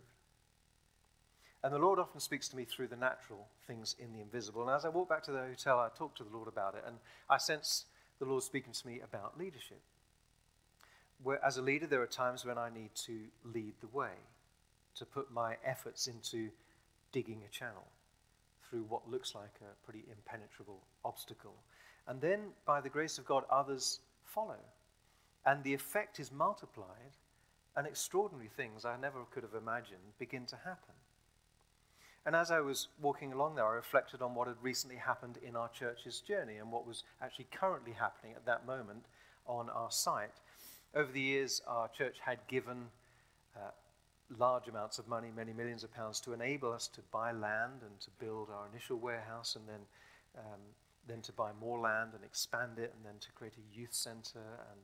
And 1.62 1.74
the 1.74 1.78
Lord 1.78 1.98
often 1.98 2.20
speaks 2.20 2.48
to 2.48 2.56
me 2.56 2.64
through 2.64 2.86
the 2.88 2.96
natural 2.96 3.48
things 3.66 3.96
in 3.98 4.12
the 4.12 4.20
invisible. 4.20 4.62
And 4.62 4.70
as 4.70 4.84
I 4.84 4.88
walk 4.88 5.08
back 5.08 5.24
to 5.24 5.32
the 5.32 5.40
hotel, 5.40 5.78
I 5.78 5.88
talk 5.96 6.14
to 6.16 6.24
the 6.24 6.34
Lord 6.34 6.48
about 6.48 6.74
it, 6.74 6.84
and 6.86 6.96
I 7.28 7.38
sense 7.38 7.86
the 8.18 8.26
Lord 8.26 8.42
speaking 8.42 8.72
to 8.72 8.86
me 8.86 9.00
about 9.00 9.38
leadership. 9.38 9.80
Where, 11.22 11.44
as 11.44 11.56
a 11.56 11.62
leader, 11.62 11.86
there 11.86 12.02
are 12.02 12.06
times 12.06 12.44
when 12.44 12.58
I 12.58 12.70
need 12.70 12.94
to 13.06 13.22
lead 13.44 13.74
the 13.80 13.88
way, 13.88 14.12
to 14.94 15.04
put 15.04 15.32
my 15.32 15.56
efforts 15.64 16.06
into 16.06 16.50
digging 17.12 17.42
a 17.44 17.50
channel 17.50 17.86
through 18.68 18.84
what 18.88 19.10
looks 19.10 19.34
like 19.34 19.60
a 19.62 19.84
pretty 19.84 20.04
impenetrable 20.10 20.82
obstacle. 21.04 21.54
And 22.08 22.20
then, 22.20 22.40
by 22.64 22.80
the 22.80 22.88
grace 22.88 23.18
of 23.18 23.26
God, 23.26 23.44
others 23.50 24.00
follow. 24.24 24.58
And 25.44 25.62
the 25.62 25.74
effect 25.74 26.18
is 26.18 26.32
multiplied, 26.32 27.16
and 27.76 27.86
extraordinary 27.86 28.48
things 28.56 28.84
I 28.84 28.96
never 28.96 29.20
could 29.30 29.44
have 29.44 29.54
imagined 29.54 30.18
begin 30.18 30.46
to 30.46 30.56
happen. 30.56 30.94
And 32.26 32.34
as 32.34 32.50
I 32.50 32.60
was 32.60 32.88
walking 33.00 33.32
along 33.32 33.54
there, 33.54 33.66
I 33.66 33.74
reflected 33.74 34.20
on 34.20 34.34
what 34.34 34.48
had 34.48 34.56
recently 34.60 34.96
happened 34.96 35.38
in 35.46 35.56
our 35.56 35.68
church's 35.68 36.20
journey 36.20 36.56
and 36.56 36.70
what 36.70 36.86
was 36.86 37.04
actually 37.22 37.46
currently 37.52 37.92
happening 37.92 38.34
at 38.34 38.44
that 38.46 38.66
moment 38.66 39.04
on 39.46 39.70
our 39.70 39.90
site. 39.90 40.34
Over 40.94 41.10
the 41.12 41.20
years, 41.20 41.62
our 41.66 41.88
church 41.88 42.16
had 42.20 42.38
given 42.48 42.88
uh, 43.56 43.70
large 44.36 44.68
amounts 44.68 44.98
of 44.98 45.08
money, 45.08 45.28
many 45.34 45.52
millions 45.52 45.84
of 45.84 45.94
pounds, 45.94 46.20
to 46.20 46.32
enable 46.32 46.72
us 46.72 46.88
to 46.88 47.00
buy 47.12 47.32
land 47.32 47.80
and 47.82 48.00
to 48.00 48.10
build 48.18 48.48
our 48.50 48.66
initial 48.70 48.98
warehouse 48.98 49.56
and 49.56 49.66
then, 49.68 49.80
um, 50.36 50.60
then 51.08 51.22
to 51.22 51.32
buy 51.32 51.50
more 51.60 51.78
land 51.78 52.10
and 52.14 52.24
expand 52.24 52.78
it 52.78 52.92
and 52.96 53.04
then 53.04 53.18
to 53.20 53.32
create 53.32 53.54
a 53.56 53.78
youth 53.78 53.94
center. 53.94 54.44
And 54.70 54.80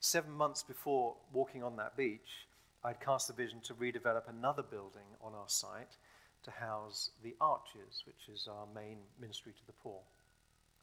seven 0.00 0.32
months 0.32 0.62
before 0.62 1.16
walking 1.32 1.62
on 1.62 1.76
that 1.76 1.96
beach, 1.96 2.46
I'd 2.84 3.00
cast 3.00 3.28
the 3.28 3.34
vision 3.34 3.60
to 3.64 3.74
redevelop 3.74 4.28
another 4.28 4.62
building 4.62 5.08
on 5.22 5.32
our 5.34 5.48
site 5.48 5.96
to 6.44 6.50
house 6.50 7.10
the 7.22 7.34
Arches, 7.40 8.04
which 8.06 8.28
is 8.32 8.48
our 8.48 8.66
main 8.74 8.98
ministry 9.20 9.52
to 9.52 9.66
the 9.66 9.72
poor. 9.72 10.00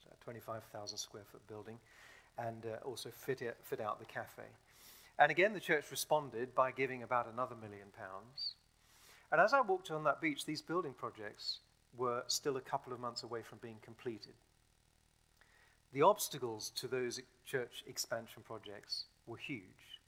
So 0.04 0.10
a 0.12 0.24
25,000 0.24 0.98
square 0.98 1.24
foot 1.32 1.48
building, 1.48 1.78
and 2.38 2.66
uh, 2.66 2.84
also 2.84 3.10
fit, 3.10 3.42
it, 3.42 3.58
fit 3.64 3.80
out 3.80 4.00
the 4.00 4.06
cafe. 4.06 4.44
And 5.20 5.30
again, 5.30 5.54
the 5.54 5.60
church 5.60 5.86
responded 5.92 6.56
by 6.56 6.72
giving 6.72 7.04
about 7.04 7.32
another 7.32 7.56
million 7.56 7.90
pounds. 7.96 8.56
And 9.32 9.40
as 9.40 9.54
I 9.54 9.62
walked 9.62 9.92
on 9.92 10.04
that 10.06 10.20
beach, 10.20 10.46
these 10.46 10.62
building 10.62 10.94
projects 10.94 11.60
were 11.96 12.24
still 12.28 12.58
a 12.58 12.62
couple 12.62 12.94
of 12.94 13.00
months 13.00 13.24
away 13.24 13.44
from 13.44 13.60
being 13.62 13.78
completed. 13.84 14.34
The 15.94 16.02
obstacles 16.02 16.72
to 16.78 16.88
those 16.88 17.20
church 17.46 17.84
expansion 17.86 18.44
projects 18.46 19.06
were 19.28 19.38
huge. 19.38 20.00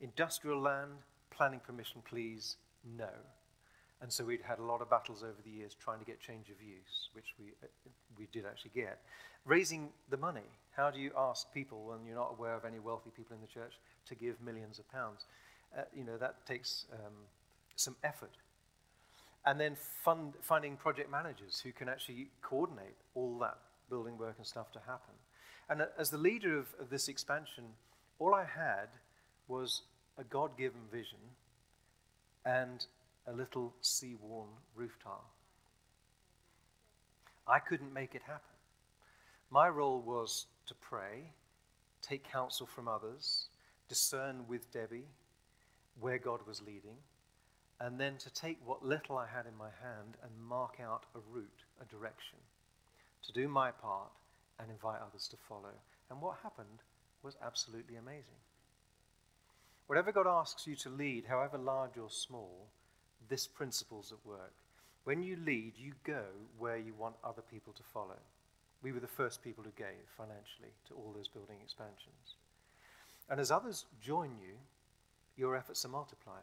Industrial 0.00 0.60
land, 0.60 0.92
planning 1.30 1.60
permission, 1.60 2.02
please, 2.04 2.56
no. 2.96 3.10
And 4.00 4.12
so 4.12 4.24
we'd 4.24 4.42
had 4.42 4.58
a 4.58 4.64
lot 4.64 4.80
of 4.80 4.90
battles 4.90 5.22
over 5.22 5.40
the 5.44 5.50
years 5.50 5.76
trying 5.80 6.00
to 6.00 6.04
get 6.04 6.20
change 6.20 6.48
of 6.50 6.60
use, 6.60 7.10
which 7.12 7.34
we, 7.38 7.52
uh, 7.62 7.68
we 8.18 8.26
did 8.32 8.44
actually 8.44 8.72
get. 8.74 8.98
Raising 9.44 9.90
the 10.10 10.16
money. 10.16 10.48
How 10.76 10.90
do 10.90 10.98
you 10.98 11.12
ask 11.16 11.52
people 11.54 11.84
when 11.84 12.04
you're 12.04 12.16
not 12.16 12.34
aware 12.36 12.54
of 12.54 12.64
any 12.64 12.80
wealthy 12.80 13.10
people 13.16 13.36
in 13.36 13.40
the 13.40 13.46
church 13.46 13.74
to 14.06 14.16
give 14.16 14.40
millions 14.40 14.80
of 14.80 14.90
pounds? 14.90 15.26
Uh, 15.76 15.82
you 15.94 16.02
know, 16.02 16.16
that 16.16 16.44
takes 16.46 16.86
um, 16.92 17.12
some 17.76 17.94
effort. 18.02 18.32
And 19.46 19.60
then 19.60 19.76
fund, 19.76 20.34
finding 20.40 20.76
project 20.76 21.10
managers 21.10 21.60
who 21.60 21.70
can 21.70 21.88
actually 21.88 22.28
coordinate 22.42 22.96
all 23.14 23.38
that 23.38 23.58
building 23.92 24.16
work 24.16 24.36
and 24.38 24.46
stuff 24.46 24.72
to 24.72 24.78
happen. 24.80 25.12
And 25.68 25.82
as 25.98 26.08
the 26.08 26.16
leader 26.16 26.58
of, 26.58 26.68
of 26.80 26.88
this 26.88 27.08
expansion, 27.08 27.64
all 28.18 28.34
I 28.34 28.44
had 28.44 28.88
was 29.48 29.82
a 30.16 30.24
God 30.24 30.56
given 30.56 30.80
vision 30.90 31.18
and 32.46 32.86
a 33.26 33.32
little 33.34 33.74
sea 33.82 34.16
worn 34.18 34.48
roof 34.74 34.96
tile. 35.04 35.28
I 37.46 37.58
couldn't 37.58 37.92
make 37.92 38.14
it 38.14 38.22
happen. 38.22 38.56
My 39.50 39.68
role 39.68 40.00
was 40.00 40.46
to 40.68 40.74
pray, 40.74 41.32
take 42.00 42.24
counsel 42.32 42.66
from 42.66 42.88
others, 42.88 43.48
discern 43.90 44.46
with 44.48 44.72
Debbie 44.72 45.08
where 46.00 46.18
God 46.18 46.40
was 46.46 46.62
leading, 46.62 46.96
and 47.78 48.00
then 48.00 48.16
to 48.16 48.32
take 48.32 48.56
what 48.64 48.82
little 48.82 49.18
I 49.18 49.26
had 49.26 49.44
in 49.44 49.56
my 49.58 49.68
hand 49.82 50.16
and 50.22 50.48
mark 50.48 50.78
out 50.82 51.04
a 51.14 51.18
route, 51.30 51.64
a 51.82 51.84
direction, 51.84 52.38
to 53.24 53.32
do 53.32 53.48
my 53.48 53.70
part 53.70 54.10
and 54.58 54.70
invite 54.70 55.00
others 55.00 55.28
to 55.28 55.36
follow. 55.48 55.74
And 56.10 56.20
what 56.20 56.38
happened 56.42 56.82
was 57.22 57.36
absolutely 57.44 57.96
amazing. 57.96 58.40
Whatever 59.86 60.12
God 60.12 60.26
asks 60.26 60.66
you 60.66 60.76
to 60.76 60.88
lead, 60.88 61.24
however 61.28 61.58
large 61.58 61.98
or 61.98 62.10
small, 62.10 62.68
this 63.28 63.46
principle's 63.46 64.12
at 64.12 64.26
work. 64.26 64.52
When 65.04 65.22
you 65.22 65.36
lead, 65.44 65.72
you 65.76 65.92
go 66.04 66.24
where 66.58 66.76
you 66.76 66.94
want 66.94 67.16
other 67.24 67.42
people 67.42 67.72
to 67.74 67.82
follow. 67.92 68.18
We 68.82 68.92
were 68.92 69.00
the 69.00 69.06
first 69.06 69.42
people 69.42 69.64
who 69.64 69.70
gave 69.76 70.08
financially 70.16 70.72
to 70.88 70.94
all 70.94 71.12
those 71.14 71.28
building 71.28 71.56
expansions. 71.62 72.36
And 73.28 73.40
as 73.40 73.50
others 73.50 73.86
join 74.00 74.30
you, 74.40 74.54
your 75.36 75.56
efforts 75.56 75.84
are 75.84 75.88
multiplied. 75.88 76.42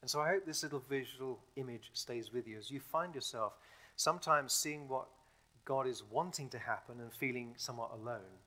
And 0.00 0.10
so 0.10 0.20
I 0.20 0.28
hope 0.28 0.44
this 0.44 0.62
little 0.62 0.82
visual 0.88 1.38
image 1.56 1.90
stays 1.94 2.32
with 2.32 2.46
you 2.46 2.58
as 2.58 2.70
you 2.70 2.80
find 2.80 3.14
yourself 3.14 3.54
sometimes 3.96 4.52
seeing 4.52 4.88
what 4.88 5.06
God 5.64 5.86
is 5.86 6.02
wanting 6.10 6.48
to 6.50 6.58
happen 6.58 7.00
and 7.00 7.12
feeling 7.12 7.54
somewhat 7.56 7.90
alone 7.92 8.38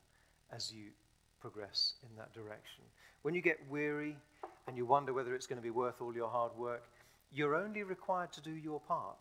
as 0.52 0.72
you 0.72 0.92
progress 1.40 1.94
in 2.04 2.16
that 2.18 2.34
direction. 2.34 2.84
When 3.24 3.34
you 3.34 3.42
get 3.42 3.60
weary 3.70 4.16
and 4.68 4.78
you 4.78 4.86
wonder 4.86 5.14
whether 5.14 5.34
it's 5.34 5.48
going 5.48 5.58
to 5.58 5.64
be 5.64 5.70
worth 5.70 6.02
all 6.02 6.14
your 6.14 6.30
hard 6.30 6.52
work, 6.58 6.84
you're 7.32 7.56
only 7.56 7.84
required 7.84 8.32
to 8.34 8.42
do 8.42 8.52
your 8.52 8.80
part. 8.80 9.18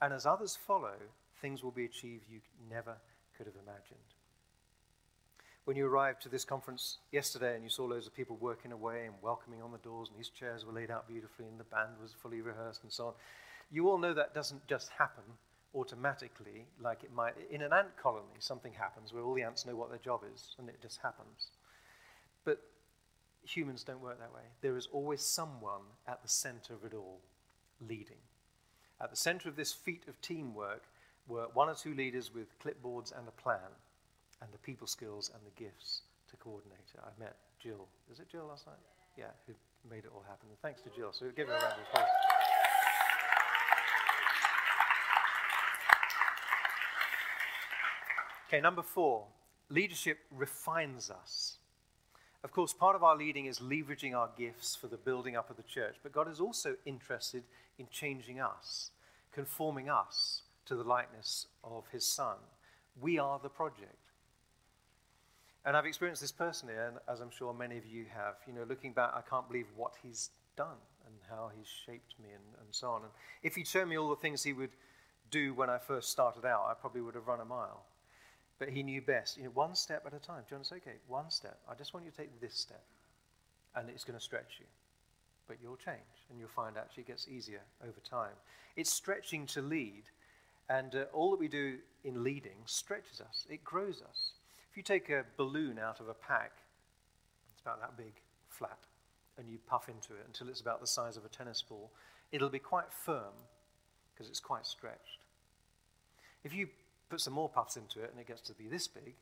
And 0.00 0.12
as 0.12 0.26
others 0.26 0.56
follow, 0.66 0.94
things 1.40 1.62
will 1.62 1.70
be 1.70 1.84
achieved 1.84 2.24
you 2.30 2.40
never 2.70 2.96
could 3.36 3.46
have 3.46 3.56
imagined. 3.62 3.98
When 5.64 5.76
you 5.76 5.86
arrived 5.86 6.22
to 6.22 6.28
this 6.28 6.44
conference 6.44 6.98
yesterday 7.12 7.54
and 7.54 7.62
you 7.62 7.70
saw 7.70 7.84
loads 7.84 8.06
of 8.06 8.14
people 8.14 8.36
working 8.40 8.72
away 8.72 9.06
and 9.06 9.14
welcoming 9.22 9.62
on 9.62 9.70
the 9.70 9.78
doors, 9.78 10.08
and 10.08 10.18
these 10.18 10.28
chairs 10.28 10.66
were 10.66 10.72
laid 10.72 10.90
out 10.90 11.06
beautifully, 11.06 11.46
and 11.46 11.58
the 11.58 11.64
band 11.64 11.92
was 12.00 12.14
fully 12.20 12.40
rehearsed, 12.40 12.82
and 12.82 12.92
so 12.92 13.08
on, 13.08 13.12
you 13.70 13.88
all 13.88 13.98
know 13.98 14.12
that 14.12 14.34
doesn't 14.34 14.66
just 14.66 14.90
happen 14.98 15.22
automatically 15.74 16.66
like 16.80 17.04
it 17.04 17.12
might. 17.14 17.34
In 17.50 17.62
an 17.62 17.72
ant 17.72 17.96
colony, 17.96 18.38
something 18.38 18.72
happens 18.72 19.12
where 19.12 19.22
all 19.22 19.34
the 19.34 19.42
ants 19.42 19.66
know 19.66 19.76
what 19.76 19.90
their 19.90 19.98
job 19.98 20.22
is, 20.32 20.54
and 20.58 20.68
it 20.68 20.80
just 20.80 21.00
happens. 21.02 21.50
But 22.44 22.60
humans 23.44 23.84
don't 23.84 24.00
work 24.00 24.18
that 24.18 24.32
way. 24.34 24.42
There 24.60 24.76
is 24.76 24.88
always 24.92 25.22
someone 25.22 25.82
at 26.06 26.22
the 26.22 26.28
center 26.28 26.74
of 26.74 26.84
it 26.84 26.94
all, 26.94 27.20
leading. 27.80 28.20
At 29.00 29.10
the 29.10 29.16
center 29.16 29.48
of 29.48 29.56
this 29.56 29.72
feat 29.72 30.04
of 30.08 30.20
teamwork 30.20 30.84
were 31.26 31.46
one 31.54 31.68
or 31.68 31.74
two 31.74 31.94
leaders 31.94 32.32
with 32.34 32.58
clipboards 32.58 33.16
and 33.16 33.26
a 33.26 33.42
plan, 33.42 33.70
and 34.40 34.52
the 34.52 34.58
people 34.58 34.86
skills 34.86 35.30
and 35.34 35.42
the 35.44 35.62
gifts 35.62 36.02
to 36.30 36.36
coordinate 36.36 36.90
it. 36.94 37.00
I 37.02 37.18
met 37.18 37.36
Jill. 37.58 37.88
Is 38.10 38.20
it 38.20 38.28
Jill 38.28 38.46
last 38.46 38.66
night? 38.66 38.76
Yeah, 39.16 39.30
who 39.46 39.54
made 39.88 40.04
it 40.04 40.10
all 40.14 40.24
happen. 40.26 40.48
And 40.48 40.58
thanks 40.60 40.82
to 40.82 40.90
Jill. 40.90 41.12
So 41.12 41.26
give 41.34 41.48
her 41.48 41.54
a 41.54 41.60
round 41.60 41.74
of 41.74 41.86
applause. 41.88 42.41
Okay, 48.52 48.60
number 48.60 48.82
four 48.82 49.24
leadership 49.70 50.18
refines 50.30 51.10
us. 51.10 51.56
Of 52.44 52.52
course, 52.52 52.74
part 52.74 52.94
of 52.94 53.02
our 53.02 53.16
leading 53.16 53.46
is 53.46 53.60
leveraging 53.60 54.14
our 54.14 54.28
gifts 54.36 54.76
for 54.76 54.88
the 54.88 54.98
building 54.98 55.36
up 55.36 55.48
of 55.48 55.56
the 55.56 55.62
church, 55.62 55.94
but 56.02 56.12
God 56.12 56.30
is 56.30 56.38
also 56.38 56.74
interested 56.84 57.44
in 57.78 57.86
changing 57.90 58.40
us, 58.40 58.90
conforming 59.32 59.88
us 59.88 60.42
to 60.66 60.74
the 60.74 60.82
likeness 60.82 61.46
of 61.64 61.84
His 61.92 62.04
Son. 62.04 62.36
We 63.00 63.18
are 63.18 63.40
the 63.42 63.48
project. 63.48 63.96
And 65.64 65.74
I've 65.74 65.86
experienced 65.86 66.20
this 66.20 66.30
personally, 66.30 66.74
and 66.74 66.98
as 67.08 67.20
I'm 67.20 67.30
sure 67.30 67.54
many 67.54 67.78
of 67.78 67.86
you 67.86 68.04
have. 68.14 68.34
You 68.46 68.52
know, 68.52 68.66
looking 68.68 68.92
back, 68.92 69.12
I 69.14 69.22
can't 69.22 69.48
believe 69.48 69.68
what 69.76 69.94
He's 70.02 70.28
done 70.58 70.76
and 71.06 71.14
how 71.30 71.50
He's 71.56 71.68
shaped 71.86 72.16
me 72.22 72.28
and, 72.34 72.44
and 72.60 72.68
so 72.70 72.88
on. 72.88 73.04
And 73.04 73.12
if 73.42 73.54
He'd 73.54 73.66
shown 73.66 73.88
me 73.88 73.96
all 73.96 74.10
the 74.10 74.16
things 74.16 74.42
He 74.42 74.52
would 74.52 74.76
do 75.30 75.54
when 75.54 75.70
I 75.70 75.78
first 75.78 76.10
started 76.10 76.44
out, 76.44 76.66
I 76.70 76.74
probably 76.74 77.00
would 77.00 77.14
have 77.14 77.26
run 77.26 77.40
a 77.40 77.46
mile. 77.46 77.86
But 78.58 78.68
he 78.68 78.82
knew 78.82 79.00
best. 79.02 79.36
You 79.36 79.44
know, 79.44 79.50
one 79.50 79.74
step 79.74 80.04
at 80.06 80.14
a 80.14 80.18
time. 80.18 80.44
John 80.48 80.64
said, 80.64 80.76
okay, 80.76 80.96
one 81.08 81.30
step. 81.30 81.58
I 81.68 81.74
just 81.74 81.94
want 81.94 82.06
you 82.06 82.12
to 82.12 82.16
take 82.16 82.40
this 82.40 82.54
step. 82.54 82.84
And 83.74 83.88
it's 83.88 84.04
going 84.04 84.18
to 84.18 84.24
stretch 84.24 84.56
you. 84.60 84.66
But 85.48 85.56
you'll 85.62 85.76
change. 85.76 85.98
And 86.30 86.38
you'll 86.38 86.48
find 86.48 86.76
actually 86.76 87.02
it 87.02 87.08
gets 87.08 87.26
easier 87.28 87.62
over 87.82 88.00
time. 88.08 88.34
It's 88.76 88.92
stretching 88.92 89.46
to 89.46 89.62
lead. 89.62 90.04
And 90.68 90.94
uh, 90.94 91.04
all 91.12 91.30
that 91.32 91.40
we 91.40 91.48
do 91.48 91.78
in 92.04 92.22
leading 92.22 92.58
stretches 92.66 93.20
us, 93.20 93.46
it 93.50 93.64
grows 93.64 94.02
us. 94.08 94.32
If 94.70 94.76
you 94.76 94.82
take 94.82 95.10
a 95.10 95.24
balloon 95.36 95.78
out 95.78 96.00
of 96.00 96.08
a 96.08 96.14
pack, 96.14 96.52
it's 97.52 97.60
about 97.60 97.80
that 97.80 97.96
big, 97.96 98.14
flat, 98.48 98.78
and 99.38 99.48
you 99.48 99.58
puff 99.66 99.88
into 99.88 100.14
it 100.14 100.24
until 100.26 100.48
it's 100.48 100.60
about 100.60 100.80
the 100.80 100.86
size 100.86 101.16
of 101.16 101.24
a 101.24 101.28
tennis 101.28 101.62
ball, 101.62 101.90
it'll 102.30 102.48
be 102.48 102.58
quite 102.58 102.90
firm 102.90 103.34
because 104.14 104.30
it's 104.30 104.40
quite 104.40 104.66
stretched. 104.66 105.24
If 106.44 106.54
you 106.54 106.68
put 107.12 107.20
some 107.20 107.34
more 107.34 107.48
puffs 107.50 107.76
into 107.76 108.02
it 108.02 108.10
and 108.10 108.18
it 108.18 108.26
gets 108.26 108.40
to 108.40 108.54
be 108.54 108.68
this 108.68 108.88
big, 108.88 109.12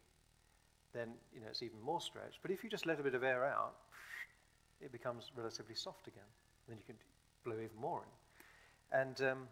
then 0.95 1.09
you 1.35 1.41
know 1.41 1.49
it's 1.51 1.61
even 1.61 1.81
more 1.83 2.01
stretched. 2.01 2.39
But 2.41 2.53
if 2.53 2.63
you 2.63 2.71
just 2.71 2.87
let 2.87 3.01
a 3.01 3.03
bit 3.03 3.17
of 3.17 3.25
air 3.25 3.45
out, 3.45 3.75
it 4.81 4.93
becomes 4.93 5.33
relatively 5.37 5.75
soft 5.75 6.07
again. 6.07 6.31
Then 6.69 6.79
you 6.79 6.85
can 6.87 6.95
blow 7.45 7.57
even 7.57 7.77
more 7.81 8.03
in. 8.03 9.01
And 9.01 9.21
um, 9.23 9.49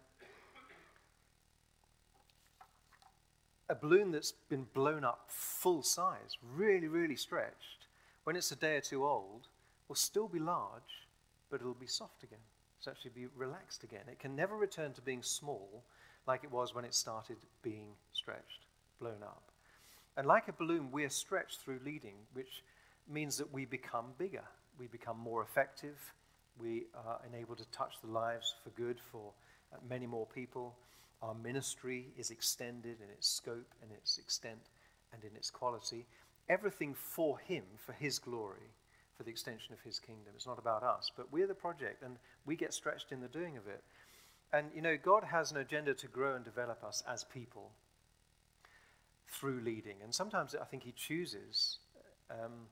a 3.68 3.74
balloon 3.74 4.12
that's 4.12 4.32
been 4.49 4.66
blown 4.72 5.03
up 5.03 5.24
full 5.26 5.82
size, 5.82 6.39
really, 6.55 6.86
really 6.86 7.16
stretched, 7.16 7.89
when 8.22 8.36
it's 8.36 8.53
a 8.53 8.57
day 8.57 8.76
or 8.76 8.80
two 8.80 9.05
old, 9.05 9.49
will 9.89 9.97
still 9.97 10.28
be 10.28 10.39
large, 10.39 11.09
but 11.51 11.61
it'll 11.61 11.74
be 11.74 11.89
soft 11.89 12.22
again. 12.22 12.39
It's 12.78 12.86
actually 12.86 13.11
be 13.16 13.26
relaxed 13.36 13.82
again. 13.82 14.03
It 14.07 14.20
can 14.20 14.36
never 14.36 14.57
return 14.57 14.93
to 14.93 15.01
being 15.01 15.24
small 15.24 15.82
like 16.29 16.45
it 16.45 16.53
was 16.53 16.74
when 16.74 16.85
it 16.85 16.95
started 16.95 17.39
being 17.62 17.89
stretched, 18.12 18.66
blown 19.01 19.22
up. 19.22 19.43
And 20.16 20.26
like 20.26 20.49
a 20.49 20.53
balloon, 20.53 20.91
we're 20.93 21.09
stretched 21.09 21.61
through 21.61 21.81
leading, 21.85 22.16
which 22.35 22.62
means 23.11 23.39
that 23.39 23.53
we 23.53 23.64
become 23.64 24.07
bigger, 24.18 24.45
we 24.79 24.87
become 24.87 25.18
more 25.18 25.43
effective, 25.43 25.97
we 26.61 26.87
are 26.95 27.20
enabled 27.26 27.59
to 27.59 27.70
touch 27.70 27.95
the 28.03 28.11
lives 28.11 28.55
for 28.62 28.70
good 28.70 28.99
for 29.11 29.33
uh, 29.72 29.76
many 29.89 30.07
more 30.07 30.26
people. 30.26 30.74
Our 31.22 31.35
ministry 31.35 32.09
is 32.16 32.31
extended 32.31 32.99
in 33.01 33.11
its 33.11 33.29
scope, 33.29 33.72
in 33.83 33.91
its 33.95 34.18
extent, 34.18 34.61
and 35.12 35.24
in 35.24 35.35
its 35.37 35.51
quality. 35.51 36.07
Everything 36.49 36.95
for 36.95 37.39
Him, 37.39 37.64
for 37.76 37.93
His 37.93 38.18
glory, 38.18 38.72
for 39.16 39.22
the 39.22 39.31
extension 39.31 39.72
of 39.72 39.81
His 39.81 39.99
kingdom. 39.99 40.33
It's 40.35 40.47
not 40.47 40.59
about 40.59 40.83
us, 40.83 41.11
but 41.16 41.33
we're 41.33 41.47
the 41.47 41.55
project, 41.55 42.03
and 42.03 42.16
we 42.45 42.57
get 42.57 42.74
stretched 42.74 43.12
in 43.12 43.20
the 43.20 43.29
doing 43.29 43.57
of 43.57 43.66
it. 43.66 43.83
And 44.53 44.67
you 44.75 44.83
know, 44.83 44.97
God 44.97 45.25
has 45.25 45.53
an 45.53 45.59
agenda 45.59 45.95
to 45.95 46.07
grow 46.07 46.35
and 46.35 46.45
develop 46.45 46.83
us 46.83 47.03
as 47.07 47.25
people 47.25 47.71
through 49.27 49.61
leading. 49.61 49.97
And 50.03 50.15
sometimes 50.15 50.55
I 50.55 50.65
think 50.65 50.83
He 50.85 50.93
chooses. 50.93 51.79
Um, 52.31 52.67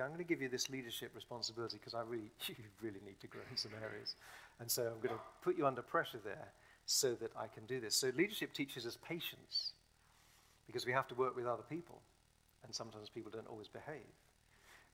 I'm 0.00 0.08
going 0.08 0.18
to 0.18 0.24
give 0.24 0.40
you 0.40 0.48
this 0.48 0.70
leadership 0.70 1.10
responsibility 1.14 1.76
because 1.78 1.94
I 1.94 2.02
really, 2.02 2.30
you 2.46 2.54
really 2.80 3.00
need 3.04 3.20
to 3.20 3.26
grow 3.26 3.42
in 3.50 3.56
some 3.56 3.72
areas. 3.82 4.14
And 4.60 4.70
so 4.70 4.82
I'm 4.82 5.00
going 5.00 5.14
to 5.14 5.20
put 5.42 5.58
you 5.58 5.66
under 5.66 5.82
pressure 5.82 6.20
there 6.22 6.52
so 6.86 7.14
that 7.14 7.32
I 7.36 7.48
can 7.48 7.66
do 7.66 7.80
this. 7.80 7.96
So 7.96 8.10
leadership 8.16 8.52
teaches 8.52 8.86
us 8.86 8.96
patience 9.06 9.72
because 10.66 10.86
we 10.86 10.92
have 10.92 11.08
to 11.08 11.14
work 11.14 11.36
with 11.36 11.46
other 11.46 11.64
people. 11.68 12.00
And 12.64 12.74
sometimes 12.74 13.08
people 13.08 13.30
don't 13.30 13.46
always 13.46 13.68
behave. 13.68 14.06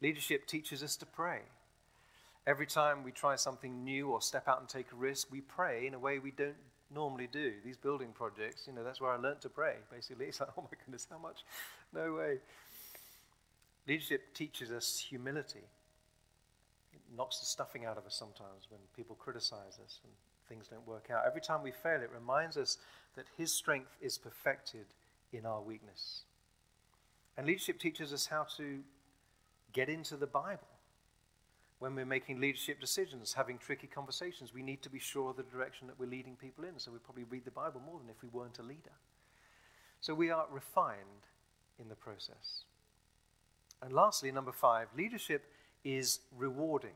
Leadership 0.01 0.47
teaches 0.47 0.83
us 0.83 0.97
to 0.97 1.07
pray. 1.07 1.41
Every 2.47 2.67
time 2.67 3.03
we 3.03 3.11
try 3.11 3.37
something 3.37 3.85
new 3.85 4.11
or 4.11 4.21
step 4.21 4.49
out 4.49 4.61
and 4.61 4.69
take 4.69 4.93
a 4.93 4.97
risk, 4.97 5.29
we 5.31 5.41
pray 5.41 5.87
in 5.87 5.95
a 5.95 5.99
way 5.99 6.19
we 6.19 6.31
don't 6.31 6.57
normally 6.93 7.27
do. 7.27 7.55
These 7.65 7.79
building 7.79 8.11
projects, 8.13 8.67
you 8.67 8.75
know, 8.75 8.85
that's 8.85 9.01
where 9.01 9.11
I 9.11 9.17
learned 9.17 9.41
to 9.43 9.49
pray, 9.49 9.77
basically. 9.91 10.27
It's 10.29 10.41
like, 10.41 10.51
oh 10.59 10.63
my 10.63 10.77
goodness, 10.85 11.07
how 11.11 11.19
much? 11.19 11.45
No 11.93 12.15
way. 12.15 12.39
Leadership 13.87 14.35
teaches 14.35 14.71
us 14.71 14.99
humility. 14.99 15.65
It 16.93 17.01
knocks 17.17 17.41
the 17.41 17.47
stuffing 17.47 17.87
out 17.87 17.97
of 17.97 18.07
us 18.07 18.15
sometimes 18.15 18.69
when 18.71 18.81
people 18.97 19.17
criticize 19.17 19.79
us 19.83 20.01
and 20.05 20.13
things 20.49 20.69
don't 20.69 20.87
work 20.87 21.09
out. 21.11 21.25
Every 21.27 21.41
time 21.41 21.63
we 21.63 21.71
fail, 21.71 22.01
it 22.03 22.11
reminds 22.15 22.57
us 22.57 22.79
that 23.17 23.27
His 23.39 23.53
strength 23.53 23.97
is 24.01 24.19
perfected 24.19 24.87
in 25.33 25.47
our 25.47 25.61
weakness. 25.61 26.23
And 27.37 27.47
leadership 27.47 27.79
teaches 27.79 28.13
us 28.13 28.27
how 28.27 28.47
to 28.57 28.81
get 29.73 29.89
into 29.89 30.17
the 30.17 30.27
Bible. 30.27 30.69
When 31.79 31.95
we're 31.95 32.07
making 32.07 32.41
leadership 32.41 32.81
decisions, 32.81 33.33
having 33.35 33.59
tricky 33.59 33.87
conversations, 33.87 34.55
we 34.55 34.63
need 34.63 34.83
to 34.83 34.91
be 34.91 34.99
sure 34.99 35.31
of 35.31 35.37
the 35.37 35.43
direction 35.43 35.87
that 35.89 35.99
we're 35.99 36.09
leading 36.09 36.37
people 36.37 36.65
in. 36.65 36.79
So 36.79 36.93
we 36.93 36.99
probably 36.99 37.25
read 37.25 37.45
the 37.45 37.51
Bible 37.51 37.83
more 37.85 37.99
than 37.99 38.09
if 38.09 38.23
we 38.23 38.29
weren't 38.29 38.59
a 38.59 38.63
leader. 38.63 38.93
So 40.01 40.15
we 40.15 40.31
are 40.31 40.47
refined 40.51 41.29
in 41.79 41.89
the 41.89 41.95
process. 41.95 42.65
And 43.83 43.93
lastly, 43.93 44.31
number 44.33 44.53
five, 44.53 44.89
leadership 44.97 45.45
is 45.85 46.21
rewarding. 46.37 46.95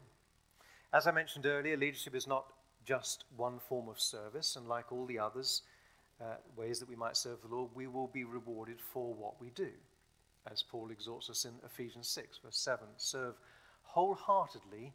As 0.93 1.07
I 1.07 1.11
mentioned 1.11 1.45
earlier, 1.45 1.77
leadership 1.77 2.15
is 2.15 2.27
not 2.27 2.47
just 2.85 3.25
one 3.37 3.59
form 3.59 3.89
of 3.89 4.01
service, 4.01 4.57
and 4.57 4.67
like 4.67 4.91
all 4.91 5.05
the 5.05 5.19
others, 5.19 5.63
uh, 6.21 6.37
ways 6.57 6.81
that 6.81 6.89
we 6.89 6.97
might 6.97 7.17
serve 7.17 7.43
the 7.43 7.55
Lord, 7.55 7.71
we 7.75 7.87
will 7.87 8.07
be 8.07 8.25
rewarded 8.25 8.81
for 8.81 9.13
what 9.13 9.41
we 9.41 9.51
do. 9.51 9.71
As 10.51 10.63
Paul 10.63 10.91
exhorts 10.91 11.29
us 11.29 11.45
in 11.45 11.53
Ephesians 11.65 12.09
6, 12.09 12.41
verse 12.43 12.57
7 12.57 12.87
serve 12.97 13.35
wholeheartedly 13.99 14.93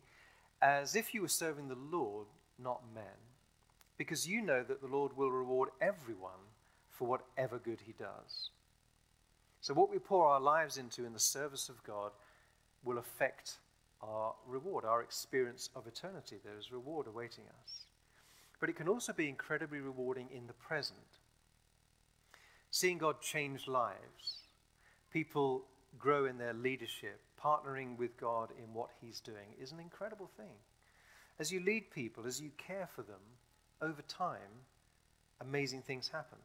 as 0.62 0.95
if 0.95 1.14
you 1.14 1.22
were 1.22 1.28
serving 1.28 1.68
the 1.68 1.76
Lord, 1.91 2.28
not 2.58 2.82
men, 2.95 3.20
because 3.97 4.26
you 4.26 4.41
know 4.41 4.64
that 4.64 4.80
the 4.80 4.88
Lord 4.88 5.18
will 5.18 5.30
reward 5.30 5.70
everyone 5.82 6.47
for 6.89 7.06
whatever 7.06 7.60
good 7.60 7.80
he 7.86 7.91
does. 7.99 8.51
So, 9.60 9.74
what 9.74 9.91
we 9.91 9.99
pour 9.99 10.28
our 10.28 10.39
lives 10.39 10.78
into 10.78 11.06
in 11.06 11.12
the 11.12 11.20
service 11.20 11.68
of 11.68 11.84
God 11.84 12.12
will 12.86 12.97
affect 12.97 13.58
our 14.01 14.36
reward, 14.47 14.86
our 14.86 15.01
experience 15.01 15.70
of 15.76 15.86
eternity. 15.86 16.38
There 16.41 16.58
is 16.58 16.72
reward 16.72 17.08
awaiting 17.08 17.43
us. 17.62 17.88
But 18.62 18.70
it 18.70 18.78
can 18.78 18.88
also 18.88 19.12
be 19.12 19.28
incredibly 19.28 19.80
rewarding 19.80 20.30
in 20.34 20.47
the 20.47 20.54
present. 20.54 21.20
Seeing 22.72 22.99
God 22.99 23.20
change 23.20 23.68
lives, 23.68 24.39
people 25.12 25.66
grow 25.98 26.26
in 26.26 26.38
their 26.38 26.54
leadership, 26.54 27.20
partnering 27.41 27.98
with 27.98 28.18
God 28.18 28.50
in 28.58 28.74
what 28.74 28.89
He's 29.02 29.20
doing, 29.20 29.56
is 29.62 29.72
an 29.72 29.80
incredible 29.80 30.30
thing. 30.38 30.56
As 31.39 31.52
you 31.52 31.60
lead 31.60 31.91
people, 31.91 32.26
as 32.26 32.41
you 32.41 32.52
care 32.58 32.88
for 32.94 33.02
them, 33.02 33.20
over 33.82 34.02
time, 34.04 34.64
amazing 35.41 35.82
things 35.82 36.08
happen. 36.08 36.38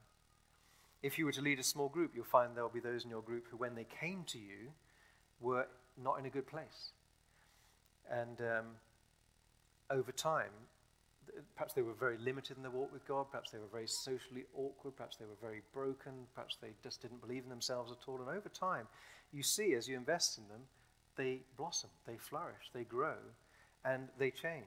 If 1.02 1.18
you 1.18 1.26
were 1.26 1.32
to 1.32 1.42
lead 1.42 1.60
a 1.60 1.64
small 1.64 1.88
group, 1.88 2.12
you'll 2.14 2.24
find 2.24 2.56
there'll 2.56 2.68
be 2.68 2.80
those 2.80 3.04
in 3.04 3.10
your 3.10 3.22
group 3.22 3.46
who, 3.50 3.56
when 3.56 3.74
they 3.74 3.86
came 4.00 4.24
to 4.28 4.38
you, 4.38 4.72
were 5.40 5.66
not 6.02 6.18
in 6.18 6.26
a 6.26 6.30
good 6.30 6.46
place. 6.46 6.90
And 8.10 8.40
um, 8.40 8.66
over 9.90 10.10
time, 10.10 10.50
perhaps 11.54 11.74
they 11.74 11.82
were 11.82 11.92
very 11.92 12.18
limited 12.18 12.56
in 12.56 12.62
their 12.62 12.72
walk 12.72 12.92
with 12.92 13.06
God, 13.06 13.26
perhaps 13.30 13.50
they 13.50 13.58
were 13.58 13.70
very 13.70 13.86
socially 13.86 14.44
awkward, 14.56 14.96
perhaps 14.96 15.16
they 15.16 15.26
were 15.26 15.38
very 15.40 15.62
broken, 15.72 16.12
perhaps 16.34 16.56
they 16.60 16.70
just 16.82 17.02
didn't 17.02 17.20
believe 17.20 17.44
in 17.44 17.50
themselves 17.50 17.92
at 17.92 18.08
all. 18.08 18.18
And 18.18 18.28
over 18.28 18.48
time, 18.48 18.86
you 19.32 19.42
see 19.42 19.74
as 19.74 19.88
you 19.88 19.96
invest 19.96 20.38
in 20.38 20.48
them, 20.48 20.62
they 21.16 21.40
blossom, 21.56 21.90
they 22.06 22.16
flourish, 22.16 22.70
they 22.72 22.84
grow, 22.84 23.16
and 23.84 24.08
they 24.18 24.30
change. 24.30 24.64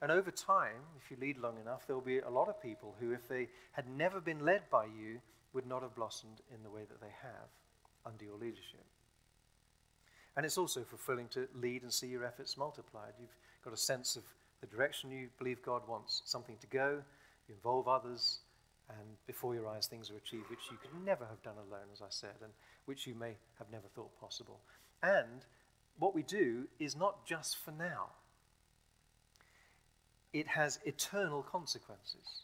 And 0.00 0.12
over 0.12 0.30
time, 0.30 0.82
if 1.02 1.10
you 1.10 1.16
lead 1.20 1.38
long 1.38 1.58
enough, 1.60 1.86
there 1.86 1.96
will 1.96 2.02
be 2.02 2.18
a 2.18 2.30
lot 2.30 2.48
of 2.48 2.62
people 2.62 2.94
who, 3.00 3.12
if 3.12 3.28
they 3.28 3.48
had 3.72 3.88
never 3.88 4.20
been 4.20 4.44
led 4.44 4.62
by 4.70 4.84
you, 4.84 5.20
would 5.52 5.66
not 5.66 5.82
have 5.82 5.94
blossomed 5.94 6.40
in 6.54 6.62
the 6.62 6.70
way 6.70 6.82
that 6.88 7.00
they 7.00 7.12
have 7.22 7.48
under 8.06 8.24
your 8.24 8.36
leadership. 8.36 8.84
And 10.36 10.46
it's 10.46 10.58
also 10.58 10.84
fulfilling 10.84 11.28
to 11.28 11.48
lead 11.54 11.82
and 11.82 11.92
see 11.92 12.06
your 12.06 12.24
efforts 12.24 12.56
multiplied. 12.56 13.12
You've 13.18 13.36
got 13.64 13.72
a 13.72 13.76
sense 13.76 14.14
of 14.14 14.22
the 14.60 14.68
direction 14.68 15.10
you 15.10 15.28
believe 15.36 15.62
God 15.62 15.82
wants 15.88 16.22
something 16.24 16.56
to 16.60 16.66
go, 16.68 17.02
you 17.48 17.54
involve 17.54 17.88
others, 17.88 18.40
and 18.88 19.08
before 19.26 19.54
your 19.54 19.68
eyes 19.68 19.86
things 19.86 20.10
are 20.10 20.16
achieved 20.16 20.48
which 20.50 20.70
you 20.70 20.78
could 20.78 21.04
never 21.04 21.26
have 21.26 21.42
done 21.42 21.56
alone, 21.56 21.88
as 21.92 22.00
I 22.00 22.10
said, 22.10 22.36
and 22.42 22.52
which 22.86 23.06
you 23.06 23.14
may 23.14 23.36
have 23.58 23.70
never 23.70 23.86
thought 23.94 24.18
possible. 24.20 24.60
And 25.02 25.44
what 25.98 26.14
we 26.14 26.22
do 26.22 26.68
is 26.78 26.96
not 26.96 27.26
just 27.26 27.56
for 27.56 27.70
now, 27.70 28.10
it 30.32 30.46
has 30.48 30.78
eternal 30.84 31.42
consequences. 31.42 32.42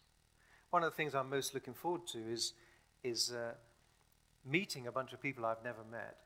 One 0.71 0.83
of 0.83 0.91
the 0.91 0.97
things 0.97 1.15
I'm 1.15 1.31
most 1.31 1.55
looking 1.55 1.75
forward 1.75 2.07
to 2.09 2.19
is 2.19 2.53
is 3.03 3.33
uh, 3.33 3.53
meeting 4.45 4.87
a 4.87 4.93
bunch 4.93 5.13
of 5.13 5.21
people 5.21 5.45
I've 5.45 5.63
never 5.63 5.85
met, 5.91 6.17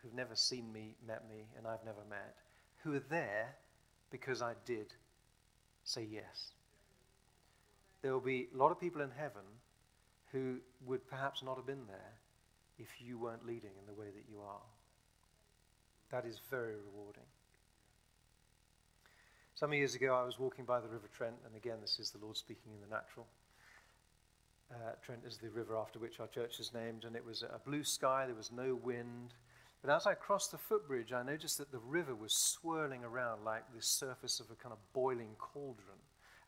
who've 0.00 0.14
never 0.14 0.36
seen 0.36 0.72
me, 0.72 0.94
met 1.06 1.28
me, 1.28 1.46
and 1.56 1.66
I've 1.66 1.84
never 1.84 2.04
met, 2.08 2.36
who 2.82 2.94
are 2.94 3.04
there 3.10 3.56
because 4.10 4.40
I 4.40 4.54
did 4.64 4.94
say 5.84 6.06
yes. 6.10 6.52
There 8.02 8.12
will 8.12 8.20
be 8.20 8.48
a 8.54 8.56
lot 8.56 8.70
of 8.70 8.80
people 8.80 9.02
in 9.02 9.10
heaven 9.10 9.42
who 10.32 10.56
would 10.86 11.06
perhaps 11.08 11.42
not 11.42 11.56
have 11.56 11.66
been 11.66 11.86
there 11.86 12.14
if 12.78 12.88
you 13.00 13.18
weren't 13.18 13.46
leading 13.46 13.70
in 13.78 13.86
the 13.86 13.98
way 13.98 14.06
that 14.06 14.24
you 14.30 14.40
are. 14.40 14.62
That 16.10 16.24
is 16.24 16.40
very 16.50 16.74
rewarding. 16.74 17.26
Some 19.54 19.74
years 19.74 19.94
ago, 19.94 20.14
I 20.14 20.24
was 20.24 20.38
walking 20.38 20.64
by 20.64 20.80
the 20.80 20.88
River 20.88 21.08
Trent, 21.14 21.36
and 21.44 21.54
again, 21.54 21.78
this 21.82 21.98
is 21.98 22.10
the 22.10 22.24
Lord 22.24 22.36
speaking 22.36 22.72
in 22.72 22.80
the 22.80 22.94
natural. 22.94 23.26
Uh, 24.72 24.92
Trent 25.04 25.20
is 25.26 25.36
the 25.36 25.50
river 25.50 25.76
after 25.76 25.98
which 25.98 26.20
our 26.20 26.28
church 26.28 26.60
is 26.60 26.72
named, 26.72 27.04
and 27.04 27.14
it 27.14 27.24
was 27.24 27.42
a 27.42 27.60
blue 27.66 27.84
sky, 27.84 28.24
there 28.26 28.34
was 28.34 28.50
no 28.50 28.74
wind. 28.74 29.34
But 29.82 29.94
as 29.94 30.06
I 30.06 30.14
crossed 30.14 30.52
the 30.52 30.58
footbridge, 30.58 31.12
I 31.12 31.22
noticed 31.22 31.58
that 31.58 31.72
the 31.72 31.78
river 31.78 32.14
was 32.14 32.32
swirling 32.34 33.04
around 33.04 33.44
like 33.44 33.64
the 33.74 33.82
surface 33.82 34.40
of 34.40 34.50
a 34.50 34.54
kind 34.54 34.72
of 34.72 34.78
boiling 34.92 35.34
cauldron. 35.38 35.98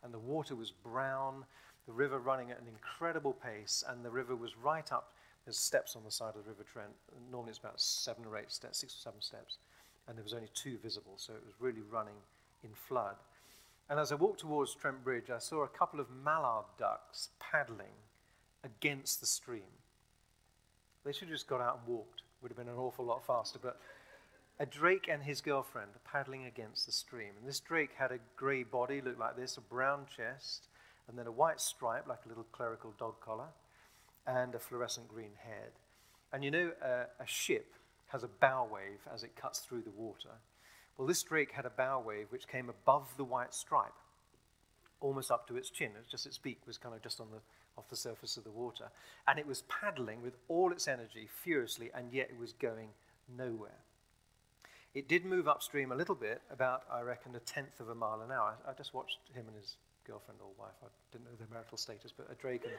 And 0.02 0.12
the 0.12 0.18
water 0.18 0.54
was 0.54 0.70
brown, 0.70 1.44
the 1.86 1.92
river 1.92 2.18
running 2.18 2.50
at 2.50 2.60
an 2.60 2.68
incredible 2.68 3.32
pace, 3.32 3.84
and 3.88 4.04
the 4.04 4.10
river 4.10 4.36
was 4.36 4.56
right 4.56 4.90
up. 4.92 5.12
There's 5.44 5.58
steps 5.58 5.96
on 5.96 6.04
the 6.04 6.10
side 6.10 6.34
of 6.36 6.44
the 6.44 6.50
River 6.50 6.64
Trent. 6.64 6.92
Normally 7.30 7.50
it's 7.50 7.58
about 7.58 7.80
seven 7.80 8.24
or 8.24 8.36
eight 8.36 8.52
steps, 8.52 8.78
six 8.78 8.94
or 8.94 8.98
seven 8.98 9.20
steps. 9.20 9.58
And 10.06 10.16
there 10.16 10.22
was 10.22 10.34
only 10.34 10.48
two 10.54 10.78
visible, 10.78 11.14
so 11.16 11.32
it 11.32 11.42
was 11.44 11.54
really 11.60 11.82
running 11.90 12.14
in 12.62 12.70
flood. 12.74 13.16
And 13.90 13.98
as 13.98 14.12
I 14.12 14.14
walked 14.14 14.40
towards 14.40 14.74
Trent 14.74 15.02
Bridge, 15.02 15.30
I 15.30 15.38
saw 15.38 15.64
a 15.64 15.68
couple 15.68 16.00
of 16.00 16.06
mallard 16.24 16.66
ducks 16.78 17.30
paddling 17.40 17.94
against 18.64 19.20
the 19.20 19.26
stream. 19.26 19.70
They 21.04 21.12
should 21.12 21.28
have 21.28 21.36
just 21.36 21.48
got 21.48 21.60
out 21.60 21.80
and 21.80 21.94
walked. 21.94 22.22
Would 22.40 22.50
have 22.50 22.58
been 22.58 22.68
an 22.68 22.78
awful 22.78 23.04
lot 23.04 23.26
faster. 23.26 23.58
But 23.60 23.80
a 24.62 24.66
drake 24.66 25.08
and 25.10 25.24
his 25.24 25.40
girlfriend 25.40 25.90
paddling 26.04 26.44
against 26.44 26.86
the 26.86 26.92
stream. 26.92 27.32
And 27.36 27.48
this 27.48 27.58
drake 27.58 27.90
had 27.98 28.12
a 28.12 28.20
grey 28.36 28.62
body, 28.62 29.00
looked 29.00 29.18
like 29.18 29.36
this, 29.36 29.56
a 29.56 29.60
brown 29.60 30.06
chest, 30.16 30.68
and 31.08 31.18
then 31.18 31.26
a 31.26 31.32
white 31.32 31.60
stripe, 31.60 32.06
like 32.06 32.20
a 32.24 32.28
little 32.28 32.46
clerical 32.52 32.94
dog 32.96 33.14
collar, 33.20 33.48
and 34.24 34.54
a 34.54 34.60
fluorescent 34.60 35.08
green 35.08 35.32
head. 35.36 35.72
And 36.32 36.44
you 36.44 36.52
know, 36.52 36.70
uh, 36.80 37.06
a 37.18 37.26
ship 37.26 37.74
has 38.06 38.22
a 38.22 38.28
bow 38.28 38.68
wave 38.72 39.00
as 39.12 39.24
it 39.24 39.34
cuts 39.34 39.58
through 39.58 39.82
the 39.82 39.90
water. 39.90 40.30
Well, 40.96 41.08
this 41.08 41.24
drake 41.24 41.50
had 41.50 41.66
a 41.66 41.70
bow 41.70 42.00
wave 42.06 42.26
which 42.28 42.46
came 42.46 42.68
above 42.68 43.08
the 43.16 43.24
white 43.24 43.54
stripe, 43.54 43.98
almost 45.00 45.32
up 45.32 45.48
to 45.48 45.56
its 45.56 45.70
chin. 45.70 45.90
It 45.96 46.02
was 46.02 46.08
just 46.08 46.26
its 46.26 46.38
beak 46.38 46.60
was 46.68 46.78
kind 46.78 46.94
of 46.94 47.02
just 47.02 47.20
on 47.20 47.32
the 47.32 47.40
off 47.76 47.88
the 47.90 47.96
surface 47.96 48.36
of 48.36 48.44
the 48.44 48.50
water, 48.52 48.84
and 49.26 49.40
it 49.40 49.46
was 49.46 49.62
paddling 49.62 50.22
with 50.22 50.36
all 50.46 50.70
its 50.70 50.86
energy 50.86 51.26
furiously, 51.42 51.90
and 51.92 52.12
yet 52.12 52.28
it 52.30 52.38
was 52.38 52.52
going 52.52 52.90
nowhere. 53.36 53.80
It 54.94 55.08
did 55.08 55.24
move 55.24 55.48
upstream 55.48 55.90
a 55.90 55.94
little 55.94 56.14
bit, 56.14 56.42
about 56.50 56.82
I 56.92 57.00
reckon 57.00 57.34
a 57.34 57.40
tenth 57.40 57.80
of 57.80 57.88
a 57.88 57.94
mile 57.94 58.20
an 58.20 58.30
hour. 58.30 58.56
I 58.68 58.72
just 58.74 58.92
watched 58.92 59.18
him 59.32 59.46
and 59.46 59.56
his 59.56 59.76
girlfriend 60.06 60.40
or 60.42 60.50
wife. 60.58 60.74
I 60.82 60.88
didn't 61.10 61.24
know 61.24 61.36
their 61.38 61.48
marital 61.50 61.78
status, 61.78 62.12
but 62.14 62.28
a 62.30 62.34
drake 62.34 62.64
and, 62.64 62.74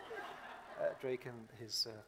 uh, 0.79 0.93
Drake 1.01 1.25
and 1.25 1.47
his 1.59 1.87
uh, 1.89 2.01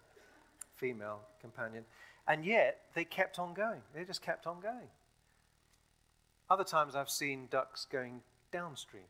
female 0.76 1.22
companion. 1.42 1.84
And 2.28 2.46
yet 2.46 2.82
they 2.94 3.04
kept 3.04 3.40
on 3.40 3.54
going. 3.54 3.82
They 3.96 4.04
just 4.04 4.22
kept 4.22 4.46
on 4.46 4.60
going. 4.60 4.90
Other 6.50 6.64
times 6.64 6.96
I've 6.96 7.10
seen 7.10 7.48
ducks 7.50 7.88
going 7.92 8.22
downstream. 8.52 9.06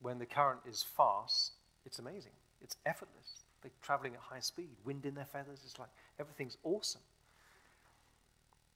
When 0.00 0.18
the 0.18 0.26
current 0.26 0.60
is 0.68 0.84
fast, 0.84 1.52
it's 1.84 1.98
amazing. 1.98 2.32
It's 2.62 2.76
effortless. 2.86 3.44
They're 3.62 3.72
traveling 3.82 4.14
at 4.14 4.20
high 4.20 4.40
speed, 4.40 4.76
wind 4.84 5.04
in 5.04 5.14
their 5.14 5.24
feathers. 5.24 5.60
It's 5.64 5.78
like 5.78 5.88
everything's 6.20 6.58
awesome. 6.62 7.00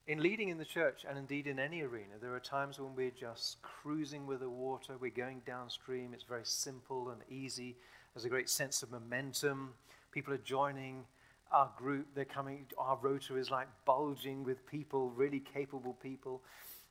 In 0.08 0.22
leading 0.22 0.48
in 0.48 0.56
the 0.56 0.64
church, 0.64 1.04
and 1.06 1.18
indeed 1.18 1.46
in 1.46 1.58
any 1.58 1.82
arena, 1.82 2.14
there 2.18 2.34
are 2.34 2.40
times 2.40 2.80
when 2.80 2.96
we're 2.96 3.10
just 3.10 3.60
cruising 3.60 4.26
with 4.26 4.40
the 4.40 4.48
water, 4.48 4.94
we're 4.98 5.10
going 5.10 5.42
downstream, 5.46 6.14
it's 6.14 6.24
very 6.24 6.46
simple 6.46 7.10
and 7.10 7.20
easy. 7.28 7.76
There's 8.14 8.24
a 8.24 8.30
great 8.30 8.48
sense 8.48 8.82
of 8.82 8.90
momentum. 8.90 9.74
People 10.10 10.32
are 10.32 10.38
joining 10.38 11.04
our 11.52 11.70
group, 11.76 12.06
they're 12.14 12.24
coming, 12.24 12.64
our 12.78 12.98
rota 13.02 13.36
is 13.36 13.50
like 13.50 13.68
bulging 13.84 14.44
with 14.44 14.66
people, 14.66 15.10
really 15.10 15.40
capable 15.40 15.92
people. 16.02 16.40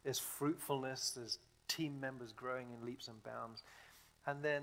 There's 0.04 0.20
fruitfulness, 0.20 1.14
there's 1.18 1.40
team 1.68 2.00
members 2.00 2.32
growing 2.32 2.68
in 2.70 2.86
leaps 2.86 3.08
and 3.08 3.24
bounds. 3.24 3.64
And 4.28 4.44
then 4.44 4.62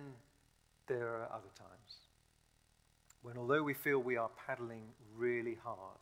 there 0.86 1.08
are 1.08 1.28
other 1.32 1.50
times 1.58 1.98
when, 3.22 3.36
although 3.36 3.64
we 3.64 3.74
feel 3.74 3.98
we 3.98 4.16
are 4.16 4.30
paddling 4.46 4.82
really 5.16 5.58
hard, 5.64 5.98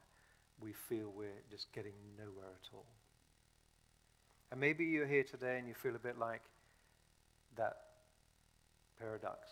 we 0.63 0.73
feel 0.73 1.13
we're 1.17 1.43
just 1.51 1.73
getting 1.73 1.93
nowhere 2.17 2.51
at 2.51 2.69
all. 2.73 2.87
And 4.51 4.61
maybe 4.61 4.85
you're 4.85 5.07
here 5.07 5.25
today 5.25 5.59
and 5.59 5.67
you 5.67 5.75
feel 5.75 5.97
a 5.97 5.99
bit 5.99 6.19
like 6.19 6.43
that 7.57 7.77
pair 8.99 9.15
of 9.15 9.23
ducks, 9.23 9.49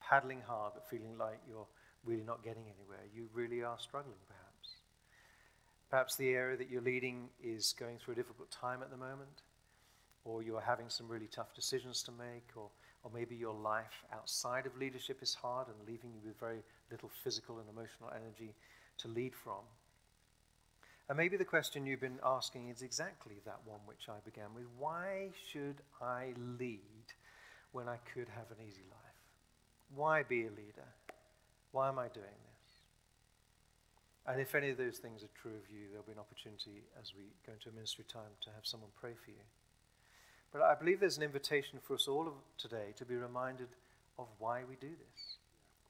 paddling 0.00 0.42
hard 0.46 0.72
but 0.74 0.88
feeling 0.88 1.16
like 1.18 1.38
you're 1.48 1.66
really 2.04 2.24
not 2.24 2.44
getting 2.44 2.64
anywhere. 2.64 3.04
You 3.14 3.28
really 3.32 3.62
are 3.62 3.78
struggling, 3.78 4.18
perhaps. 4.26 4.76
Perhaps 5.90 6.16
the 6.16 6.30
area 6.30 6.56
that 6.56 6.68
you're 6.68 6.82
leading 6.82 7.28
is 7.42 7.74
going 7.78 7.98
through 7.98 8.12
a 8.12 8.16
difficult 8.16 8.50
time 8.50 8.82
at 8.82 8.90
the 8.90 8.96
moment, 8.96 9.42
or 10.24 10.42
you're 10.42 10.60
having 10.60 10.88
some 10.88 11.08
really 11.08 11.28
tough 11.30 11.54
decisions 11.54 12.02
to 12.02 12.12
make, 12.12 12.48
or, 12.56 12.68
or 13.02 13.10
maybe 13.14 13.36
your 13.36 13.54
life 13.54 14.04
outside 14.12 14.66
of 14.66 14.76
leadership 14.76 15.22
is 15.22 15.34
hard 15.34 15.68
and 15.68 15.76
leaving 15.86 16.10
you 16.12 16.20
with 16.26 16.38
very 16.38 16.62
little 16.90 17.10
physical 17.22 17.58
and 17.58 17.68
emotional 17.68 18.10
energy 18.14 18.54
to 18.98 19.08
lead 19.08 19.34
from. 19.34 19.62
And 21.08 21.18
maybe 21.18 21.36
the 21.36 21.44
question 21.44 21.84
you've 21.84 22.00
been 22.00 22.20
asking 22.24 22.68
is 22.68 22.80
exactly 22.80 23.36
that 23.44 23.60
one 23.66 23.80
which 23.84 24.08
I 24.08 24.20
began 24.24 24.54
with 24.54 24.64
why 24.78 25.30
should 25.50 25.82
I 26.00 26.32
lead 26.58 27.12
when 27.72 27.88
I 27.88 27.98
could 28.14 28.28
have 28.28 28.50
an 28.50 28.64
easy 28.66 28.86
life? 28.90 29.04
Why 29.94 30.22
be 30.22 30.42
a 30.42 30.50
leader? 30.50 30.88
Why 31.72 31.88
am 31.88 31.98
I 31.98 32.08
doing 32.08 32.24
this? 32.24 32.54
And 34.26 34.40
if 34.40 34.54
any 34.54 34.70
of 34.70 34.78
those 34.78 34.98
things 34.98 35.22
are 35.22 35.40
true 35.40 35.52
of 35.52 35.68
you, 35.70 35.88
there'll 35.90 36.06
be 36.06 36.12
an 36.12 36.18
opportunity 36.18 36.82
as 37.00 37.12
we 37.14 37.24
go 37.46 37.52
into 37.52 37.68
a 37.68 37.72
ministry 37.72 38.04
time 38.08 38.32
to 38.42 38.50
have 38.54 38.64
someone 38.64 38.90
pray 38.98 39.12
for 39.22 39.30
you. 39.30 39.44
But 40.52 40.62
I 40.62 40.74
believe 40.74 41.00
there's 41.00 41.18
an 41.18 41.22
invitation 41.22 41.80
for 41.82 41.94
us 41.94 42.08
all 42.08 42.32
today 42.56 42.94
to 42.96 43.04
be 43.04 43.16
reminded 43.16 43.68
of 44.18 44.28
why 44.38 44.62
we 44.66 44.76
do 44.76 44.88
this, 44.88 45.36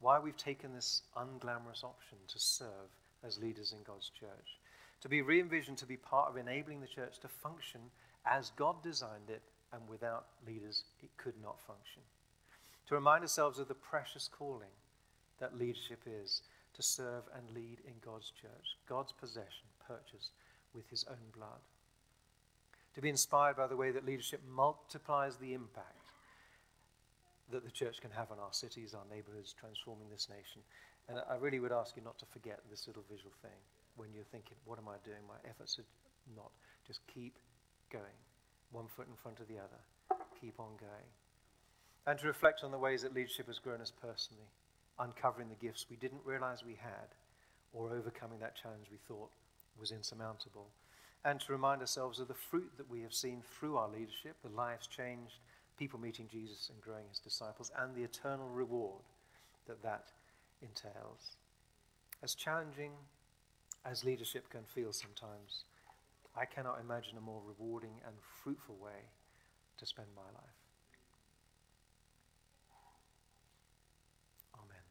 why 0.01 0.19
we've 0.19 0.37
taken 0.37 0.75
this 0.75 1.03
unglamorous 1.17 1.85
option 1.85 2.19
to 2.27 2.39
serve 2.39 2.91
as 3.23 3.39
leaders 3.39 3.73
in 3.73 3.85
God's 3.85 4.11
church, 4.19 4.59
to 5.05 5.09
be 5.11 5.21
re 5.21 5.39
envisioned 5.39 5.77
to 5.77 5.85
be 5.85 5.99
part 5.99 6.31
of 6.31 6.39
enabling 6.39 6.81
the 6.81 6.87
church 6.87 7.19
to 7.19 7.29
function 7.29 7.83
as 8.25 8.53
God 8.57 8.83
designed 8.83 9.29
it, 9.29 9.43
and 9.71 9.87
without 9.87 10.25
leaders, 10.47 10.85
it 11.03 11.11
could 11.19 11.35
not 11.43 11.61
function. 11.61 12.01
To 12.89 12.95
remind 12.95 13.21
ourselves 13.21 13.59
of 13.59 13.69
the 13.69 13.75
precious 13.75 14.31
calling 14.33 14.73
that 15.41 15.59
leadership 15.59 16.01
is 16.07 16.41
to 16.73 16.83
serve 16.83 17.25
and 17.37 17.55
lead 17.55 17.81
in 17.87 17.93
God's 18.03 18.31
church, 18.31 18.79
God's 18.89 19.13
possession, 19.13 19.69
purchased 19.87 20.31
with 20.75 20.89
his 20.89 21.05
own 21.11 21.29
blood. 21.37 21.61
To 22.95 23.03
be 23.03 23.11
inspired 23.11 23.57
by 23.57 23.67
the 23.67 23.77
way 23.77 23.91
that 23.91 24.07
leadership 24.07 24.41
multiplies 24.51 25.37
the 25.37 25.53
impact 25.53 26.09
that 27.53 27.63
the 27.63 27.71
church 27.71 28.01
can 28.01 28.11
have 28.13 28.33
on 28.33 28.39
our 28.39 28.53
cities, 28.55 28.95
our 28.95 29.15
neighborhoods, 29.15 29.53
transforming 29.53 30.09
this 30.11 30.31
nation. 30.31 30.63
And 31.11 31.19
I 31.29 31.35
really 31.35 31.61
would 31.61 31.73
ask 31.73 31.95
you 31.95 32.03
not 32.03 32.19
to 32.21 32.27
forget 32.33 32.61
this 32.71 32.87
little 32.87 33.05
visual 33.11 33.35
thing 33.43 33.61
when 33.97 34.13
you're 34.13 34.31
thinking, 34.31 34.57
what 34.65 34.79
am 34.79 34.89
I 34.89 34.97
doing? 35.05 35.23
My 35.29 35.39
efforts 35.49 35.79
are 35.79 35.87
not. 36.37 36.51
Just 36.87 37.01
keep 37.07 37.39
going, 37.93 38.19
one 38.73 38.87
foot 38.89 39.07
in 39.09 39.17
front 39.17 39.41
of 39.41 39.49
the 39.49 39.59
other. 39.59 40.21
Keep 40.41 40.61
on 40.61 40.77
going. 40.81 41.11
And 42.07 42.19
to 42.19 42.27
reflect 42.27 42.65
on 42.65 42.71
the 42.71 42.79
ways 42.79 43.03
that 43.03 43.15
leadership 43.15 43.47
has 43.47 43.59
grown 43.59 43.81
us 43.81 43.93
personally 44.03 44.49
uncovering 44.99 45.49
the 45.49 45.67
gifts 45.67 45.87
we 45.91 45.97
didn't 45.97 46.21
realize 46.25 46.65
we 46.65 46.79
had, 46.81 47.09
or 47.73 47.91
overcoming 47.91 48.39
that 48.41 48.55
challenge 48.55 48.87
we 48.91 48.99
thought 49.09 49.31
was 49.79 49.91
insurmountable. 49.91 50.69
And 51.25 51.41
to 51.41 51.53
remind 51.53 51.81
ourselves 51.81 52.21
of 52.21 52.29
the 52.29 52.35
fruit 52.35 52.71
that 52.77 52.91
we 52.91 53.03
have 53.03 53.15
seen 53.15 53.43
through 53.59 53.77
our 53.77 53.89
leadership, 53.89 54.37
the 54.43 54.51
lives 54.51 54.87
changed, 54.87 55.39
people 55.79 55.99
meeting 55.99 56.29
Jesus 56.31 56.71
and 56.73 56.81
growing 56.81 57.07
as 57.11 57.19
disciples, 57.19 57.73
and 57.79 57.95
the 57.95 58.05
eternal 58.05 58.49
reward 58.49 59.03
that 59.67 59.83
that 59.83 60.13
entails. 60.63 61.37
As 62.23 62.35
challenging 62.35 62.93
as 63.85 64.05
leadership 64.05 64.49
can 64.49 64.63
feel 64.65 64.93
sometimes, 64.93 65.65
I 66.37 66.45
cannot 66.47 66.81
imagine 66.81 67.17
a 67.19 67.21
more 67.21 67.43
rewarding 67.47 68.01
and 68.07 68.15
fruitful 68.43 68.77
way 68.77 69.11
to 69.79 69.87
spend 69.87 70.09
my 70.17 70.23
life. 70.23 70.59
Amen. 74.55 74.83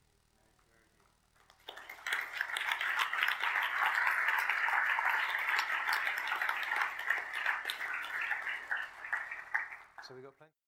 So 10.07 10.15
we 10.15 10.21
got 10.21 10.37
plenty. 10.37 10.62